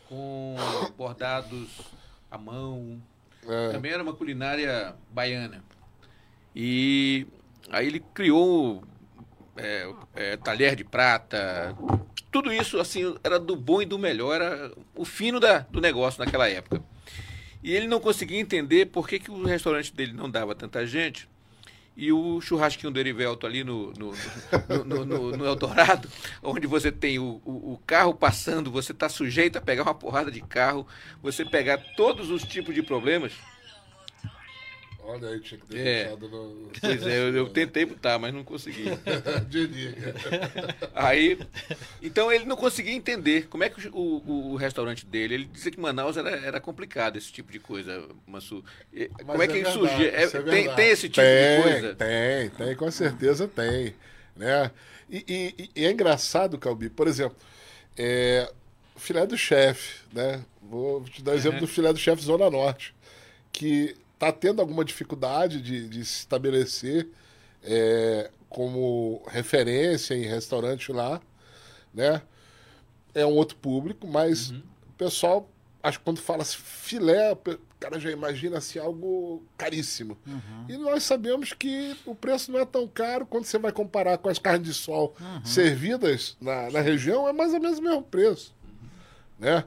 com 0.08 0.56
bordados 0.95 1.70
à 2.30 2.38
mão, 2.38 3.01
é. 3.47 3.72
também 3.72 3.91
era 3.91 4.03
uma 4.03 4.14
culinária 4.14 4.95
baiana. 5.10 5.64
E 6.56 7.26
aí 7.70 7.88
ele 7.88 7.99
criou 8.13 8.84
é, 9.57 9.93
é, 10.16 10.38
talher 10.38 10.76
de 10.76 10.84
prata, 10.84 11.76
tudo 12.32 12.51
isso 12.51 12.80
assim 12.80 13.16
era 13.24 13.39
do 13.39 13.55
bom 13.55 13.82
e 13.82 13.86
do 13.86 13.97
melhor, 13.97 14.41
era 14.41 14.72
o 14.95 15.05
fino 15.05 15.39
da, 15.39 15.59
do 15.59 15.80
negócio 15.80 16.24
naquela 16.24 16.49
época. 16.49 16.84
E 17.63 17.74
ele 17.74 17.88
não 17.88 17.99
conseguia 17.99 18.39
entender 18.39 18.88
por 18.88 19.07
que, 19.07 19.18
que 19.18 19.32
o 19.32 19.43
restaurante 19.43 19.93
dele 19.93 20.13
não 20.13 20.30
dava 20.30 20.53
tanta 20.53 20.86
gente 20.86 21.28
e 21.97 22.11
o 22.11 22.41
churrasquinho 22.41 22.91
do 22.91 22.99
Erivelto 22.99 23.47
ali 23.47 23.63
no, 23.63 23.93
no, 23.93 24.13
no, 24.86 25.05
no, 25.05 25.38
no 25.38 25.45
Eldorado, 25.45 26.09
onde 26.43 26.68
você 26.68 26.91
tem 26.91 27.18
o, 27.18 27.41
o, 27.45 27.74
o 27.74 27.82
carro 27.88 28.13
passando, 28.13 28.70
você 28.70 28.91
está 28.91 29.07
sujeito 29.07 29.57
a 29.57 29.61
pegar 29.61 29.84
uma 29.84 29.95
porrada 29.95 30.30
de 30.30 30.41
carro, 30.41 30.86
você 31.24 31.45
pegar 31.45 31.78
todos 31.95 32.30
os 32.30 32.43
tipos 32.43 32.76
de 32.76 32.84
problemas 32.84 33.32
Olha 35.08 35.30
aí, 35.30 35.39
tinha 35.39 35.60
que 35.60 35.68
ter 35.68 35.78
é. 35.78 36.03
deixado 36.03 36.28
no. 36.28 36.72
Pois 36.82 37.06
é, 37.06 37.20
eu, 37.20 37.36
eu 37.36 37.49
tentei 37.49 37.86
botar, 37.86 38.18
mas 38.18 38.34
não 38.34 38.43
consegui. 38.43 38.86
aí. 40.95 41.38
Então 42.01 42.32
ele 42.32 42.45
não 42.45 42.56
conseguia 42.56 42.93
entender 42.93 43.47
como 43.47 43.64
é 43.64 43.70
que 43.70 43.88
o, 43.89 43.95
o, 43.95 44.51
o, 44.53 44.56
restaurante 44.56 45.06
dele. 45.06 45.36
Ele 45.36 45.45
dizia 45.45 45.72
que 45.72 45.80
Manaus 45.80 46.18
era, 46.18 46.32
era 46.32 46.60
complicado 46.60 47.18
esse 47.18 47.32
tipo 47.32 47.51
de 47.51 47.60
coisa, 47.60 48.08
Massu. 48.26 48.64
Como 49.26 49.43
é 49.43 49.47
que 49.47 49.53
é 49.53 49.62
isso 49.62 49.74
surgia? 49.74 50.10
É, 50.10 50.24
é 50.24 50.28
tem, 50.28 50.76
tem 50.76 50.89
esse 50.89 51.08
tipo 51.08 51.26
tem, 51.26 51.58
de 51.58 51.64
coisa? 51.64 51.95
Tem, 51.95 52.49
tem, 52.49 52.76
com 52.76 52.89
certeza 52.89 53.47
tem. 53.47 53.93
Né? 54.36 54.72
E, 55.10 55.24
e, 55.28 55.70
e 55.76 55.86
é 55.86 55.91
engraçado, 55.91 56.58
Calbi, 56.58 56.89
por 56.89 57.08
exemplo, 57.08 57.38
é, 57.95 58.51
filé 58.97 59.26
do 59.28 59.38
chefe, 59.38 59.99
né? 60.12 60.43
Vou 60.62 61.03
te 61.03 61.22
dar 61.22 61.36
exemplo 61.36 61.60
uhum. 61.60 61.66
do 61.66 61.72
filé 61.72 61.93
do 61.93 61.99
chefe 61.99 62.24
Zona 62.24 62.49
Norte. 62.49 62.95
Que 63.53 63.95
está 64.16 64.32
tendo 64.32 64.61
alguma 64.61 64.84
dificuldade 64.84 65.61
de, 65.61 65.88
de 65.88 66.03
se 66.03 66.20
estabelecer 66.20 67.07
é, 67.63 68.32
como 68.49 69.22
referência 69.28 70.16
em 70.16 70.24
restaurante 70.24 70.91
lá, 70.91 71.22
né? 71.93 72.22
É 73.13 73.26
um 73.26 73.34
outro 73.34 73.57
público, 73.57 74.07
mas 74.07 74.51
uhum. 74.51 74.61
o 74.89 74.93
pessoal, 74.93 75.49
acho 75.82 75.99
que 75.99 76.05
quando 76.05 76.20
fala 76.20 76.43
filé, 76.43 77.32
o 77.32 77.38
cara 77.80 77.99
já 77.99 78.11
imagina 78.11 78.57
assim 78.57 78.80
algo 78.80 79.43
caríssimo. 79.57 80.18
Uhum. 80.26 80.66
E 80.68 80.78
nós 80.78 81.03
sabemos 81.03 81.53
que 81.53 81.95
o 82.05 82.13
preço 82.13 82.51
não 82.51 82.59
é 82.59 82.66
tão 82.66 82.88
caro 82.88 83.26
quando 83.26 83.45
você 83.45 83.57
vai 83.57 83.72
comparar 83.72 84.18
com 84.18 84.30
as 84.30 84.39
carnes 84.39 84.68
de 84.68 84.74
sol 84.74 85.16
uhum. 85.20 85.45
servidas 85.45 86.38
na, 86.41 86.70
na 86.72 86.82
região, 86.82 87.28
é 87.28 87.34
mais 87.34 87.53
ou 87.53 87.59
menos 87.59 87.80
o 87.80 87.82
mesmo 87.82 88.03
preço, 88.03 88.53
né? 89.39 89.63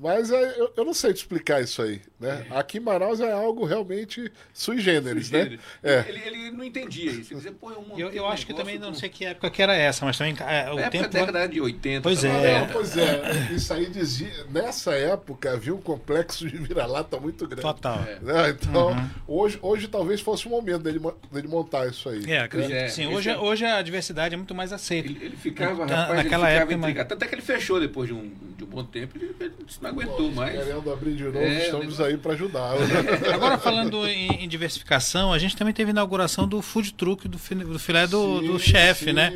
Mas 0.00 0.30
é, 0.30 0.60
eu, 0.60 0.72
eu, 0.76 0.84
não 0.84 0.94
sei 0.94 1.12
te 1.12 1.16
explicar 1.16 1.60
isso 1.60 1.82
aí, 1.82 2.00
né? 2.20 2.46
É. 2.48 2.56
Aqui 2.56 2.78
em 2.78 2.80
Manaus 2.80 3.18
é 3.18 3.32
algo 3.32 3.64
realmente 3.64 4.30
sui 4.52 4.78
generis, 4.78 5.26
sui 5.26 5.38
generis. 5.38 5.58
né? 5.58 5.64
É. 5.82 6.04
Ele, 6.08 6.20
ele, 6.24 6.50
não 6.52 6.62
entendia 6.62 7.10
isso. 7.10 7.32
Ele 7.32 7.40
dizia, 7.40 7.52
Pô, 7.52 7.72
eu, 7.72 7.84
eu, 7.98 8.10
eu 8.10 8.26
acho 8.26 8.46
que 8.46 8.54
também, 8.54 8.78
não 8.78 8.94
sei 8.94 9.08
que 9.08 9.24
época 9.24 9.50
que 9.50 9.60
era 9.60 9.74
essa, 9.74 10.06
mas 10.06 10.16
também 10.16 10.36
é, 10.40 10.72
o 10.72 10.78
é 10.78 10.88
tempo... 10.88 11.08
década 11.08 11.48
de 11.48 11.60
80. 11.60 12.02
Pois 12.02 12.22
é. 12.22 12.60
Não, 12.60 12.68
pois 12.68 12.96
é. 12.96 13.48
Isso 13.52 13.74
aí 13.74 13.86
dizia... 13.86 14.46
Nessa 14.50 14.94
época 14.94 15.52
havia 15.52 15.74
um 15.74 15.80
complexo 15.80 16.48
de 16.48 16.56
vira-lata 16.58 17.18
muito 17.18 17.46
grande. 17.48 17.62
Total. 17.62 17.98
Né? 18.22 18.50
Então, 18.50 18.90
uhum. 18.92 19.10
hoje, 19.26 19.58
hoje 19.60 19.88
talvez 19.88 20.20
fosse 20.20 20.46
o 20.46 20.50
momento 20.50 20.84
dele, 20.84 21.00
dele 21.32 21.48
montar 21.48 21.88
isso 21.88 22.08
aí. 22.08 22.22
É, 22.30 22.42
acredito 22.42 22.70
né? 22.70 22.88
sim. 22.88 23.06
Hoje, 23.08 23.30
é- 23.30 23.38
hoje 23.38 23.64
a 23.64 23.82
diversidade 23.82 24.34
é 24.34 24.36
muito 24.36 24.54
mais 24.54 24.72
aceita. 24.72 25.08
Ele, 25.08 25.18
ele 25.24 25.36
ficava, 25.36 25.84
rapaz, 25.84 26.16
naquela 26.16 26.20
ele 26.20 26.60
ficava 26.60 26.72
época... 26.72 26.76
Mas... 26.76 27.08
Tanto 27.08 27.24
é 27.24 27.26
que 27.26 27.34
ele 27.34 27.42
fechou 27.42 27.80
depois 27.80 28.06
de 28.06 28.14
um, 28.14 28.30
de 28.56 28.62
um 28.62 28.66
bom 28.68 28.84
tempo, 28.84 29.18
ele, 29.18 29.34
ele 29.40 29.54
não 29.92 30.02
aguentou 30.02 30.30
mais 30.32 30.52
querendo 30.52 30.92
abrir 30.92 31.14
de 31.16 31.24
novo, 31.24 31.38
é, 31.38 31.64
estamos 31.64 32.00
aí 32.00 32.16
para 32.16 32.32
ajudar. 32.32 32.74
Agora, 33.32 33.58
falando 33.58 34.06
em, 34.06 34.44
em, 34.44 34.48
diversificação, 34.48 35.32
a 35.32 35.38
gente 35.38 35.56
também 35.56 35.74
teve 35.74 35.90
a 35.90 35.92
inauguração 35.92 36.46
do 36.46 36.60
food 36.62 36.94
truck 36.94 37.26
do, 37.28 37.38
do 37.38 37.78
filé 37.78 38.06
do, 38.06 38.40
do 38.40 38.58
chefe, 38.58 39.12
né? 39.12 39.30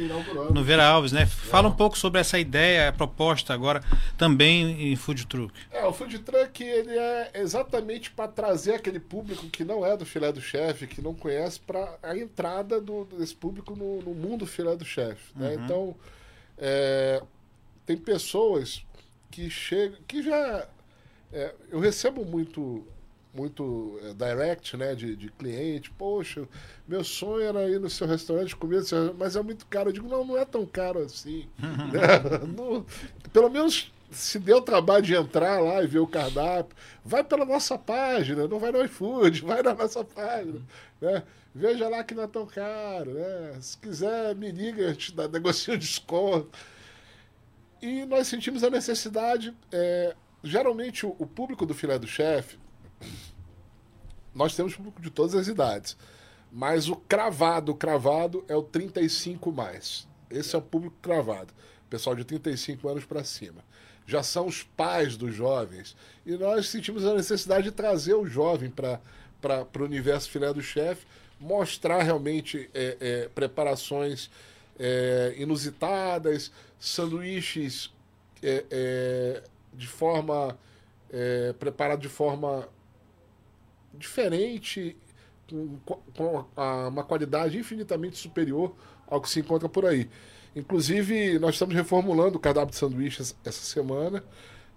No 0.53 0.63
Vera 0.63 0.87
Alves, 0.87 1.13
né? 1.13 1.27
Fala 1.27 1.69
um 1.69 1.75
pouco 1.75 1.97
sobre 1.97 2.21
essa 2.21 2.39
ideia, 2.39 2.89
a 2.89 2.93
proposta 2.93 3.53
agora 3.55 3.83
também 4.17 4.93
em 4.93 4.97
food 4.97 5.27
truck. 5.27 5.53
É, 5.71 5.85
o 5.85 5.93
food 5.93 6.19
truck 6.21 6.63
ele 6.63 6.97
é 6.97 7.31
exatamente 7.35 8.11
para 8.11 8.29
trazer 8.29 8.75
aquele 8.75 9.01
público 9.01 9.49
que 9.49 9.65
não 9.65 9.85
é 9.85 9.97
do 9.97 10.05
filé 10.05 10.33
do 10.33 10.41
chefe, 10.41 10.87
que 10.87 11.01
não 11.01 11.15
conhece, 11.15 11.61
para 11.61 11.97
a 12.03 12.17
entrada 12.17 12.81
do, 12.81 13.05
desse 13.05 13.35
público 13.35 13.75
no, 13.75 14.03
no 14.03 14.15
mundo 14.15 14.47
filé 14.47 14.77
do 14.77 14.85
chefe. 14.85 15.33
Né? 15.35 15.49
Uhum. 15.49 15.65
Então, 15.65 15.97
é, 16.59 17.23
tem 17.87 17.97
pessoas 17.97 18.85
que 19.33 19.51
chegam, 19.51 19.99
que 20.07 20.23
já 20.23 20.69
é, 21.33 21.55
eu 21.71 21.81
recebo 21.81 22.25
muito 22.25 22.87
muito 23.35 23.99
é, 24.03 24.13
direct, 24.13 24.77
né, 24.77 24.95
de, 24.95 25.17
de 25.17 25.31
cliente. 25.31 25.91
Poxa, 25.93 26.47
meu 26.87 27.03
sonho 27.03 27.43
era 27.43 27.67
ir 27.67 27.81
no 27.81 27.89
seu 27.89 28.07
restaurante 28.07 28.55
comer, 28.55 28.83
mas 29.19 29.37
é 29.37 29.43
muito 29.43 29.67
caro. 29.67 29.89
Eu 29.89 29.93
digo, 29.95 30.07
não, 30.07 30.23
não 30.23 30.37
é 30.37 30.45
tão 30.45 30.67
caro 30.67 30.99
assim. 30.99 31.49
né? 31.59 32.47
não, 32.55 32.85
pelo 33.33 33.49
menos 33.49 33.91
se 34.11 34.39
deu 34.39 34.59
o 34.59 34.63
trabalho 34.63 35.03
de 35.03 35.15
entrar 35.15 35.61
lá 35.61 35.83
e 35.83 35.87
ver 35.87 36.01
o 36.01 36.07
cardápio, 36.07 36.77
vai 37.03 37.25
pela 37.25 37.47
nossa 37.47 37.79
página, 37.79 38.47
não 38.47 38.59
vai 38.59 38.71
no 38.71 38.85
iFood, 38.85 39.41
vai 39.43 39.63
na 39.63 39.75
nossa 39.75 40.05
página. 40.05 40.61
Né? 41.01 41.23
Veja 41.55 41.89
lá 41.89 42.05
que 42.05 42.15
não 42.15 42.25
é 42.25 42.27
tão 42.27 42.47
caro. 42.47 43.15
Né? 43.15 43.57
Se 43.63 43.79
quiser, 43.79 44.35
me 44.35 44.51
liga, 44.53 44.89
gente 44.89 45.15
dá, 45.15 45.27
negocia 45.27 45.75
um 45.75 45.79
desconto. 45.79 46.51
E 47.83 48.07
nós 48.07 48.29
sentimos 48.29 48.63
a 48.63 48.71
necessidade. 48.71 49.53
É, 49.73 50.15
geralmente 50.43 51.05
o, 51.05 51.17
o 51.19 51.27
público 51.27 51.67
do 51.67 51.75
filé 51.75 51.99
do 51.99 52.07
chefe, 52.07 52.57
nós 54.33 54.55
temos 54.55 54.77
público 54.77 55.03
de 55.03 55.11
todas 55.11 55.35
as 55.35 55.49
idades. 55.49 55.97
Mas 56.51 56.89
o 56.89 56.95
cravado, 56.95 57.75
cravado 57.75 58.45
é 58.47 58.55
o 58.55 58.63
35 58.63 59.51
mais. 59.51 60.07
Esse 60.31 60.55
é 60.55 60.59
o 60.59 60.63
público 60.63 60.97
cravado. 61.03 61.53
Pessoal 61.91 62.15
de 62.15 62.25
35 62.25 62.89
anos 62.89 63.05
para 63.05 63.25
cima. 63.25 63.65
já 64.07 64.23
são 64.23 64.47
os 64.47 64.63
pais 64.63 65.17
dos 65.17 65.35
jovens. 65.35 65.97
E 66.25 66.33
nós 66.33 66.69
sentimos 66.69 67.05
a 67.05 67.15
necessidade 67.15 67.65
de 67.65 67.73
trazer 67.73 68.15
o 68.15 68.27
jovem 68.27 68.71
para 68.71 69.01
o 69.79 69.83
universo 69.83 70.31
filé 70.31 70.53
do 70.53 70.63
chefe, 70.63 71.07
mostrar 71.39 72.03
realmente 72.03 72.69
é, 72.75 72.97
é, 73.01 73.29
preparações 73.29 74.31
é, 74.79 75.35
inusitadas, 75.37 76.53
sanduíches 76.79 77.93
é, 78.43 78.65
é, 78.71 79.43
de 79.73 79.87
forma 79.87 80.59
é, 81.11 81.53
preparado 81.53 82.01
de 82.01 82.09
forma 82.09 82.69
diferente, 83.95 84.97
com, 85.85 86.01
com 86.17 86.45
a, 86.57 86.89
uma 86.89 87.05
qualidade 87.05 87.59
infinitamente 87.59 88.17
superior 88.17 88.75
ao 89.07 89.21
que 89.21 89.29
se 89.29 89.41
encontra 89.41 89.69
por 89.69 89.85
aí. 89.85 90.09
Inclusive, 90.57 91.39
nós 91.39 91.55
estamos 91.55 91.75
reformulando 91.75 92.37
o 92.37 92.41
cardápio 92.41 92.71
de 92.71 92.77
sanduíches 92.77 93.35
essa 93.45 93.63
semana, 93.63 94.23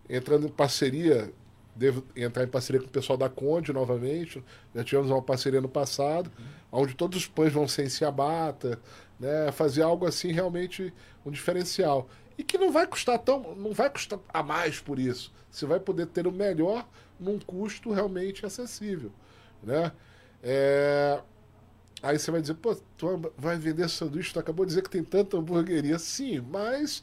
entrando 0.10 0.48
em 0.48 0.52
parceria, 0.52 1.32
devo 1.76 2.04
entrar 2.16 2.43
em 2.43 2.48
parceria 2.48 2.82
com 2.82 2.88
o 2.88 2.91
pessoal 2.91 3.18
da 3.18 3.30
Conde 3.30 3.74
novamente. 3.74 4.43
Já 4.74 4.84
tivemos 4.84 5.10
uma 5.10 5.22
parceria 5.22 5.60
no 5.60 5.68
passado, 5.68 6.32
uhum. 6.38 6.82
onde 6.82 6.96
todos 6.96 7.18
os 7.18 7.28
pães 7.28 7.52
vão 7.52 7.68
ser 7.68 7.86
em 7.86 7.89
ciabatta, 7.89 8.80
né? 9.20 9.51
Fazer 9.51 9.82
algo 9.82 10.05
assim 10.05 10.32
realmente 10.32 10.93
um 11.26 11.32
diferencial. 11.32 12.07
E 12.38 12.43
que 12.43 12.57
não 12.57 12.72
vai 12.72 12.86
custar 12.86 13.18
tão. 13.20 13.55
não 13.55 13.72
vai 13.72 13.89
custar 13.89 14.20
a 14.34 14.43
mais 14.43 14.80
por 14.80 14.99
isso. 14.99 15.34
Você 15.49 15.66
vai 15.66 15.80
poder 15.80 16.07
ter 16.07 16.28
o 16.28 16.32
melhor 16.32 16.88
num 17.20 17.39
custo 17.39 17.91
realmente 17.91 18.45
acessível. 18.45 19.11
Né? 19.63 19.91
É... 20.43 21.22
Aí 22.03 22.20
você 22.20 22.30
vai 22.30 22.41
dizer, 22.41 22.55
pô, 22.55 22.76
tu 22.97 23.32
vai 23.38 23.57
vender 23.57 23.89
sanduíche, 23.89 24.34
tu 24.34 24.39
acabou 24.39 24.66
de 24.66 24.70
dizer 24.70 24.84
que 24.84 24.89
tem 24.89 25.03
tanta 25.03 25.38
hamburgueria. 25.38 25.97
Sim, 25.97 26.41
mas 26.41 27.01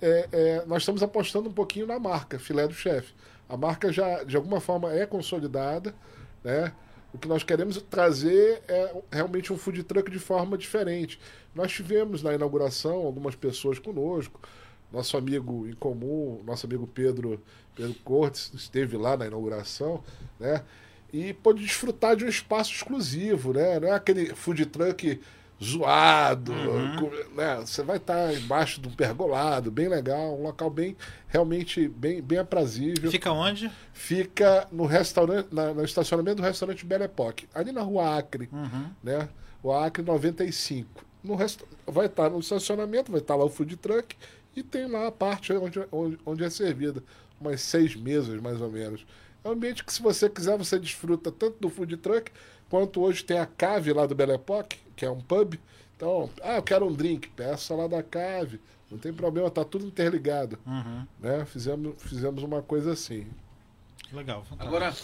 é, 0.00 0.28
é, 0.32 0.64
nós 0.66 0.82
estamos 0.82 1.02
apostando 1.02 1.48
um 1.48 1.52
pouquinho 1.52 1.86
na 1.86 1.98
marca, 1.98 2.38
filé 2.38 2.66
do 2.66 2.74
chefe. 2.74 3.14
A 3.48 3.56
marca 3.56 3.92
já, 3.92 4.24
de 4.24 4.36
alguma 4.36 4.60
forma, 4.60 4.92
é 4.92 5.06
consolidada, 5.06 5.94
né? 6.42 6.72
O 7.12 7.18
que 7.18 7.28
nós 7.28 7.42
queremos 7.42 7.80
trazer 7.82 8.62
é 8.66 8.94
realmente 9.10 9.52
um 9.52 9.58
food 9.58 9.82
truck 9.84 10.10
de 10.10 10.18
forma 10.18 10.56
diferente. 10.56 11.20
Nós 11.54 11.70
tivemos 11.70 12.22
na 12.22 12.32
inauguração 12.32 12.94
algumas 12.94 13.34
pessoas 13.34 13.78
conosco, 13.78 14.40
nosso 14.90 15.16
amigo 15.16 15.66
em 15.68 15.74
comum, 15.74 16.40
nosso 16.44 16.66
amigo 16.66 16.86
Pedro, 16.86 17.40
Pedro 17.74 17.94
Cortes, 18.04 18.50
esteve 18.54 18.96
lá 18.96 19.16
na 19.16 19.26
inauguração, 19.26 20.02
né? 20.40 20.62
E 21.12 21.34
pôde 21.34 21.62
desfrutar 21.62 22.16
de 22.16 22.24
um 22.24 22.28
espaço 22.28 22.72
exclusivo, 22.72 23.52
né? 23.52 23.78
Não 23.78 23.88
é 23.88 23.92
aquele 23.92 24.34
food 24.34 24.64
truck 24.66 25.20
zoado, 25.62 26.52
uhum. 26.52 27.34
né? 27.36 27.56
Você 27.60 27.82
vai 27.82 27.96
estar 27.96 28.34
embaixo 28.34 28.80
de 28.80 28.88
um 28.88 28.90
pergolado, 28.90 29.70
bem 29.70 29.88
legal, 29.88 30.38
um 30.38 30.42
local 30.42 30.68
bem, 30.68 30.96
realmente 31.28 31.88
bem, 31.88 32.20
bem 32.20 32.38
aprazível. 32.38 33.10
Fica 33.10 33.30
onde? 33.30 33.70
Fica 33.92 34.66
no 34.72 34.84
restaurante, 34.84 35.48
na, 35.52 35.72
no 35.72 35.84
estacionamento 35.84 36.36
do 36.36 36.42
restaurante 36.42 36.84
Belle 36.84 37.04
Époque, 37.04 37.48
ali 37.54 37.70
na 37.70 37.82
rua 37.82 38.18
Acre, 38.18 38.48
uhum. 38.52 38.90
né? 39.02 39.28
O 39.62 39.72
Acre 39.72 40.02
95. 40.02 41.04
No 41.22 41.36
rest... 41.36 41.60
Vai 41.86 42.06
estar 42.06 42.28
no 42.28 42.40
estacionamento, 42.40 43.12
vai 43.12 43.20
estar 43.20 43.36
lá 43.36 43.44
o 43.44 43.48
food 43.48 43.76
truck 43.76 44.16
e 44.56 44.62
tem 44.62 44.86
lá 44.86 45.06
a 45.06 45.12
parte 45.12 45.52
onde, 45.52 45.80
onde, 45.90 46.18
onde 46.26 46.44
é 46.44 46.50
servida, 46.50 47.02
umas 47.40 47.60
seis 47.60 47.94
mesas 47.94 48.40
mais 48.40 48.60
ou 48.60 48.70
menos. 48.70 49.06
É 49.44 49.48
um 49.48 49.52
ambiente 49.52 49.84
que, 49.84 49.92
se 49.92 50.00
você 50.00 50.28
quiser, 50.28 50.56
você 50.56 50.78
desfruta 50.78 51.30
tanto 51.32 51.58
do 51.58 51.68
food 51.68 51.96
truck, 51.96 52.30
quanto 52.72 53.02
hoje 53.02 53.22
tem 53.22 53.38
a 53.38 53.44
cave 53.44 53.92
lá 53.92 54.06
do 54.06 54.14
Belle 54.14 54.32
Époque, 54.32 54.78
que 54.96 55.04
é 55.04 55.10
um 55.10 55.20
pub. 55.20 55.60
Então, 55.94 56.30
ah, 56.42 56.56
eu 56.56 56.62
quero 56.62 56.86
um 56.86 56.92
drink, 56.92 57.28
peça 57.28 57.74
lá 57.74 57.86
da 57.86 58.02
cave. 58.02 58.58
Não 58.90 58.96
tem 58.96 59.12
problema, 59.12 59.50
tá 59.50 59.62
tudo 59.62 59.84
interligado. 59.84 60.58
Uhum. 60.66 61.06
Né? 61.20 61.44
Fizemos, 61.44 61.94
fizemos 62.02 62.42
uma 62.42 62.62
coisa 62.62 62.92
assim. 62.92 63.26
Legal. 64.10 64.42
Fantástico. 64.44 64.66
Agora, 64.66 64.94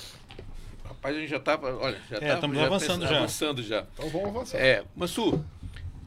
rapaz, 0.83 1.14
a 1.14 1.21
gente 1.21 1.29
já 1.29 1.39
tá. 1.39 1.59
Olha, 1.61 2.01
já 2.11 2.16
é, 2.16 2.35
estamos 2.37 2.59
avançando 2.59 3.07
já. 3.07 3.16
avançando 3.19 3.62
já. 3.62 3.87
Então 3.93 4.09
vamos 4.09 4.29
avançar. 4.29 4.59
É, 4.59 4.83
Mansu, 4.97 5.45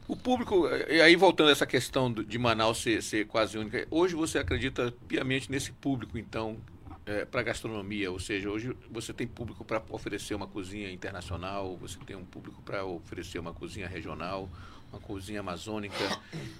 o 0.08 0.16
público, 0.16 0.66
e 0.88 1.00
aí 1.00 1.14
voltando 1.14 1.50
a 1.50 1.52
essa 1.52 1.66
questão 1.66 2.12
de 2.12 2.38
Manaus 2.40 2.82
ser, 2.82 3.04
ser 3.04 3.28
quase 3.28 3.56
única, 3.56 3.86
hoje 3.88 4.16
você 4.16 4.40
acredita 4.40 4.92
piamente 5.06 5.48
nesse 5.48 5.70
público, 5.70 6.18
então, 6.18 6.56
é, 7.06 7.24
para 7.24 7.42
gastronomia? 7.42 8.10
Ou 8.10 8.18
seja, 8.18 8.50
hoje 8.50 8.76
você 8.90 9.12
tem 9.12 9.26
público 9.26 9.64
para 9.64 9.82
oferecer 9.90 10.34
uma 10.34 10.46
cozinha 10.46 10.90
internacional, 10.90 11.76
você 11.76 11.98
tem 12.06 12.16
um 12.16 12.24
público 12.24 12.62
para 12.62 12.84
oferecer 12.84 13.38
uma 13.38 13.52
cozinha 13.52 13.88
regional, 13.88 14.48
uma 14.92 15.00
cozinha 15.00 15.40
amazônica, 15.40 15.96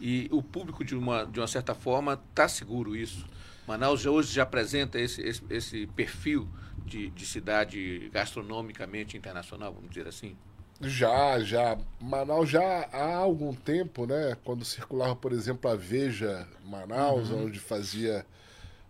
e 0.00 0.28
o 0.32 0.42
público, 0.42 0.84
de 0.84 0.96
uma, 0.96 1.24
de 1.24 1.40
uma 1.40 1.46
certa 1.46 1.74
forma, 1.74 2.20
está 2.30 2.48
seguro 2.48 2.96
isso. 2.96 3.26
Manaus 3.66 4.04
hoje 4.06 4.32
já 4.32 4.42
apresenta 4.42 4.98
esse, 4.98 5.22
esse, 5.22 5.42
esse 5.48 5.86
perfil 5.88 6.48
de, 6.84 7.10
de 7.10 7.26
cidade 7.26 8.10
gastronomicamente 8.12 9.16
internacional, 9.16 9.72
vamos 9.72 9.90
dizer 9.90 10.08
assim? 10.08 10.36
Já, 10.80 11.38
já. 11.38 11.78
Manaus 12.00 12.50
já 12.50 12.88
há 12.92 13.14
algum 13.14 13.54
tempo, 13.54 14.04
né? 14.04 14.36
Quando 14.44 14.64
circulava, 14.64 15.14
por 15.14 15.32
exemplo, 15.32 15.70
a 15.70 15.76
Veja 15.76 16.46
Manaus, 16.64 17.30
uhum. 17.30 17.46
onde 17.46 17.60
fazia. 17.60 18.26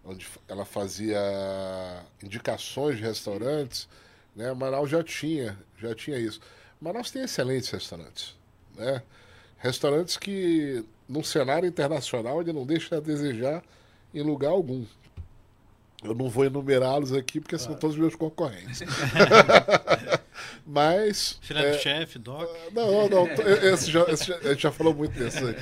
Onde 0.05 0.26
ela 0.48 0.64
fazia 0.64 1.18
indicações 2.22 2.96
de 2.96 3.03
restaurantes, 3.03 3.88
né? 4.34 4.53
Manaus 4.53 4.90
já 4.90 5.03
tinha, 5.03 5.59
já 5.78 5.94
tinha 5.94 6.18
isso. 6.18 6.40
Manaus 6.80 7.11
tem 7.11 7.22
excelentes 7.22 7.70
restaurantes, 7.70 8.36
né? 8.76 9.03
Restaurantes 9.59 10.16
que, 10.16 10.84
num 11.09 11.22
cenário 11.22 11.68
internacional, 11.68 12.40
ele 12.40 12.53
não 12.53 12.66
deixa 12.66 12.96
a 12.96 13.00
desejar 13.00 13.62
em 14.12 14.22
lugar 14.22 14.50
algum. 14.50 14.84
Eu 16.03 16.14
não 16.14 16.28
vou 16.28 16.44
enumerá-los 16.44 17.12
aqui 17.12 17.40
porque 17.40 17.57
claro. 17.57 17.72
são 17.72 17.78
todos 17.78 17.96
meus 17.96 18.16
concorrentes. 18.16 18.80
Mas. 20.66 21.38
Filé 21.42 21.68
é, 21.68 21.72
do 21.72 21.78
chefe, 21.78 22.18
Doc. 22.18 22.48
Não, 22.72 23.09
não, 23.09 23.28
esse 23.72 23.90
já, 23.90 24.03
esse 24.05 24.26
já, 24.26 24.36
a 24.36 24.48
gente 24.48 24.62
já 24.62 24.72
falou 24.72 24.94
muito 24.94 25.16
desse 25.18 25.38
aí. 25.38 25.57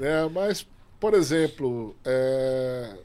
É, 0.00 0.28
mas, 0.28 0.66
por 0.98 1.14
exemplo, 1.14 1.96
é, 2.04 2.96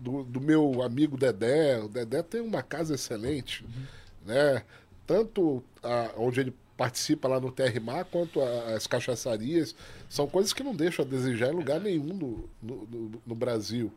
do, 0.00 0.24
do, 0.24 0.40
meu 0.40 0.82
amigo 0.82 1.16
Dedé, 1.16 1.78
o 1.78 1.88
Dedé 1.88 2.22
tem 2.22 2.40
uma 2.40 2.62
casa 2.62 2.94
excelente, 2.94 3.64
uhum. 3.64 3.86
né? 4.26 4.64
Tanto 5.06 5.62
a, 5.82 6.12
onde 6.16 6.40
ele 6.40 6.54
participa 6.76 7.28
lá 7.28 7.38
no 7.38 7.52
TRMA, 7.52 8.04
quanto 8.04 8.40
as 8.40 8.86
cachaçarias, 8.86 9.74
são 10.08 10.26
coisas 10.26 10.52
que 10.52 10.62
não 10.62 10.74
deixam 10.74 11.04
a 11.04 11.08
desejar 11.08 11.52
em 11.52 11.56
lugar 11.56 11.78
nenhum 11.78 12.14
no, 12.14 12.50
no, 12.62 12.86
no, 12.86 13.22
no 13.26 13.34
Brasil, 13.34 13.92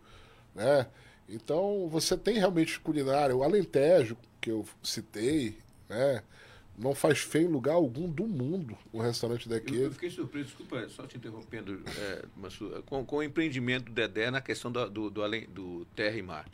né? 0.53 0.87
Então, 1.29 1.87
você 1.89 2.17
tem 2.17 2.37
realmente 2.37 2.79
culinária. 2.79 3.35
O 3.35 3.43
Alentejo, 3.43 4.17
que 4.41 4.51
eu 4.51 4.65
citei, 4.83 5.57
né? 5.89 6.21
Não 6.77 6.95
faz 6.95 7.19
feio 7.19 7.47
em 7.47 7.51
lugar 7.51 7.73
algum 7.73 8.09
do 8.09 8.25
mundo 8.25 8.75
o 8.91 8.99
restaurante 8.99 9.47
daqui. 9.47 9.75
Eu, 9.75 9.91
fiquei 9.91 10.09
surpreso, 10.09 10.47
desculpa, 10.47 10.87
só 10.89 11.05
te 11.05 11.17
interrompendo, 11.17 11.81
é, 11.99 12.25
com, 12.85 13.05
com 13.05 13.17
o 13.17 13.23
empreendimento 13.23 13.85
do 13.85 13.91
Dedé 13.91 14.31
na 14.31 14.41
questão 14.41 14.71
do, 14.71 14.89
do, 14.89 15.09
do, 15.09 15.47
do 15.47 15.85
terra 15.95 16.17
e 16.17 16.21
mar. 16.21 16.45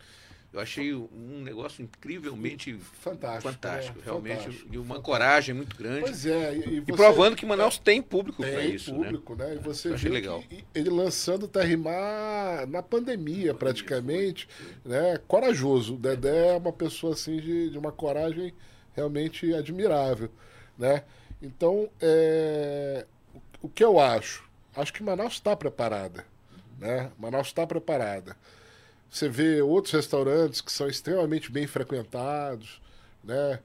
Eu 0.52 0.60
achei 0.60 0.96
um 0.96 1.42
negócio 1.44 1.84
incrivelmente 1.84 2.74
fantástico. 2.74 3.54
Fantástico, 3.54 4.00
é, 4.00 4.04
realmente. 4.04 4.38
Fantástico, 4.40 4.70
de 4.70 4.78
uma 4.78 4.86
fantástico. 4.86 5.06
coragem 5.06 5.56
muito 5.56 5.78
grande. 5.78 6.02
Pois 6.02 6.26
é. 6.26 6.56
E, 6.56 6.58
e, 6.58 6.62
você, 6.62 6.92
e 6.92 6.96
provando 6.96 7.36
que 7.36 7.46
Manaus 7.46 7.78
é, 7.78 7.84
tem 7.84 8.02
público 8.02 8.42
para 8.42 8.66
isso. 8.66 8.92
Tem 8.92 9.04
público, 9.04 9.36
né? 9.36 9.46
né? 9.46 9.56
E 9.56 9.58
você 9.60 9.90
Eu 9.90 9.94
achei 9.94 10.10
legal. 10.10 10.44
ele 10.74 10.90
lançando 10.90 11.48
Terrimar 11.48 12.66
na 12.68 12.82
pandemia, 12.82 13.54
praticamente. 13.54 14.50
Né? 14.84 15.20
Corajoso. 15.28 15.94
O 15.94 15.98
Dedé 15.98 16.56
é 16.56 16.58
uma 16.58 16.74
pessoa 16.74 17.14
assim 17.14 17.38
de, 17.38 17.70
de 17.70 17.78
uma 17.78 17.92
coragem 17.92 18.52
realmente 18.96 19.54
admirável. 19.54 20.30
Né? 20.78 21.04
Então, 21.42 21.90
é, 22.02 23.06
o 23.62 23.70
que 23.70 23.84
eu 23.84 24.00
acho? 24.00 24.48
Acho 24.76 24.94
que 24.94 25.04
Manaus 25.04 25.34
está 25.34 25.56
preparada. 25.56 26.26
Né? 26.80 27.12
Manaus 27.18 27.48
está 27.48 27.66
preparada. 27.68 28.36
Você 29.10 29.28
vê 29.28 29.62
outros 29.62 29.94
restaurantes 29.94 30.62
que 30.62 30.72
são 30.72 30.88
extremamente 30.88 31.52
bem 31.52 31.66
frequentados, 31.66 32.80
né? 33.24 33.60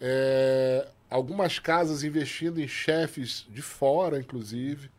É, 0.00 0.88
algumas 1.08 1.58
casas 1.58 2.02
investindo 2.02 2.60
em 2.60 2.66
chefes 2.66 3.46
de 3.48 3.62
fora, 3.62 4.18
inclusive, 4.18 4.90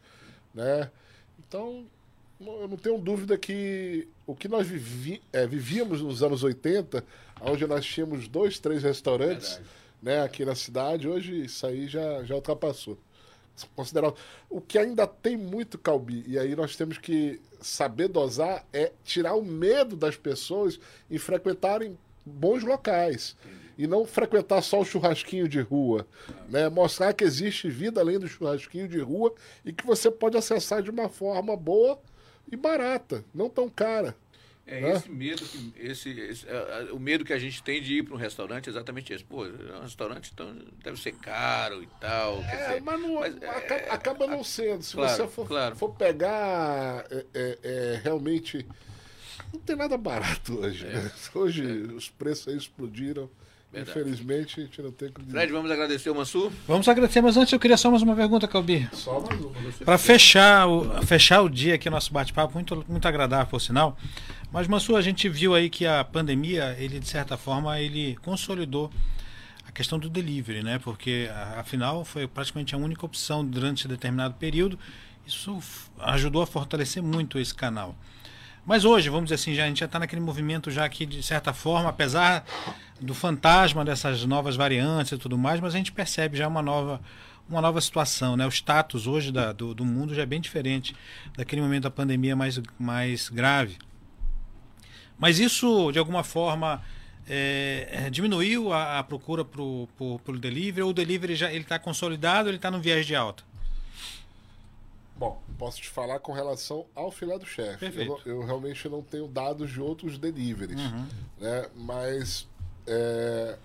né? 0.54 0.90
Então, 1.38 1.86
eu 2.40 2.68
não 2.68 2.78
tenho 2.78 2.98
dúvida 2.98 3.38
que 3.38 4.08
o 4.26 4.34
que 4.34 4.48
nós 4.48 4.66
vivi, 4.66 5.22
é, 5.34 5.46
vivíamos 5.46 6.02
nos 6.02 6.24
anos 6.24 6.42
80, 6.42 7.04
onde 7.42 7.68
nós 7.68 7.86
tínhamos 7.86 8.28
dois, 8.28 8.60
três 8.60 8.82
restaurantes 8.82 9.60
né, 10.02 10.24
aqui 10.24 10.46
na 10.46 10.56
cidade, 10.56 11.08
hoje 11.08 11.46
isso 11.46 11.66
aí 11.68 11.88
já, 11.88 12.24
já 12.24 12.36
ultrapassou 12.36 12.98
considerado. 13.76 14.16
O 14.50 14.62
que 14.62 14.78
ainda 14.78 15.06
tem 15.06 15.36
muito 15.36 15.78
calbi, 15.78 16.24
e 16.26 16.40
aí 16.40 16.56
nós 16.56 16.78
temos 16.78 16.98
que 16.98 17.42
saber 17.60 18.08
dosar, 18.08 18.66
é 18.72 18.94
tirar 19.04 19.36
o 19.36 19.44
medo 19.44 19.98
das 19.98 20.16
pessoas 20.16 20.80
em 21.12 21.18
frequentarem 21.18 21.98
bons 22.26 22.64
locais. 22.64 23.36
E 23.78 23.88
não 23.88 24.06
frequentar 24.06 24.62
só 24.62 24.82
o 24.82 24.86
churrasquinho 24.86 25.48
de 25.48 25.62
rua. 25.62 26.06
Né? 26.50 26.68
Mostrar 26.68 27.14
que 27.14 27.24
existe 27.24 27.70
vida 27.70 28.02
além 28.02 28.20
do 28.20 28.28
churrasquinho 28.28 28.88
de 28.90 29.00
rua 29.00 29.34
e 29.64 29.72
que 29.72 29.86
você 29.86 30.12
pode 30.12 30.38
acessar 30.38 30.82
de 30.82 30.90
uma 30.90 31.08
forma 31.08 31.56
boa 31.56 31.98
e 32.52 32.56
barata, 32.56 33.24
não 33.34 33.50
tão 33.50 33.70
cara. 33.70 34.16
É 34.72 34.82
né? 34.82 34.92
esse 34.92 35.10
medo 35.10 35.44
que 35.44 35.74
esse, 35.80 36.10
esse 36.12 36.48
é, 36.48 36.90
o 36.92 37.00
medo 37.00 37.26
que 37.26 37.34
a 37.34 37.40
gente 37.40 37.64
tem 37.64 37.82
de 37.82 37.96
ir 37.96 38.04
para 38.04 38.14
um 38.14 38.18
restaurante 38.18 38.68
é 38.68 38.70
exatamente 38.70 39.12
esse. 39.12 39.24
Pô, 39.24 39.44
um 39.44 39.82
restaurante 39.82 40.30
então, 40.32 40.56
deve 40.84 41.02
ser 41.02 41.14
caro 41.14 41.82
e 41.82 41.88
tal. 42.00 42.38
É, 42.44 42.68
dizer, 42.68 42.82
mas, 42.82 43.02
não, 43.02 43.16
mas 43.16 43.36
acaba, 43.36 43.82
é, 43.82 43.90
acaba, 43.90 44.28
não 44.28 44.44
sendo. 44.44 44.84
Se 44.84 44.94
claro, 44.94 45.16
você 45.16 45.28
for, 45.28 45.48
claro. 45.48 45.76
for 45.76 45.96
pegar 45.96 47.04
é, 47.10 47.26
é, 47.34 47.60
é, 47.64 48.02
realmente 48.04 48.64
não 49.52 49.60
tem 49.60 49.76
nada 49.76 49.98
barato 49.98 50.60
hoje. 50.60 50.86
Né? 50.86 51.12
Hoje 51.34 51.66
os 51.66 52.08
preços 52.08 52.50
aí 52.50 52.58
explodiram. 52.58 53.28
Verdade. 53.72 54.00
Infelizmente, 54.00 54.60
a 54.60 54.64
gente 54.64 54.82
não 54.82 54.92
tem 54.92 55.12
como. 55.12 55.30
Fred, 55.30 55.52
vamos 55.52 55.70
agradecer 55.70 56.10
o 56.10 56.16
Mansur? 56.16 56.52
Vamos 56.68 56.88
agradecer, 56.88 57.22
mas 57.22 57.38
antes 57.38 57.54
eu 57.54 57.60
queria 57.60 57.78
só 57.78 57.92
mais 57.92 58.02
uma 58.02 58.16
pergunta, 58.16 58.48
Calbi. 58.48 58.90
Só 58.94 59.20
mais 59.20 59.40
uma. 59.40 59.54
Para 59.86 59.98
fechar 60.00 60.68
o, 60.68 61.06
fechar 61.06 61.42
o 61.42 61.50
dia 61.50 61.76
aqui, 61.76 61.88
nosso 61.88 62.12
bate-papo, 62.12 62.56
muito, 62.56 62.84
muito 62.88 63.08
agradável, 63.08 63.46
por 63.46 63.62
sinal. 63.62 63.96
Mas, 64.52 64.68
Mansur, 64.68 64.98
a 64.98 65.02
gente 65.02 65.30
viu 65.30 65.54
aí 65.54 65.70
que 65.70 65.86
a 65.86 66.04
pandemia, 66.04 66.76
ele 66.80 67.00
de 67.00 67.08
certa 67.08 67.38
forma, 67.38 67.80
ele 67.80 68.18
consolidou 68.24 68.90
a 69.68 69.72
questão 69.72 70.00
do 70.00 70.10
delivery, 70.10 70.64
né? 70.64 70.80
Porque, 70.80 71.30
afinal, 71.56 72.04
foi 72.04 72.28
praticamente 72.28 72.74
a 72.74 72.78
única 72.78 73.06
opção 73.06 73.46
durante 73.46 73.88
determinado 73.88 74.34
período. 74.34 74.80
Isso 75.28 75.60
ajudou 76.00 76.42
a 76.42 76.48
fortalecer 76.48 77.04
muito 77.04 77.38
esse 77.38 77.54
canal. 77.54 77.96
Mas 78.70 78.86
hoje, 78.86 79.10
vamos 79.10 79.26
dizer 79.26 79.34
assim, 79.42 79.56
já, 79.56 79.64
a 79.64 79.68
gente 79.68 79.80
já 79.80 79.88
está 79.88 79.98
naquele 79.98 80.22
movimento 80.22 80.70
já 80.70 80.88
que, 80.88 81.04
de 81.04 81.24
certa 81.24 81.52
forma, 81.52 81.90
apesar 81.90 82.46
do 83.02 83.16
fantasma 83.16 83.84
dessas 83.84 84.24
novas 84.26 84.56
variantes 84.56 85.12
e 85.12 85.18
tudo 85.18 85.36
mais, 85.40 85.60
mas 85.60 85.74
a 85.74 85.78
gente 85.80 85.92
percebe 85.92 86.38
já 86.38 86.48
uma 86.48 86.62
nova, 86.62 87.02
uma 87.50 87.62
nova 87.62 87.82
situação. 87.82 88.38
Né? 88.38 88.46
O 88.46 88.52
status 88.52 89.08
hoje 89.08 89.32
da, 89.32 89.52
do, 89.52 89.74
do 89.74 89.84
mundo 89.84 90.14
já 90.14 90.22
é 90.22 90.26
bem 90.28 90.40
diferente 90.40 90.96
daquele 91.36 91.64
momento 91.64 91.82
da 91.82 91.90
pandemia 91.90 92.36
mais, 92.36 92.62
mais 92.78 93.28
grave. 93.28 93.80
Mas 95.18 95.40
isso, 95.40 95.92
de 95.92 95.98
alguma 95.98 96.24
forma, 96.24 96.80
é, 97.28 97.88
é 97.92 98.10
diminuiu 98.12 98.72
a, 98.72 99.00
a 99.00 99.04
procura 99.04 99.44
para 99.44 99.64
o 99.64 100.38
delivery, 100.40 100.84
ou 100.84 100.92
o 100.92 100.94
delivery 100.94 101.34
já 101.34 101.52
está 101.52 101.80
consolidado, 101.80 102.48
ele 102.48 102.58
está 102.58 102.70
no 102.70 102.80
viés 102.80 103.04
de 103.08 103.16
alta? 103.16 103.49
Posso 105.60 105.82
te 105.82 105.90
falar 105.90 106.20
com 106.20 106.32
relação 106.32 106.86
ao 106.96 107.12
filé 107.12 107.38
do 107.38 107.46
chefe. 107.46 107.86
Eu, 107.86 108.22
eu, 108.26 108.46
realmente 108.46 108.88
não 108.88 109.02
tenho 109.02 109.28
dados 109.28 109.70
de 109.70 109.82
outros 109.82 110.18
deliveries, 110.18 110.80
uhum. 110.80 111.06
né? 111.38 111.70
Mas 111.76 112.48
é, 112.88 113.58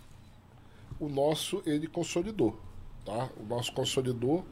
o 0.98 1.08
nosso 1.08 1.62
ele 1.64 1.86
consolidou, 1.86 2.60
tá? 3.04 3.30
O 3.36 3.44
nosso 3.44 3.72
consolidou. 3.72 4.44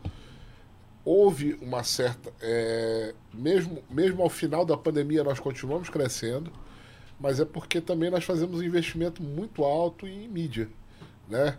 Houve 1.04 1.54
uma 1.60 1.82
certa, 1.82 2.32
é, 2.40 3.12
mesmo 3.34 3.82
mesmo 3.90 4.22
ao 4.22 4.30
final 4.30 4.64
da 4.64 4.76
pandemia 4.76 5.24
nós 5.24 5.40
continuamos 5.40 5.90
crescendo, 5.90 6.52
mas 7.18 7.40
é 7.40 7.44
porque 7.44 7.80
também 7.80 8.08
nós 8.08 8.22
fazemos 8.22 8.60
um 8.60 8.62
investimento 8.62 9.20
muito 9.20 9.64
alto 9.64 10.06
em 10.06 10.28
mídia, 10.28 10.68
né? 11.28 11.58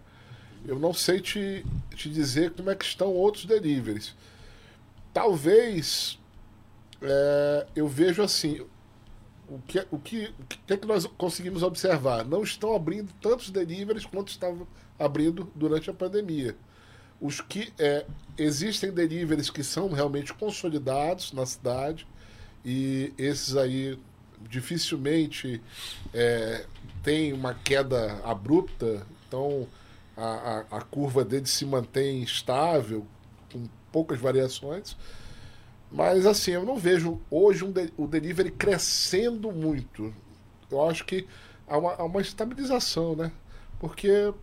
Eu 0.65 0.79
não 0.79 0.93
sei 0.93 1.19
te, 1.19 1.65
te 1.93 2.09
dizer 2.09 2.51
como 2.51 2.69
é 2.69 2.75
que 2.75 2.85
estão 2.85 3.09
outros 3.09 3.43
deliveries 3.43 4.15
talvez 5.13 6.19
é, 7.01 7.67
eu 7.75 7.87
vejo 7.87 8.23
assim 8.23 8.65
o 9.47 9.59
que, 9.59 9.85
o, 9.91 9.99
que, 9.99 10.33
o 10.39 10.43
que 10.45 10.73
é 10.73 10.77
que 10.77 10.87
nós 10.87 11.05
conseguimos 11.17 11.61
observar? 11.63 12.25
Não 12.25 12.41
estão 12.41 12.75
abrindo 12.75 13.13
tantos 13.21 13.51
deliveries 13.51 14.05
quanto 14.05 14.29
estavam 14.29 14.67
abrindo 14.97 15.51
durante 15.53 15.89
a 15.89 15.93
pandemia. 15.93 16.55
Os 17.21 17.39
que 17.39 17.71
é, 17.77 18.05
existem 18.37 18.91
deliveries 18.91 19.49
que 19.49 19.63
são 19.63 19.89
realmente 19.89 20.33
consolidados 20.33 21.31
na 21.33 21.45
cidade 21.45 22.07
e 22.65 23.13
esses 23.17 23.55
aí 23.55 23.99
dificilmente 24.49 25.61
é, 26.13 26.65
tem 27.01 27.31
uma 27.33 27.53
queda 27.53 28.19
abrupta, 28.23 29.05
então 29.27 29.67
a, 30.17 30.65
a, 30.71 30.77
a 30.77 30.81
curva 30.81 31.23
dele 31.23 31.45
se 31.45 31.65
mantém 31.65 32.21
estável, 32.23 33.05
com 33.51 33.67
poucas 33.93 34.19
variações. 34.19 34.97
Mas 35.91 36.25
assim, 36.25 36.51
eu 36.51 36.65
não 36.65 36.75
vejo 36.75 37.21
hoje 37.29 37.63
um 37.63 37.71
de, 37.71 37.93
o 37.95 38.07
delivery 38.07 38.49
crescendo 38.51 39.51
muito. 39.51 40.11
Eu 40.69 40.89
acho 40.89 41.05
que 41.05 41.27
há 41.67 41.77
uma, 41.77 41.93
há 41.93 42.03
uma 42.03 42.19
estabilização, 42.19 43.15
né? 43.15 43.31
Porque 43.79 44.33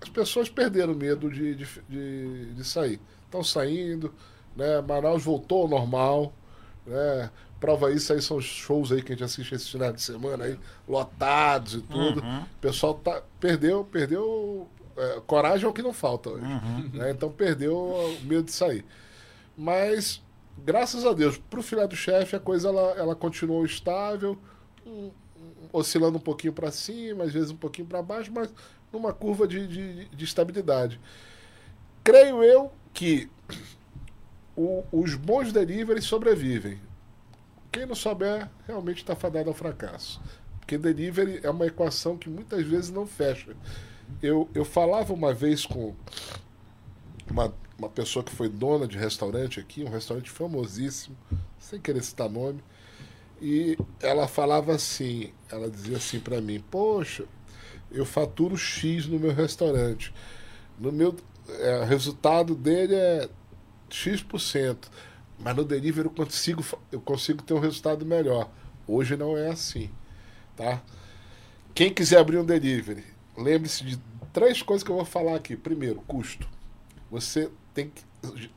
as 0.00 0.10
pessoas 0.10 0.50
perderam 0.50 0.94
medo 0.94 1.30
de, 1.30 1.54
de, 1.54 1.66
de, 1.88 2.54
de 2.54 2.64
sair. 2.64 3.00
Estão 3.24 3.42
saindo, 3.42 4.12
né? 4.54 4.82
Manaus 4.82 5.24
voltou 5.24 5.62
ao 5.62 5.68
normal, 5.68 6.34
né? 6.86 7.30
Prova 7.58 7.90
isso 7.90 8.12
aí 8.12 8.20
são 8.20 8.36
os 8.36 8.44
shows 8.44 8.92
aí 8.92 9.00
que 9.00 9.12
a 9.12 9.14
gente 9.14 9.24
assiste 9.24 9.54
esse 9.54 9.70
final 9.70 9.90
de 9.90 10.02
semana 10.02 10.44
aí, 10.44 10.58
lotados 10.86 11.76
e 11.76 11.80
tudo. 11.80 12.20
Uhum. 12.20 12.42
O 12.42 12.60
pessoal 12.60 12.92
tá, 12.92 13.22
perdeu, 13.40 13.84
perdeu 13.84 14.68
é, 14.96 15.20
coragem 15.26 15.66
é 15.66 15.68
o 15.68 15.72
que 15.72 15.82
não 15.82 15.92
falta 15.92 16.30
hoje. 16.30 16.44
Uhum. 16.44 16.90
Né? 16.92 17.10
Então 17.10 17.30
perdeu 17.30 17.76
o 17.76 18.20
medo 18.22 18.44
de 18.44 18.52
sair. 18.52 18.84
Mas, 19.56 20.22
graças 20.58 21.04
a 21.04 21.12
Deus, 21.12 21.38
para 21.38 21.60
o 21.60 21.62
filé 21.62 21.86
do 21.86 21.96
chefe 21.96 22.36
a 22.36 22.40
coisa 22.40 22.68
ela, 22.68 22.94
ela 22.96 23.14
continuou 23.14 23.64
estável, 23.64 24.38
um, 24.86 25.10
oscilando 25.72 26.18
um 26.18 26.20
pouquinho 26.20 26.52
para 26.52 26.70
cima, 26.70 27.24
às 27.24 27.32
vezes 27.32 27.50
um 27.50 27.56
pouquinho 27.56 27.86
para 27.86 28.02
baixo, 28.02 28.30
mas 28.32 28.52
numa 28.92 29.12
curva 29.12 29.46
de, 29.46 29.66
de, 29.66 30.04
de 30.06 30.24
estabilidade. 30.24 31.00
Creio 32.02 32.42
eu 32.42 32.72
que 32.92 33.28
o, 34.56 34.84
os 34.92 35.14
bons 35.14 35.52
deliveries 35.52 36.04
sobrevivem. 36.04 36.78
Quem 37.72 37.86
não 37.86 37.94
souber, 37.94 38.48
realmente 38.66 38.98
está 38.98 39.16
fadado 39.16 39.48
ao 39.48 39.54
fracasso. 39.54 40.20
Porque 40.60 40.78
delivery 40.78 41.40
é 41.42 41.50
uma 41.50 41.66
equação 41.66 42.16
que 42.16 42.30
muitas 42.30 42.64
vezes 42.64 42.90
não 42.90 43.06
fecha. 43.06 43.56
Eu, 44.22 44.48
eu 44.54 44.64
falava 44.64 45.12
uma 45.12 45.32
vez 45.34 45.66
com 45.66 45.94
uma, 47.30 47.52
uma 47.78 47.88
pessoa 47.88 48.24
que 48.24 48.32
foi 48.32 48.48
dona 48.48 48.86
de 48.86 48.96
restaurante 48.96 49.60
aqui, 49.60 49.84
um 49.84 49.90
restaurante 49.90 50.30
famosíssimo, 50.30 51.16
sem 51.58 51.80
querer 51.80 52.02
citar 52.02 52.28
nome, 52.28 52.62
e 53.40 53.76
ela 54.00 54.26
falava 54.26 54.72
assim, 54.74 55.32
ela 55.50 55.70
dizia 55.70 55.96
assim 55.96 56.20
para 56.20 56.40
mim, 56.40 56.62
poxa, 56.70 57.24
eu 57.90 58.04
faturo 58.04 58.56
X 58.56 59.06
no 59.06 59.18
meu 59.18 59.32
restaurante. 59.32 60.12
No 60.78 60.90
meu 60.90 61.14
é, 61.48 61.80
o 61.80 61.84
resultado 61.84 62.54
dele 62.54 62.94
é 62.94 63.28
X%, 63.90 64.90
mas 65.38 65.56
no 65.56 65.64
delivery 65.64 66.08
eu 66.08 66.14
consigo, 66.14 66.64
eu 66.90 67.00
consigo 67.00 67.42
ter 67.42 67.54
um 67.54 67.60
resultado 67.60 68.04
melhor. 68.04 68.50
Hoje 68.86 69.16
não 69.16 69.36
é 69.36 69.48
assim, 69.48 69.90
tá? 70.56 70.82
Quem 71.74 71.92
quiser 71.92 72.18
abrir 72.18 72.38
um 72.38 72.44
delivery, 72.44 73.04
lembre-se 73.36 73.84
de 73.84 73.98
três 74.32 74.62
coisas 74.62 74.82
que 74.82 74.90
eu 74.90 74.96
vou 74.96 75.04
falar 75.04 75.36
aqui. 75.36 75.56
Primeiro, 75.56 76.00
custo. 76.02 76.48
Você 77.10 77.50
tem 77.72 77.90
que. 77.90 78.02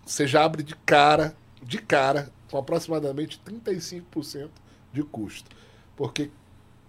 Você 0.06 0.26
já 0.26 0.44
abre 0.44 0.64
de 0.64 0.76
cara, 0.76 1.36
de 1.62 1.78
cara, 1.78 2.32
com 2.50 2.58
aproximadamente 2.58 3.42
35% 3.46 4.50
de 4.94 5.04
custo. 5.04 5.50
Porque 5.96 6.32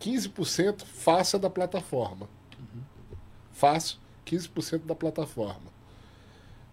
15% 0.00 0.84
faça 0.84 1.38
da 1.38 1.50
plataforma. 1.50 2.28
Uhum. 2.58 2.82
Faço 3.52 4.00
15% 4.26 4.86
da 4.86 4.94
plataforma. 4.94 5.78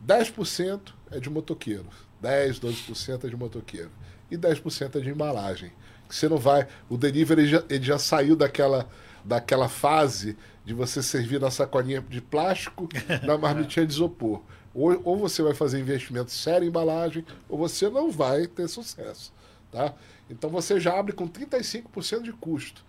10% 0.05 0.93
é 1.11 1.19
de 1.19 1.29
motoqueiro. 1.29 1.87
10, 2.21 2.59
12% 2.59 3.25
é 3.25 3.27
de 3.27 3.35
motoqueiro. 3.35 3.91
E 4.29 4.37
10% 4.37 4.95
é 4.95 4.99
de 4.99 5.09
embalagem. 5.09 5.71
Você 6.09 6.29
não 6.29 6.37
vai. 6.37 6.67
O 6.89 6.97
delivery 6.97 7.47
já, 7.47 7.63
ele 7.69 7.83
já 7.83 7.97
saiu 7.97 8.35
daquela, 8.35 8.87
daquela 9.23 9.67
fase 9.67 10.37
de 10.65 10.73
você 10.73 11.03
servir 11.03 11.39
na 11.39 11.51
sacolinha 11.51 12.01
de 12.01 12.19
plástico, 12.19 12.89
na 13.23 13.37
marmitinha 13.37 13.85
de 13.85 13.93
isopor. 13.93 14.41
Ou, 14.73 14.99
ou 15.05 15.17
você 15.17 15.41
vai 15.41 15.53
fazer 15.53 15.79
investimento 15.79 16.31
sério 16.31 16.65
em 16.65 16.69
embalagem, 16.69 17.23
ou 17.47 17.57
você 17.57 17.89
não 17.89 18.11
vai 18.11 18.47
ter 18.47 18.67
sucesso. 18.67 19.31
Tá? 19.71 19.93
Então 20.29 20.49
você 20.49 20.79
já 20.79 20.97
abre 20.97 21.13
com 21.13 21.29
35% 21.29 22.23
de 22.23 22.33
custo, 22.33 22.83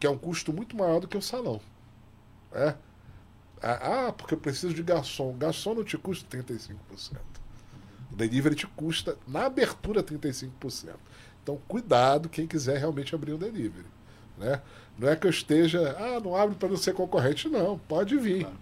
que 0.00 0.06
é 0.06 0.10
um 0.10 0.18
custo 0.18 0.52
muito 0.52 0.76
maior 0.76 1.00
do 1.00 1.06
que 1.06 1.16
o 1.16 1.22
salão. 1.22 1.60
É? 2.52 2.74
Ah, 3.62 4.12
porque 4.16 4.34
eu 4.34 4.38
preciso 4.38 4.74
de 4.74 4.82
garçom. 4.82 5.36
Garçom 5.38 5.74
não 5.74 5.84
te 5.84 5.96
custa 5.96 6.36
35%. 6.36 6.76
O 8.10 8.16
delivery 8.16 8.56
te 8.56 8.66
custa, 8.66 9.16
na 9.26 9.46
abertura, 9.46 10.02
35%. 10.02 10.94
Então, 11.42 11.58
cuidado 11.68 12.28
quem 12.28 12.46
quiser 12.46 12.78
realmente 12.78 13.14
abrir 13.14 13.32
um 13.32 13.38
delivery. 13.38 13.86
Né? 14.36 14.60
Não 14.98 15.08
é 15.08 15.16
que 15.16 15.26
eu 15.26 15.30
esteja, 15.30 15.96
ah, 15.98 16.20
não 16.22 16.36
abre 16.36 16.54
para 16.54 16.68
não 16.68 16.76
ser 16.76 16.92
concorrente, 16.92 17.48
não. 17.48 17.78
Pode 17.78 18.16
vir. 18.16 18.42
Claro. 18.42 18.58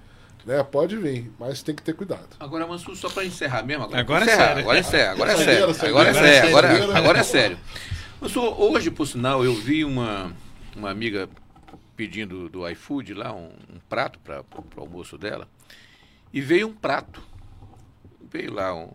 Né? 0.47 0.63
Pode 0.63 0.97
vir, 0.97 1.31
mas 1.39 1.63
tem 1.63 1.75
que 1.75 1.83
ter 1.83 1.93
cuidado. 1.93 2.29
Agora, 2.39 2.67
Mansu, 2.67 2.95
só 2.97 3.11
para 3.11 3.25
encerrar 3.25 3.63
mesmo. 3.63 3.85
Agora, 3.85 4.01
agora, 4.01 4.25
é 4.25 4.37
sério. 4.37 4.63
agora 4.63 4.79
é 4.79 4.83
sério. 4.83 5.11
Agora 5.13 5.33
é 5.33 5.37
sério. 5.37 5.65
Agora 5.89 6.09
é 6.09 6.15
sério. 6.15 6.49
Agora, 6.49 6.99
agora 6.99 7.19
é 7.19 7.23
sério. 7.23 7.59
Mansu, 8.21 8.41
hoje, 8.41 8.91
por 8.91 9.07
sinal, 9.07 9.45
eu 9.45 9.55
vi 9.55 9.85
uma, 9.85 10.33
uma 10.75 10.91
amiga 10.91 11.29
pedindo 11.97 12.49
do 12.49 12.67
iFood 12.71 13.13
lá 13.13 13.33
um, 13.33 13.51
um 13.75 13.79
prato 13.89 14.19
para 14.21 14.43
o 14.77 14.81
almoço 14.81 15.19
dela. 15.19 15.47
E 16.33 16.41
veio 16.41 16.69
um 16.69 16.73
prato. 16.73 17.23
Veio 18.33 18.55
lá 18.55 18.75
um, 18.75 18.91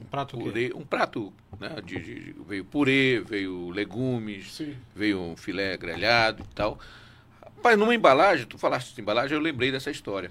um 0.00 0.04
prato 0.04 0.36
purê, 0.38 0.72
um 0.74 0.84
prato, 0.84 1.32
né? 1.58 1.76
De, 1.84 1.98
de- 1.98 2.34
veio 2.46 2.64
purê, 2.64 3.20
veio 3.20 3.70
legumes, 3.70 4.52
Sim. 4.52 4.76
veio 4.94 5.20
um 5.20 5.36
filé 5.36 5.76
grelhado 5.76 6.42
e 6.42 6.54
tal. 6.54 6.78
Rapaz, 7.56 7.78
numa 7.78 7.94
embalagem, 7.94 8.46
tu 8.46 8.58
falaste 8.58 8.94
de 8.94 9.00
embalagem, 9.00 9.36
eu 9.36 9.42
lembrei 9.42 9.70
dessa 9.70 9.90
história. 9.90 10.30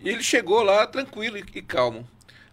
E 0.00 0.08
ele 0.08 0.22
chegou 0.22 0.62
lá 0.62 0.86
tranquilo 0.86 1.36
e, 1.38 1.44
e 1.54 1.62
calmo. 1.62 2.08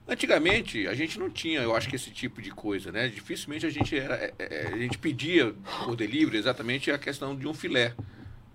Antigamente, 0.08 0.88
a 0.88 0.94
gente 0.94 1.18
não 1.18 1.30
tinha, 1.30 1.62
eu 1.62 1.76
acho 1.76 1.88
que 1.88 1.96
esse 1.96 2.12
tipo 2.12 2.42
de 2.42 2.52
coisa, 2.52 2.92
né? 2.92 3.08
Dificilmente 3.08 3.66
a 3.66 3.70
gente 3.70 3.98
era, 3.98 4.16
é, 4.16 4.34
é, 4.40 4.68
a 4.74 4.78
gente 4.78 4.98
pedia 4.98 5.54
por 5.86 5.96
delivery 5.96 6.38
exatamente 6.38 6.92
a 6.92 6.98
questão 6.98 7.36
de 7.36 7.48
um 7.48 7.54
filé, 7.54 7.94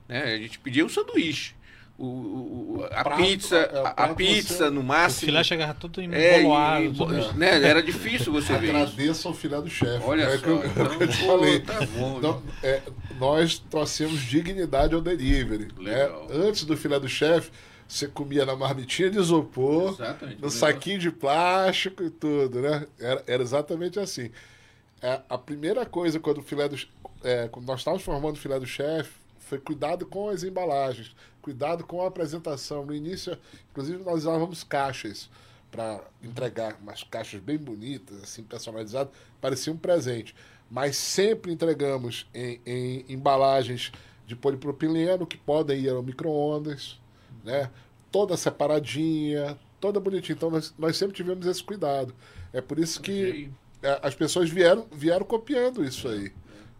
né? 0.07 0.23
A 0.35 0.37
gente 0.37 0.59
pedia 0.59 0.85
um 0.85 0.89
sanduíche, 0.89 1.55
o, 1.99 2.05
o- 2.07 2.79
o- 2.81 2.85
a 2.85 3.05
Prato, 3.05 3.23
pizza, 3.23 3.57
é, 3.57 3.81
o 3.81 3.87
a, 3.87 3.91
a 3.91 4.15
pizza 4.15 4.71
no 4.71 4.81
O 4.81 4.85
máximo. 4.85 5.27
filé 5.27 5.43
chegava 5.45 5.75
tudo 5.75 6.01
É, 6.01 6.41
emboloado. 6.41 6.85
e- 6.85 6.93
tudo- 6.95 7.33
né? 7.35 7.63
Era 7.63 7.83
difícil 7.83 8.33
você 8.33 8.57
ver. 8.59 8.71
Agradeça 8.71 9.29
ao 9.29 9.35
filé 9.35 9.61
do 9.61 9.71
chefe. 9.71 10.05
Olha 10.05 10.23
é 10.25 10.37
só, 10.37 10.43
que 10.45 10.49
eu, 10.51 10.65
então, 10.67 10.87
que 10.99 11.03
eu 11.05 11.09
te 11.09 11.19
pô, 11.19 11.27
falei. 11.27 11.61
tá 11.61 11.81
bom. 11.97 12.21
Não, 12.21 12.43
é, 12.63 12.83
nós 13.19 13.59
trouxemos 13.59 14.21
dignidade 14.21 14.95
ao 14.95 15.01
delivery. 15.01 15.69
Né? 15.79 16.11
Antes 16.31 16.65
do 16.65 16.77
filé 16.77 17.01
do 17.01 17.09
chefe, 17.09 17.51
você 17.89 18.07
comia 18.09 18.45
na 18.45 18.55
marmitinha 18.57 19.09
de 19.09 19.19
isopor, 19.19 19.93
Exatamente. 19.95 20.43
no 20.43 20.51
saquinho 20.51 20.99
de 20.99 21.11
plástico 21.11 22.03
e 22.03 22.11
tudo, 22.11 22.61
né? 22.61 22.87
Era, 22.99 23.23
era 23.27 23.43
exatamente 23.43 23.99
assim. 24.01 24.31
É, 25.01 25.21
a 25.29 25.39
primeira 25.39 25.87
coisa 25.87 26.19
quando 26.19 26.39
o 26.39 26.43
filé 26.43 26.69
do 26.69 26.77
é, 27.23 27.49
quando 27.49 27.67
nós 27.67 27.81
estávamos 27.81 28.03
formando 28.05 28.35
o 28.35 28.39
filé 28.39 28.59
do 28.59 28.67
chefe 28.67 29.11
foi 29.41 29.59
cuidado 29.59 30.05
com 30.07 30.29
as 30.29 30.43
embalagens, 30.43 31.15
cuidado 31.47 31.85
com 31.85 32.03
a 32.03 32.09
apresentação. 32.09 32.85
No 32.85 32.93
início, 32.93 33.39
inclusive, 33.71 34.03
nós 34.03 34.23
usávamos 34.23 34.65
caixas 34.65 35.31
para 35.71 36.01
entregar, 36.21 36.77
umas 36.83 37.05
caixas 37.05 37.41
bem 37.41 37.57
bonitas, 37.57 38.21
assim, 38.21 38.43
personalizadas, 38.43 39.15
parecia 39.41 39.73
um 39.73 39.77
presente. 39.77 40.35
Mas 40.69 40.97
sempre 40.97 41.53
entregamos 41.53 42.29
em, 42.35 42.61
em 42.67 43.05
embalagens 43.09 43.93
de 44.27 44.35
polipropileno 44.35 45.25
que 45.25 45.37
podem 45.37 45.83
ir 45.83 45.91
ao 45.91 46.03
micro-ondas, 46.03 46.99
né? 47.45 47.71
toda 48.11 48.37
separadinha, 48.37 49.57
toda 49.81 50.01
bonitinha. 50.01 50.35
Então 50.35 50.51
nós, 50.51 50.75
nós 50.77 50.97
sempre 50.97 51.15
tivemos 51.15 51.47
esse 51.47 51.63
cuidado. 51.63 52.13
É 52.53 52.61
por 52.61 52.77
isso 52.77 53.01
que 53.01 53.49
é, 53.81 54.01
as 54.03 54.17
pessoas 54.17 54.51
vieram, 54.51 54.85
vieram 54.91 55.25
copiando 55.25 55.85
isso 55.85 56.09
aí. 56.09 56.33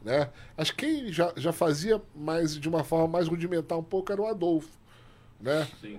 Né? 0.07 0.31
Acho 0.57 0.73
que 0.73 0.87
quem 0.87 1.13
já, 1.13 1.33
já 1.37 1.53
fazia 1.53 2.01
mais 2.15 2.57
de 2.57 2.69
uma 2.69 2.85
forma 2.85 3.09
mais 3.09 3.27
rudimentar 3.27 3.77
um 3.77 3.83
pouco 3.83 4.13
era 4.13 4.23
o 4.23 4.27
Adolfo. 4.29 4.71
Né? 5.41 5.67
Sim. 5.81 5.99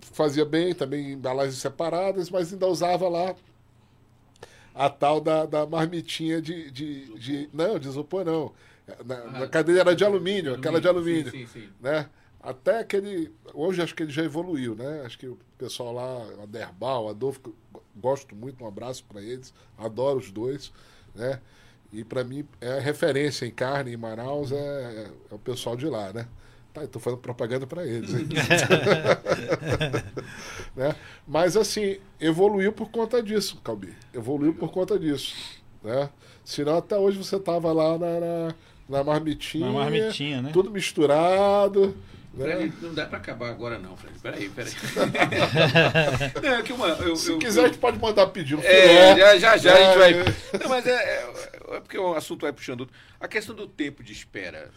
Fazia 0.00 0.44
bem 0.44 0.72
também 0.72 1.14
embalagens 1.14 1.58
separadas, 1.58 2.30
mas 2.30 2.52
ainda 2.52 2.68
usava 2.68 3.08
lá 3.08 3.34
a 4.72 4.88
tal 4.88 5.20
da, 5.20 5.46
da 5.46 5.66
marmitinha 5.66 6.40
de, 6.40 6.70
de, 6.70 7.18
de. 7.18 7.50
Não, 7.52 7.76
de 7.76 7.88
isopor 7.88 8.24
não. 8.24 8.52
Na, 9.04 9.40
na 9.40 9.48
cadeira 9.48 9.80
era 9.80 9.96
de 9.96 10.04
alumínio, 10.04 10.54
aquela 10.54 10.80
de 10.80 10.86
alumínio 10.86 11.32
Sim, 11.32 11.44
sim, 11.44 11.62
sim. 11.62 11.68
né? 11.80 12.08
Até 12.40 12.78
aquele. 12.78 13.32
Hoje 13.52 13.82
acho 13.82 13.96
que 13.96 14.04
ele 14.04 14.12
já 14.12 14.22
evoluiu, 14.22 14.76
né? 14.76 15.02
Acho 15.04 15.18
que 15.18 15.26
o 15.26 15.36
pessoal 15.58 15.92
lá, 15.92 16.44
a 16.44 16.46
Derbal, 16.46 17.08
a 17.08 17.10
Adolfo, 17.10 17.52
gosto 17.96 18.36
muito, 18.36 18.62
um 18.62 18.68
abraço 18.68 19.04
para 19.08 19.20
eles, 19.20 19.52
adoro 19.76 20.20
os 20.20 20.30
dois, 20.30 20.72
né? 21.16 21.40
E 21.92 22.04
para 22.04 22.22
mim 22.22 22.44
é 22.60 22.78
referência 22.78 23.46
em 23.46 23.50
carne 23.50 23.92
em 23.92 23.96
Manaus 23.96 24.52
é, 24.52 25.10
é 25.30 25.34
o 25.34 25.38
pessoal 25.38 25.74
de 25.76 25.86
lá, 25.86 26.12
né? 26.12 26.26
Tá, 26.72 26.82
eu 26.82 26.88
tô 26.88 27.00
fazendo 27.00 27.20
propaganda 27.20 27.66
para 27.66 27.86
eles, 27.86 28.10
né? 30.76 30.94
Mas 31.26 31.56
assim, 31.56 31.96
evoluiu 32.20 32.72
por 32.72 32.90
conta 32.90 33.22
disso, 33.22 33.58
Calbi. 33.64 33.94
Evoluiu 34.12 34.52
por 34.54 34.70
conta 34.70 34.98
disso, 34.98 35.34
né? 35.82 36.10
Senão 36.44 36.76
até 36.76 36.96
hoje 36.96 37.16
você 37.16 37.38
tava 37.40 37.72
lá 37.72 37.98
na, 37.98 38.20
na, 38.20 38.54
na 38.88 39.04
marmitinha, 39.04 39.66
Na 39.66 39.72
marmitinha, 39.72 40.42
né? 40.42 40.50
tudo 40.52 40.70
misturado? 40.70 41.96
Fred, 42.44 42.72
não 42.82 42.94
dá 42.94 43.06
pra 43.06 43.18
acabar 43.18 43.50
agora 43.50 43.78
não, 43.78 43.96
Fred. 43.96 44.18
Peraí, 44.20 44.48
peraí. 44.48 44.72
não, 46.42 46.54
é 46.54 46.62
que 46.62 46.72
uma, 46.72 46.88
eu, 46.88 47.16
Se 47.16 47.30
eu- 47.30 47.38
quiser, 47.38 47.64
a 47.64 47.66
gente 47.66 47.78
pode 47.78 47.98
mandar 47.98 48.26
pedir 48.28 48.54
um 48.54 48.60
É, 48.62 49.16
já 49.18 49.36
já, 49.38 49.56
já 49.56 49.74
a 49.74 49.76
gente 49.76 49.94
É, 49.94 49.98
vai. 50.22 50.34
Não, 50.62 50.68
mas 50.68 50.86
é, 50.86 50.90
é, 50.92 51.76
é 51.76 51.80
porque 51.80 51.98
o 51.98 52.14
assunto 52.14 52.42
vai 52.42 52.52
puxando. 52.52 52.80
outro. 52.80 52.94
A 53.20 53.28
questão 53.28 53.54
do 53.54 53.66
tempo 53.66 54.02
de 54.02 54.12
espera. 54.12 54.70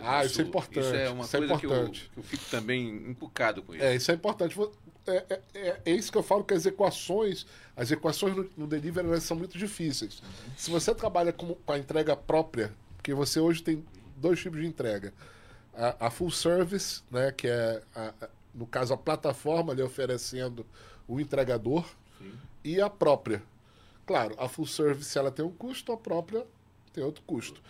Ah, 0.00 0.24
isso 0.24 0.40
é 0.40 0.44
importante, 0.44 0.78
Isso 0.86 0.94
é 0.94 1.10
uma 1.10 1.24
isso 1.24 1.36
é 1.36 1.38
coisa 1.40 1.56
que 1.58 1.66
eu, 1.66 1.90
que 1.90 2.08
eu 2.16 2.22
fico 2.22 2.44
também 2.50 2.86
encucado 3.10 3.62
com 3.64 3.74
isso. 3.74 3.82
É, 3.84 3.96
isso 3.96 4.10
é 4.10 4.14
importante. 4.14 4.56
É, 5.08 5.24
é- 5.28 5.40
é- 5.54 5.76
é 5.86 5.90
isso 5.90 6.12
que 6.12 6.18
eu 6.18 6.22
falo 6.22 6.44
que 6.44 6.54
as 6.54 6.64
equações, 6.66 7.44
as 7.76 7.90
equações 7.90 8.36
no, 8.36 8.48
no 8.56 8.66
delivery 8.68 9.20
são 9.20 9.36
muito 9.36 9.58
difíceis. 9.58 10.22
Se 10.56 10.70
você 10.70 10.94
trabalha 10.94 11.32
com, 11.32 11.52
com 11.54 11.72
a 11.72 11.78
entrega 11.78 12.14
própria, 12.14 12.70
porque 12.96 13.12
você 13.12 13.40
hoje 13.40 13.60
tem 13.60 13.84
dois 14.16 14.38
tipos 14.38 14.60
de 14.60 14.66
entrega. 14.68 15.12
A, 15.78 16.06
a 16.06 16.10
full 16.10 16.30
service, 16.30 17.02
né, 17.10 17.30
que 17.32 17.46
é, 17.46 17.80
a- 17.94 18.12
no 18.54 18.66
caso, 18.66 18.92
a 18.92 18.96
plataforma 18.96 19.72
ali 19.72 19.82
oferecendo 19.82 20.66
o 21.06 21.20
entregador, 21.20 21.84
e 22.64 22.80
a 22.80 22.90
própria. 22.90 23.42
Claro, 24.04 24.34
a 24.38 24.48
full 24.48 24.66
service 24.66 25.16
ela 25.16 25.30
tem 25.30 25.44
um 25.44 25.50
custo, 25.52 25.92
a 25.92 25.96
própria 25.96 26.44
tem 26.92 27.04
outro 27.04 27.22
custo. 27.24 27.62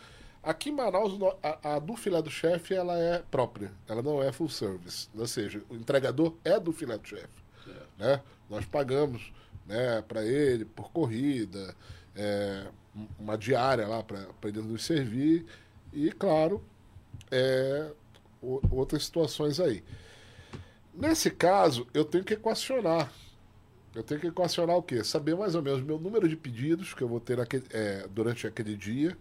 Aqui 0.43 0.71
em 0.71 0.73
Manaus, 0.73 1.13
a, 1.43 1.75
a 1.75 1.79
do 1.79 1.95
filé 1.97 2.23
do 2.23 2.31
chefe 2.31 2.73
ela 2.75 2.97
é 2.99 3.23
própria, 3.31 3.71
ela 3.87 4.01
não 4.03 4.23
é 4.23 4.33
full 4.33 4.49
service. 4.49 5.09
Ou 5.17 5.27
seja, 5.27 5.61
o 5.69 5.75
entregador 5.75 6.35
é 6.45 6.59
do 6.59 6.73
filé 6.73 6.97
do 6.97 7.07
chefe. 7.07 7.43
Né? 7.99 8.23
Nós 8.49 8.65
pagamos 8.65 9.31
né, 9.67 10.03
para 10.09 10.25
ele 10.25 10.65
por 10.65 10.91
corrida, 10.91 11.75
é, 12.17 12.67
um- 12.97 13.07
uma 13.19 13.37
diária 13.37 13.87
lá 13.87 14.03
para 14.03 14.27
ele 14.45 14.63
nos 14.63 14.85
servir 14.87 15.45
e, 15.93 16.11
claro, 16.13 16.65
é, 17.31 17.91
outras 18.71 19.05
situações 19.05 19.59
aí. 19.61 19.83
Nesse 20.95 21.31
caso, 21.31 21.87
eu 21.95 22.05
tenho 22.05 22.25
que 22.25 22.35
equacionar. 22.35 23.13
Eu 23.95 24.03
tenho 24.03 24.21
que 24.21 24.27
equacionar 24.27 24.77
o 24.77 24.83
quê? 24.83 25.03
Saber 25.03 25.35
mais 25.37 25.55
ou 25.55 25.63
menos 25.63 25.81
o 25.81 25.85
meu 25.85 25.99
número 25.99 26.29
de 26.29 26.37
pedidos 26.37 26.93
que 26.95 27.03
eu 27.03 27.09
vou 27.09 27.21
ter 27.21 27.37
naquele- 27.39 27.67
é, 27.71 28.07
durante 28.09 28.47
aquele 28.47 28.77
dia 28.77 29.17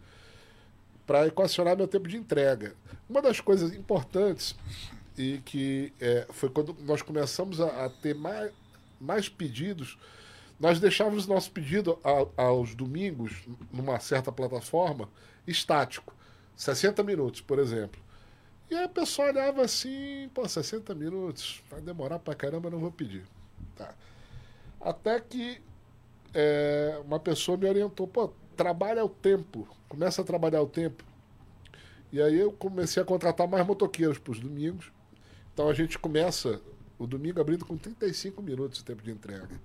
para 1.05 1.25
equacionar 1.27 1.77
meu 1.77 1.87
tempo 1.87 2.07
de 2.07 2.17
entrega. 2.17 2.75
Uma 3.09 3.21
das 3.21 3.39
coisas 3.39 3.73
importantes 3.73 4.55
e 5.17 5.39
que 5.45 5.93
é, 5.99 6.27
foi 6.31 6.49
quando 6.49 6.75
nós 6.81 7.01
começamos 7.01 7.61
a, 7.61 7.85
a 7.85 7.89
ter 7.89 8.13
mais, 8.13 8.51
mais 8.99 9.29
pedidos, 9.29 9.97
nós 10.59 10.79
deixávamos 10.79 11.25
nosso 11.25 11.51
pedido 11.51 11.97
a- 12.03 12.43
aos 12.43 12.75
domingos, 12.75 13.47
numa 13.71 13.99
certa 13.99 14.31
plataforma, 14.31 15.07
estático. 15.47 16.13
60 16.57 17.03
minutos, 17.03 17.39
por 17.39 17.59
exemplo. 17.59 18.01
E 18.69 18.75
aí 18.75 18.83
a 18.83 18.89
pessoa 18.89 19.29
olhava 19.29 19.61
assim, 19.61 20.29
pô, 20.33 20.47
60 20.47 20.93
minutos, 20.93 21.63
vai 21.69 21.79
demorar 21.79 22.19
pra 22.19 22.35
caramba, 22.35 22.69
não 22.69 22.79
vou 22.79 22.91
pedir. 22.91 23.23
Tá. 23.77 23.93
Até 24.81 25.21
que 25.21 25.61
é, 26.33 26.99
uma 27.05 27.19
pessoa 27.19 27.57
me 27.57 27.67
orientou, 27.67 28.07
pô, 28.07 28.33
trabalha 28.57 29.05
o 29.05 29.09
tempo, 29.09 29.67
começa 29.87 30.21
a 30.21 30.25
trabalhar 30.25 30.61
o 30.61 30.67
tempo. 30.67 31.05
E 32.11 32.21
aí 32.21 32.37
eu 32.39 32.51
comecei 32.51 33.01
a 33.01 33.05
contratar 33.05 33.47
mais 33.47 33.65
motoqueiros 33.65 34.17
para 34.17 34.31
os 34.31 34.39
domingos. 34.39 34.91
Então 35.53 35.69
a 35.69 35.73
gente 35.73 35.97
começa 35.97 36.59
o 36.97 37.05
domingo 37.05 37.39
abrindo 37.39 37.65
com 37.65 37.77
35 37.77 38.41
minutos 38.41 38.79
de 38.79 38.85
tempo 38.85 39.03
de 39.03 39.11
entrega. 39.11 39.59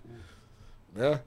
Né? 0.93 1.20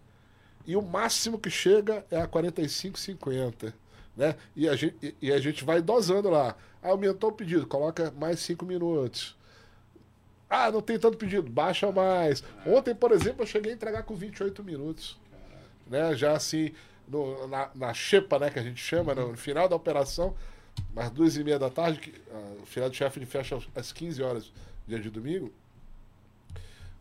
E 0.65 0.75
o 0.75 0.81
máximo 0.81 1.39
que 1.39 1.49
chega 1.49 2.05
é 2.09 2.21
a 2.21 2.27
45, 2.27 2.99
50. 2.99 3.73
Né? 4.15 4.35
E, 4.55 4.67
a 4.69 4.75
gente, 4.75 5.15
e- 5.21 5.31
a 5.31 5.39
gente 5.39 5.63
vai 5.65 5.81
dosando 5.81 6.29
lá. 6.29 6.55
Aumentou 6.81 7.29
o 7.31 7.33
pedido, 7.33 7.65
coloca 7.67 8.11
mais 8.17 8.39
5 8.39 8.65
minutos. 8.65 9.35
Ah, 10.49 10.71
não 10.71 10.81
tem 10.81 10.97
tanto 10.99 11.17
pedido, 11.17 11.49
baixa 11.49 11.91
mais. 11.91 12.43
Ontem, 12.65 12.93
por 12.95 13.11
exemplo, 13.11 13.43
eu 13.43 13.47
cheguei 13.47 13.71
a 13.71 13.75
entregar 13.75 14.03
com 14.03 14.15
28 14.15 14.63
minutos. 14.63 15.17
Né? 15.87 16.15
Já 16.15 16.33
assim, 16.33 16.71
no- 17.07 17.47
na, 17.47 17.69
na 17.75 17.93
xepa, 17.93 18.39
né, 18.39 18.49
que 18.49 18.59
a 18.59 18.63
gente 18.63 18.81
chama, 18.81 19.13
no 19.15 19.35
final 19.35 19.67
da 19.67 19.75
operação, 19.75 20.35
às 20.95 21.09
duas 21.09 21.35
e 21.35 21.43
meia 21.43 21.59
da 21.59 21.69
tarde, 21.69 21.99
que, 21.99 22.13
ah, 22.31 22.53
o 22.61 22.65
final 22.65 22.89
de 22.89 22.95
chefe 22.97 23.25
fecha 23.25 23.55
às- 23.57 23.67
às 23.75 23.91
15 23.91 24.21
horas, 24.21 24.51
dia 24.87 24.99
de 24.99 25.09
domingo. 25.09 25.51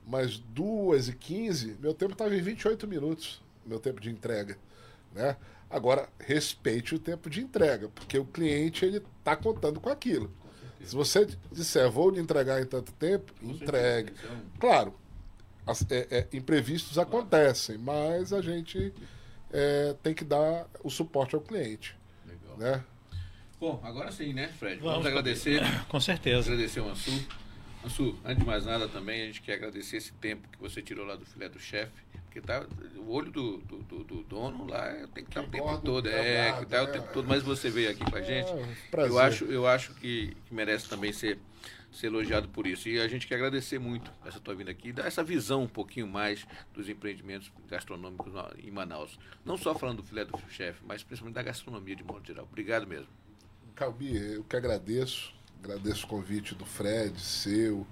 Mas 0.06 0.38
duas 0.38 1.08
e 1.08 1.14
15, 1.14 1.76
meu 1.80 1.94
tempo 1.94 2.12
estava 2.12 2.34
em 2.34 2.40
28 2.40 2.86
minutos, 2.86 3.40
meu 3.64 3.78
tempo 3.80 4.00
de 4.00 4.10
entrega. 4.10 4.58
Né? 5.14 5.36
Agora, 5.74 6.08
respeite 6.20 6.94
o 6.94 7.00
tempo 7.00 7.28
de 7.28 7.40
entrega, 7.40 7.88
porque 7.88 8.16
o 8.16 8.24
cliente 8.24 8.84
ele 8.84 8.98
está 9.18 9.34
contando 9.34 9.80
com 9.80 9.90
aquilo. 9.90 10.30
Se 10.84 10.94
você 10.94 11.26
disser, 11.50 11.90
vou 11.90 12.10
lhe 12.10 12.20
entregar 12.20 12.62
em 12.62 12.64
tanto 12.64 12.92
tempo, 12.92 13.32
entregue. 13.42 14.12
Então, 14.16 14.36
Claro, 14.60 14.94
as- 15.66 15.84
é- 15.90 16.06
é, 16.12 16.28
imprevistos 16.32 16.96
acontecem, 16.96 17.76
mas 17.76 18.32
a 18.32 18.40
gente 18.40 18.94
é, 19.52 19.96
tem 20.00 20.14
que 20.14 20.24
dar 20.24 20.68
o 20.84 20.88
suporte 20.90 21.34
ao 21.34 21.40
cliente. 21.40 21.96
legal. 22.24 22.56
Né? 22.56 22.84
Bom, 23.58 23.80
agora 23.82 24.12
sim, 24.12 24.32
né, 24.32 24.46
Fred? 24.48 24.76
Vamos, 24.76 24.92
Vamos, 24.92 25.06
agradecer. 25.06 25.60
Com 25.88 25.98
certeza. 25.98 26.52
Agradecer 26.52 26.80
o 26.80 26.88
Ansu. 26.88 27.10
Ansu, 27.84 28.18
antes 28.24 28.38
de 28.38 28.46
mais 28.46 28.64
nada 28.64 28.88
também, 28.88 29.22
a 29.22 29.26
gente 29.26 29.42
quer 29.42 29.54
agradecer 29.54 29.98
esse 29.98 30.12
tempo 30.14 30.48
que 30.48 30.58
você 30.58 30.80
tirou 30.80 31.04
lá 31.04 31.16
do 31.16 31.26
filé 31.26 31.48
do 31.48 31.58
chefe, 31.58 31.92
porque 32.24 32.40
tá, 32.40 32.66
o 32.96 33.12
olho 33.12 33.30
do, 33.30 33.58
do, 33.58 33.78
do, 33.82 34.04
do 34.04 34.22
dono 34.24 34.66
lá 34.66 34.90
tem 35.14 35.24
que 35.24 35.30
estar 35.30 35.42
o 35.42 35.48
tempo 35.48 35.78
todo, 35.78 36.08
é, 36.08 36.52
que 36.58 36.66
tá 36.66 36.82
o 36.82 36.86
tempo 36.86 37.12
todo, 37.12 37.28
mas 37.28 37.42
você 37.42 37.70
veio 37.70 37.90
aqui 37.90 38.04
com 38.10 38.16
a 38.16 38.22
gente. 38.22 38.50
É, 38.50 39.06
eu 39.06 39.18
acho, 39.18 39.44
eu 39.44 39.66
acho 39.66 39.94
que, 39.94 40.36
que 40.46 40.54
merece 40.54 40.88
também 40.88 41.12
ser 41.12 41.38
ser 41.94 42.08
elogiado 42.08 42.48
por 42.48 42.66
isso. 42.66 42.88
E 42.88 43.00
a 43.00 43.06
gente 43.06 43.26
quer 43.26 43.36
agradecer 43.36 43.78
muito 43.78 44.12
essa 44.24 44.40
tua 44.40 44.54
vinda 44.54 44.70
aqui, 44.70 44.92
dar 44.92 45.06
essa 45.06 45.22
visão 45.22 45.62
um 45.62 45.68
pouquinho 45.68 46.06
mais 46.06 46.44
dos 46.72 46.88
empreendimentos 46.88 47.50
gastronômicos 47.68 48.32
em 48.58 48.70
Manaus. 48.70 49.18
Não 49.44 49.56
só 49.56 49.74
falando 49.74 49.98
do 49.98 50.02
filé 50.02 50.24
do 50.24 50.36
chefe, 50.50 50.80
mas 50.86 51.02
principalmente 51.02 51.36
da 51.36 51.42
gastronomia 51.42 51.94
de 51.94 52.02
modo 52.02 52.26
geral. 52.26 52.46
Obrigado 52.50 52.86
mesmo. 52.86 53.08
Calbi, 53.74 54.16
eu 54.16 54.44
que 54.44 54.56
agradeço. 54.56 55.33
Agradeço 55.64 56.04
o 56.04 56.08
convite 56.08 56.54
do 56.54 56.66
Fred, 56.66 57.18
seu, 57.18 57.86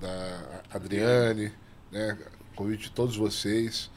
da 0.00 0.62
Adriane, 0.72 1.52
né? 1.90 2.16
O 2.52 2.54
convite 2.54 2.84
de 2.84 2.92
todos 2.92 3.16
vocês. 3.16 3.90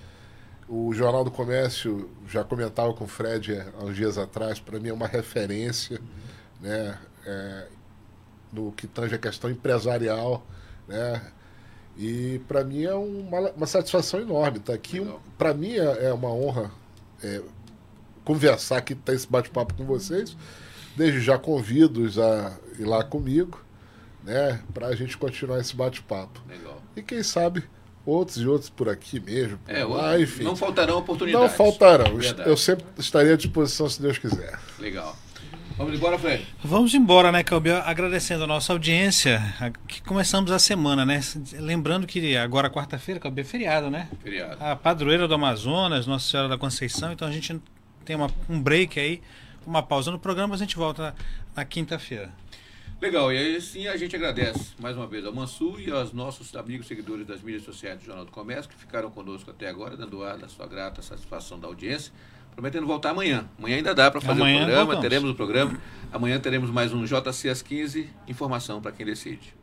O 0.68 0.92
Jornal 0.96 1.24
do 1.24 1.30
Comércio, 1.30 2.10
já 2.28 2.44
comentava 2.44 2.92
com 2.92 3.04
o 3.04 3.08
Fred 3.08 3.60
há 3.80 3.84
uns 3.84 3.96
dias 3.96 4.18
atrás, 4.18 4.60
para 4.60 4.80
mim 4.80 4.90
é 4.90 4.94
uma 4.94 5.06
referência, 5.06 6.02
né? 6.60 6.98
É, 7.24 7.68
no 8.52 8.72
que 8.72 8.88
tange 8.88 9.14
a 9.14 9.20
questão 9.20 9.48
empresarial, 9.48 10.44
né? 10.88 11.22
E 11.96 12.42
para 12.48 12.64
mim 12.64 12.84
é 12.84 12.96
uma, 12.96 13.52
uma, 13.52 13.68
satisfação 13.68 14.22
enorme 14.22 14.58
estar 14.58 14.74
tá 14.74 14.76
aqui. 14.76 15.00
Um, 15.00 15.20
para 15.38 15.54
mim 15.54 15.74
é, 15.74 16.08
é, 16.08 16.14
uma 16.14 16.34
honra 16.34 16.72
é, 17.22 17.44
conversar 18.26 18.78
aqui, 18.78 18.96
ter 18.96 19.14
esse 19.14 19.28
bate-papo 19.28 19.76
com 19.76 19.86
vocês. 19.86 20.36
Desde 20.96 21.22
já 21.22 21.38
convido-os 21.38 22.18
a 22.18 22.58
ir 22.80 22.86
lá 22.86 23.04
comigo, 23.04 23.64
né? 24.24 24.60
Para 24.74 24.88
a 24.88 24.96
gente 24.96 25.18
continuar 25.18 25.60
esse 25.60 25.76
bate-papo. 25.76 26.42
E 26.96 27.02
quem 27.02 27.24
sabe 27.24 27.64
outros 28.06 28.38
e 28.38 28.48
outros 28.48 28.70
por 28.70 28.90
aqui 28.90 29.20
mesmo. 29.20 29.58
Por 29.60 29.74
é, 29.74 29.84
lá, 29.84 30.20
enfim. 30.20 30.44
Não 30.44 30.56
faltarão 30.56 30.98
oportunidades. 30.98 31.50
Não 31.50 31.58
faltarão. 31.58 32.18
Verdade. 32.18 32.50
Eu 32.50 32.58
sempre 32.58 32.86
estarei 32.98 33.34
à 33.34 33.38
disposição 33.38 33.90
se 33.90 34.02
Deus 34.02 34.18
quiser. 34.18 34.60
Legal. 34.80 35.16
Vamos 35.76 35.96
embora, 35.96 36.20
Fred? 36.20 36.46
Vamos 36.64 36.94
embora, 36.94 37.32
né, 37.32 37.44
Calbio? 37.44 37.78
Agradecendo 37.78 38.44
a 38.44 38.48
nossa 38.48 38.72
audiência, 38.72 39.42
que 39.88 40.04
começamos 40.04 40.52
a 40.52 40.60
semana, 40.60 41.04
né? 41.04 41.20
Lembrando 41.54 42.06
que 42.06 42.38
agora, 42.38 42.70
quarta-feira, 42.70 43.20
Calbio, 43.20 43.42
é 43.42 43.46
feriado, 43.46 43.90
né? 43.90 44.08
Feriado. 44.22 44.64
A 44.64 44.76
padroeira 44.76 45.28
do 45.28 45.34
Amazonas, 45.34 46.06
Nossa 46.06 46.30
Senhora 46.30 46.48
da 46.48 46.60
Conceição, 46.60 47.12
então 47.12 47.28
a 47.28 47.32
gente 47.32 47.60
tem 48.06 48.16
uma, 48.16 48.30
um 48.48 48.62
break 48.62 49.00
aí, 49.00 49.20
uma 49.66 49.82
pausa 49.82 50.12
no 50.12 50.20
programa, 50.20 50.50
mas 50.50 50.62
a 50.62 50.66
gente 50.66 50.76
volta 50.76 51.16
na 51.56 51.66
quinta-feira. 51.66 52.30
Legal, 53.02 53.34
e 53.34 53.38
aí 53.38 53.62
sim 53.62 53.88
a 53.88 53.98
gente 53.98 54.16
agradece 54.16 54.74
mais 54.80 54.96
uma 54.96 55.06
vez 55.06 55.26
ao 55.26 55.34
Mansu 55.34 55.80
e 55.80 55.92
aos 55.92 56.14
nossos 56.14 56.56
amigos 56.56 56.88
seguidores 56.88 57.28
das 57.28 57.42
mídias 57.42 57.64
sociais 57.64 58.00
do 58.00 58.06
Jornal 58.06 58.26
do 58.26 58.32
Comércio 58.32 58.70
que 58.70 58.78
ficaram 58.78 59.12
conosco 59.12 59.52
até 59.52 59.68
agora, 59.68 59.98
dando 59.98 60.24
ar 60.24 60.38
da 60.38 60.48
sua 60.48 60.66
grata 60.66 61.02
satisfação 61.02 61.60
da 61.60 61.68
audiência. 61.68 62.14
Prometendo 62.54 62.86
voltar 62.86 63.10
amanhã. 63.10 63.50
Amanhã 63.58 63.78
ainda 63.78 63.96
dá 63.96 64.12
para 64.12 64.22
fazer 64.22 64.42
amanhã 64.42 64.58
o 64.58 64.60
programa, 64.60 64.86
voltamos. 64.86 65.02
teremos 65.02 65.30
o 65.32 65.36
programa. 65.36 65.82
Amanhã 66.12 66.40
teremos 66.40 66.70
mais 66.70 66.94
um 66.94 67.04
JC 67.04 67.50
às 67.50 67.62
15, 67.62 68.10
informação 68.28 68.80
para 68.80 68.92
quem 68.92 69.06
decide. 69.06 69.63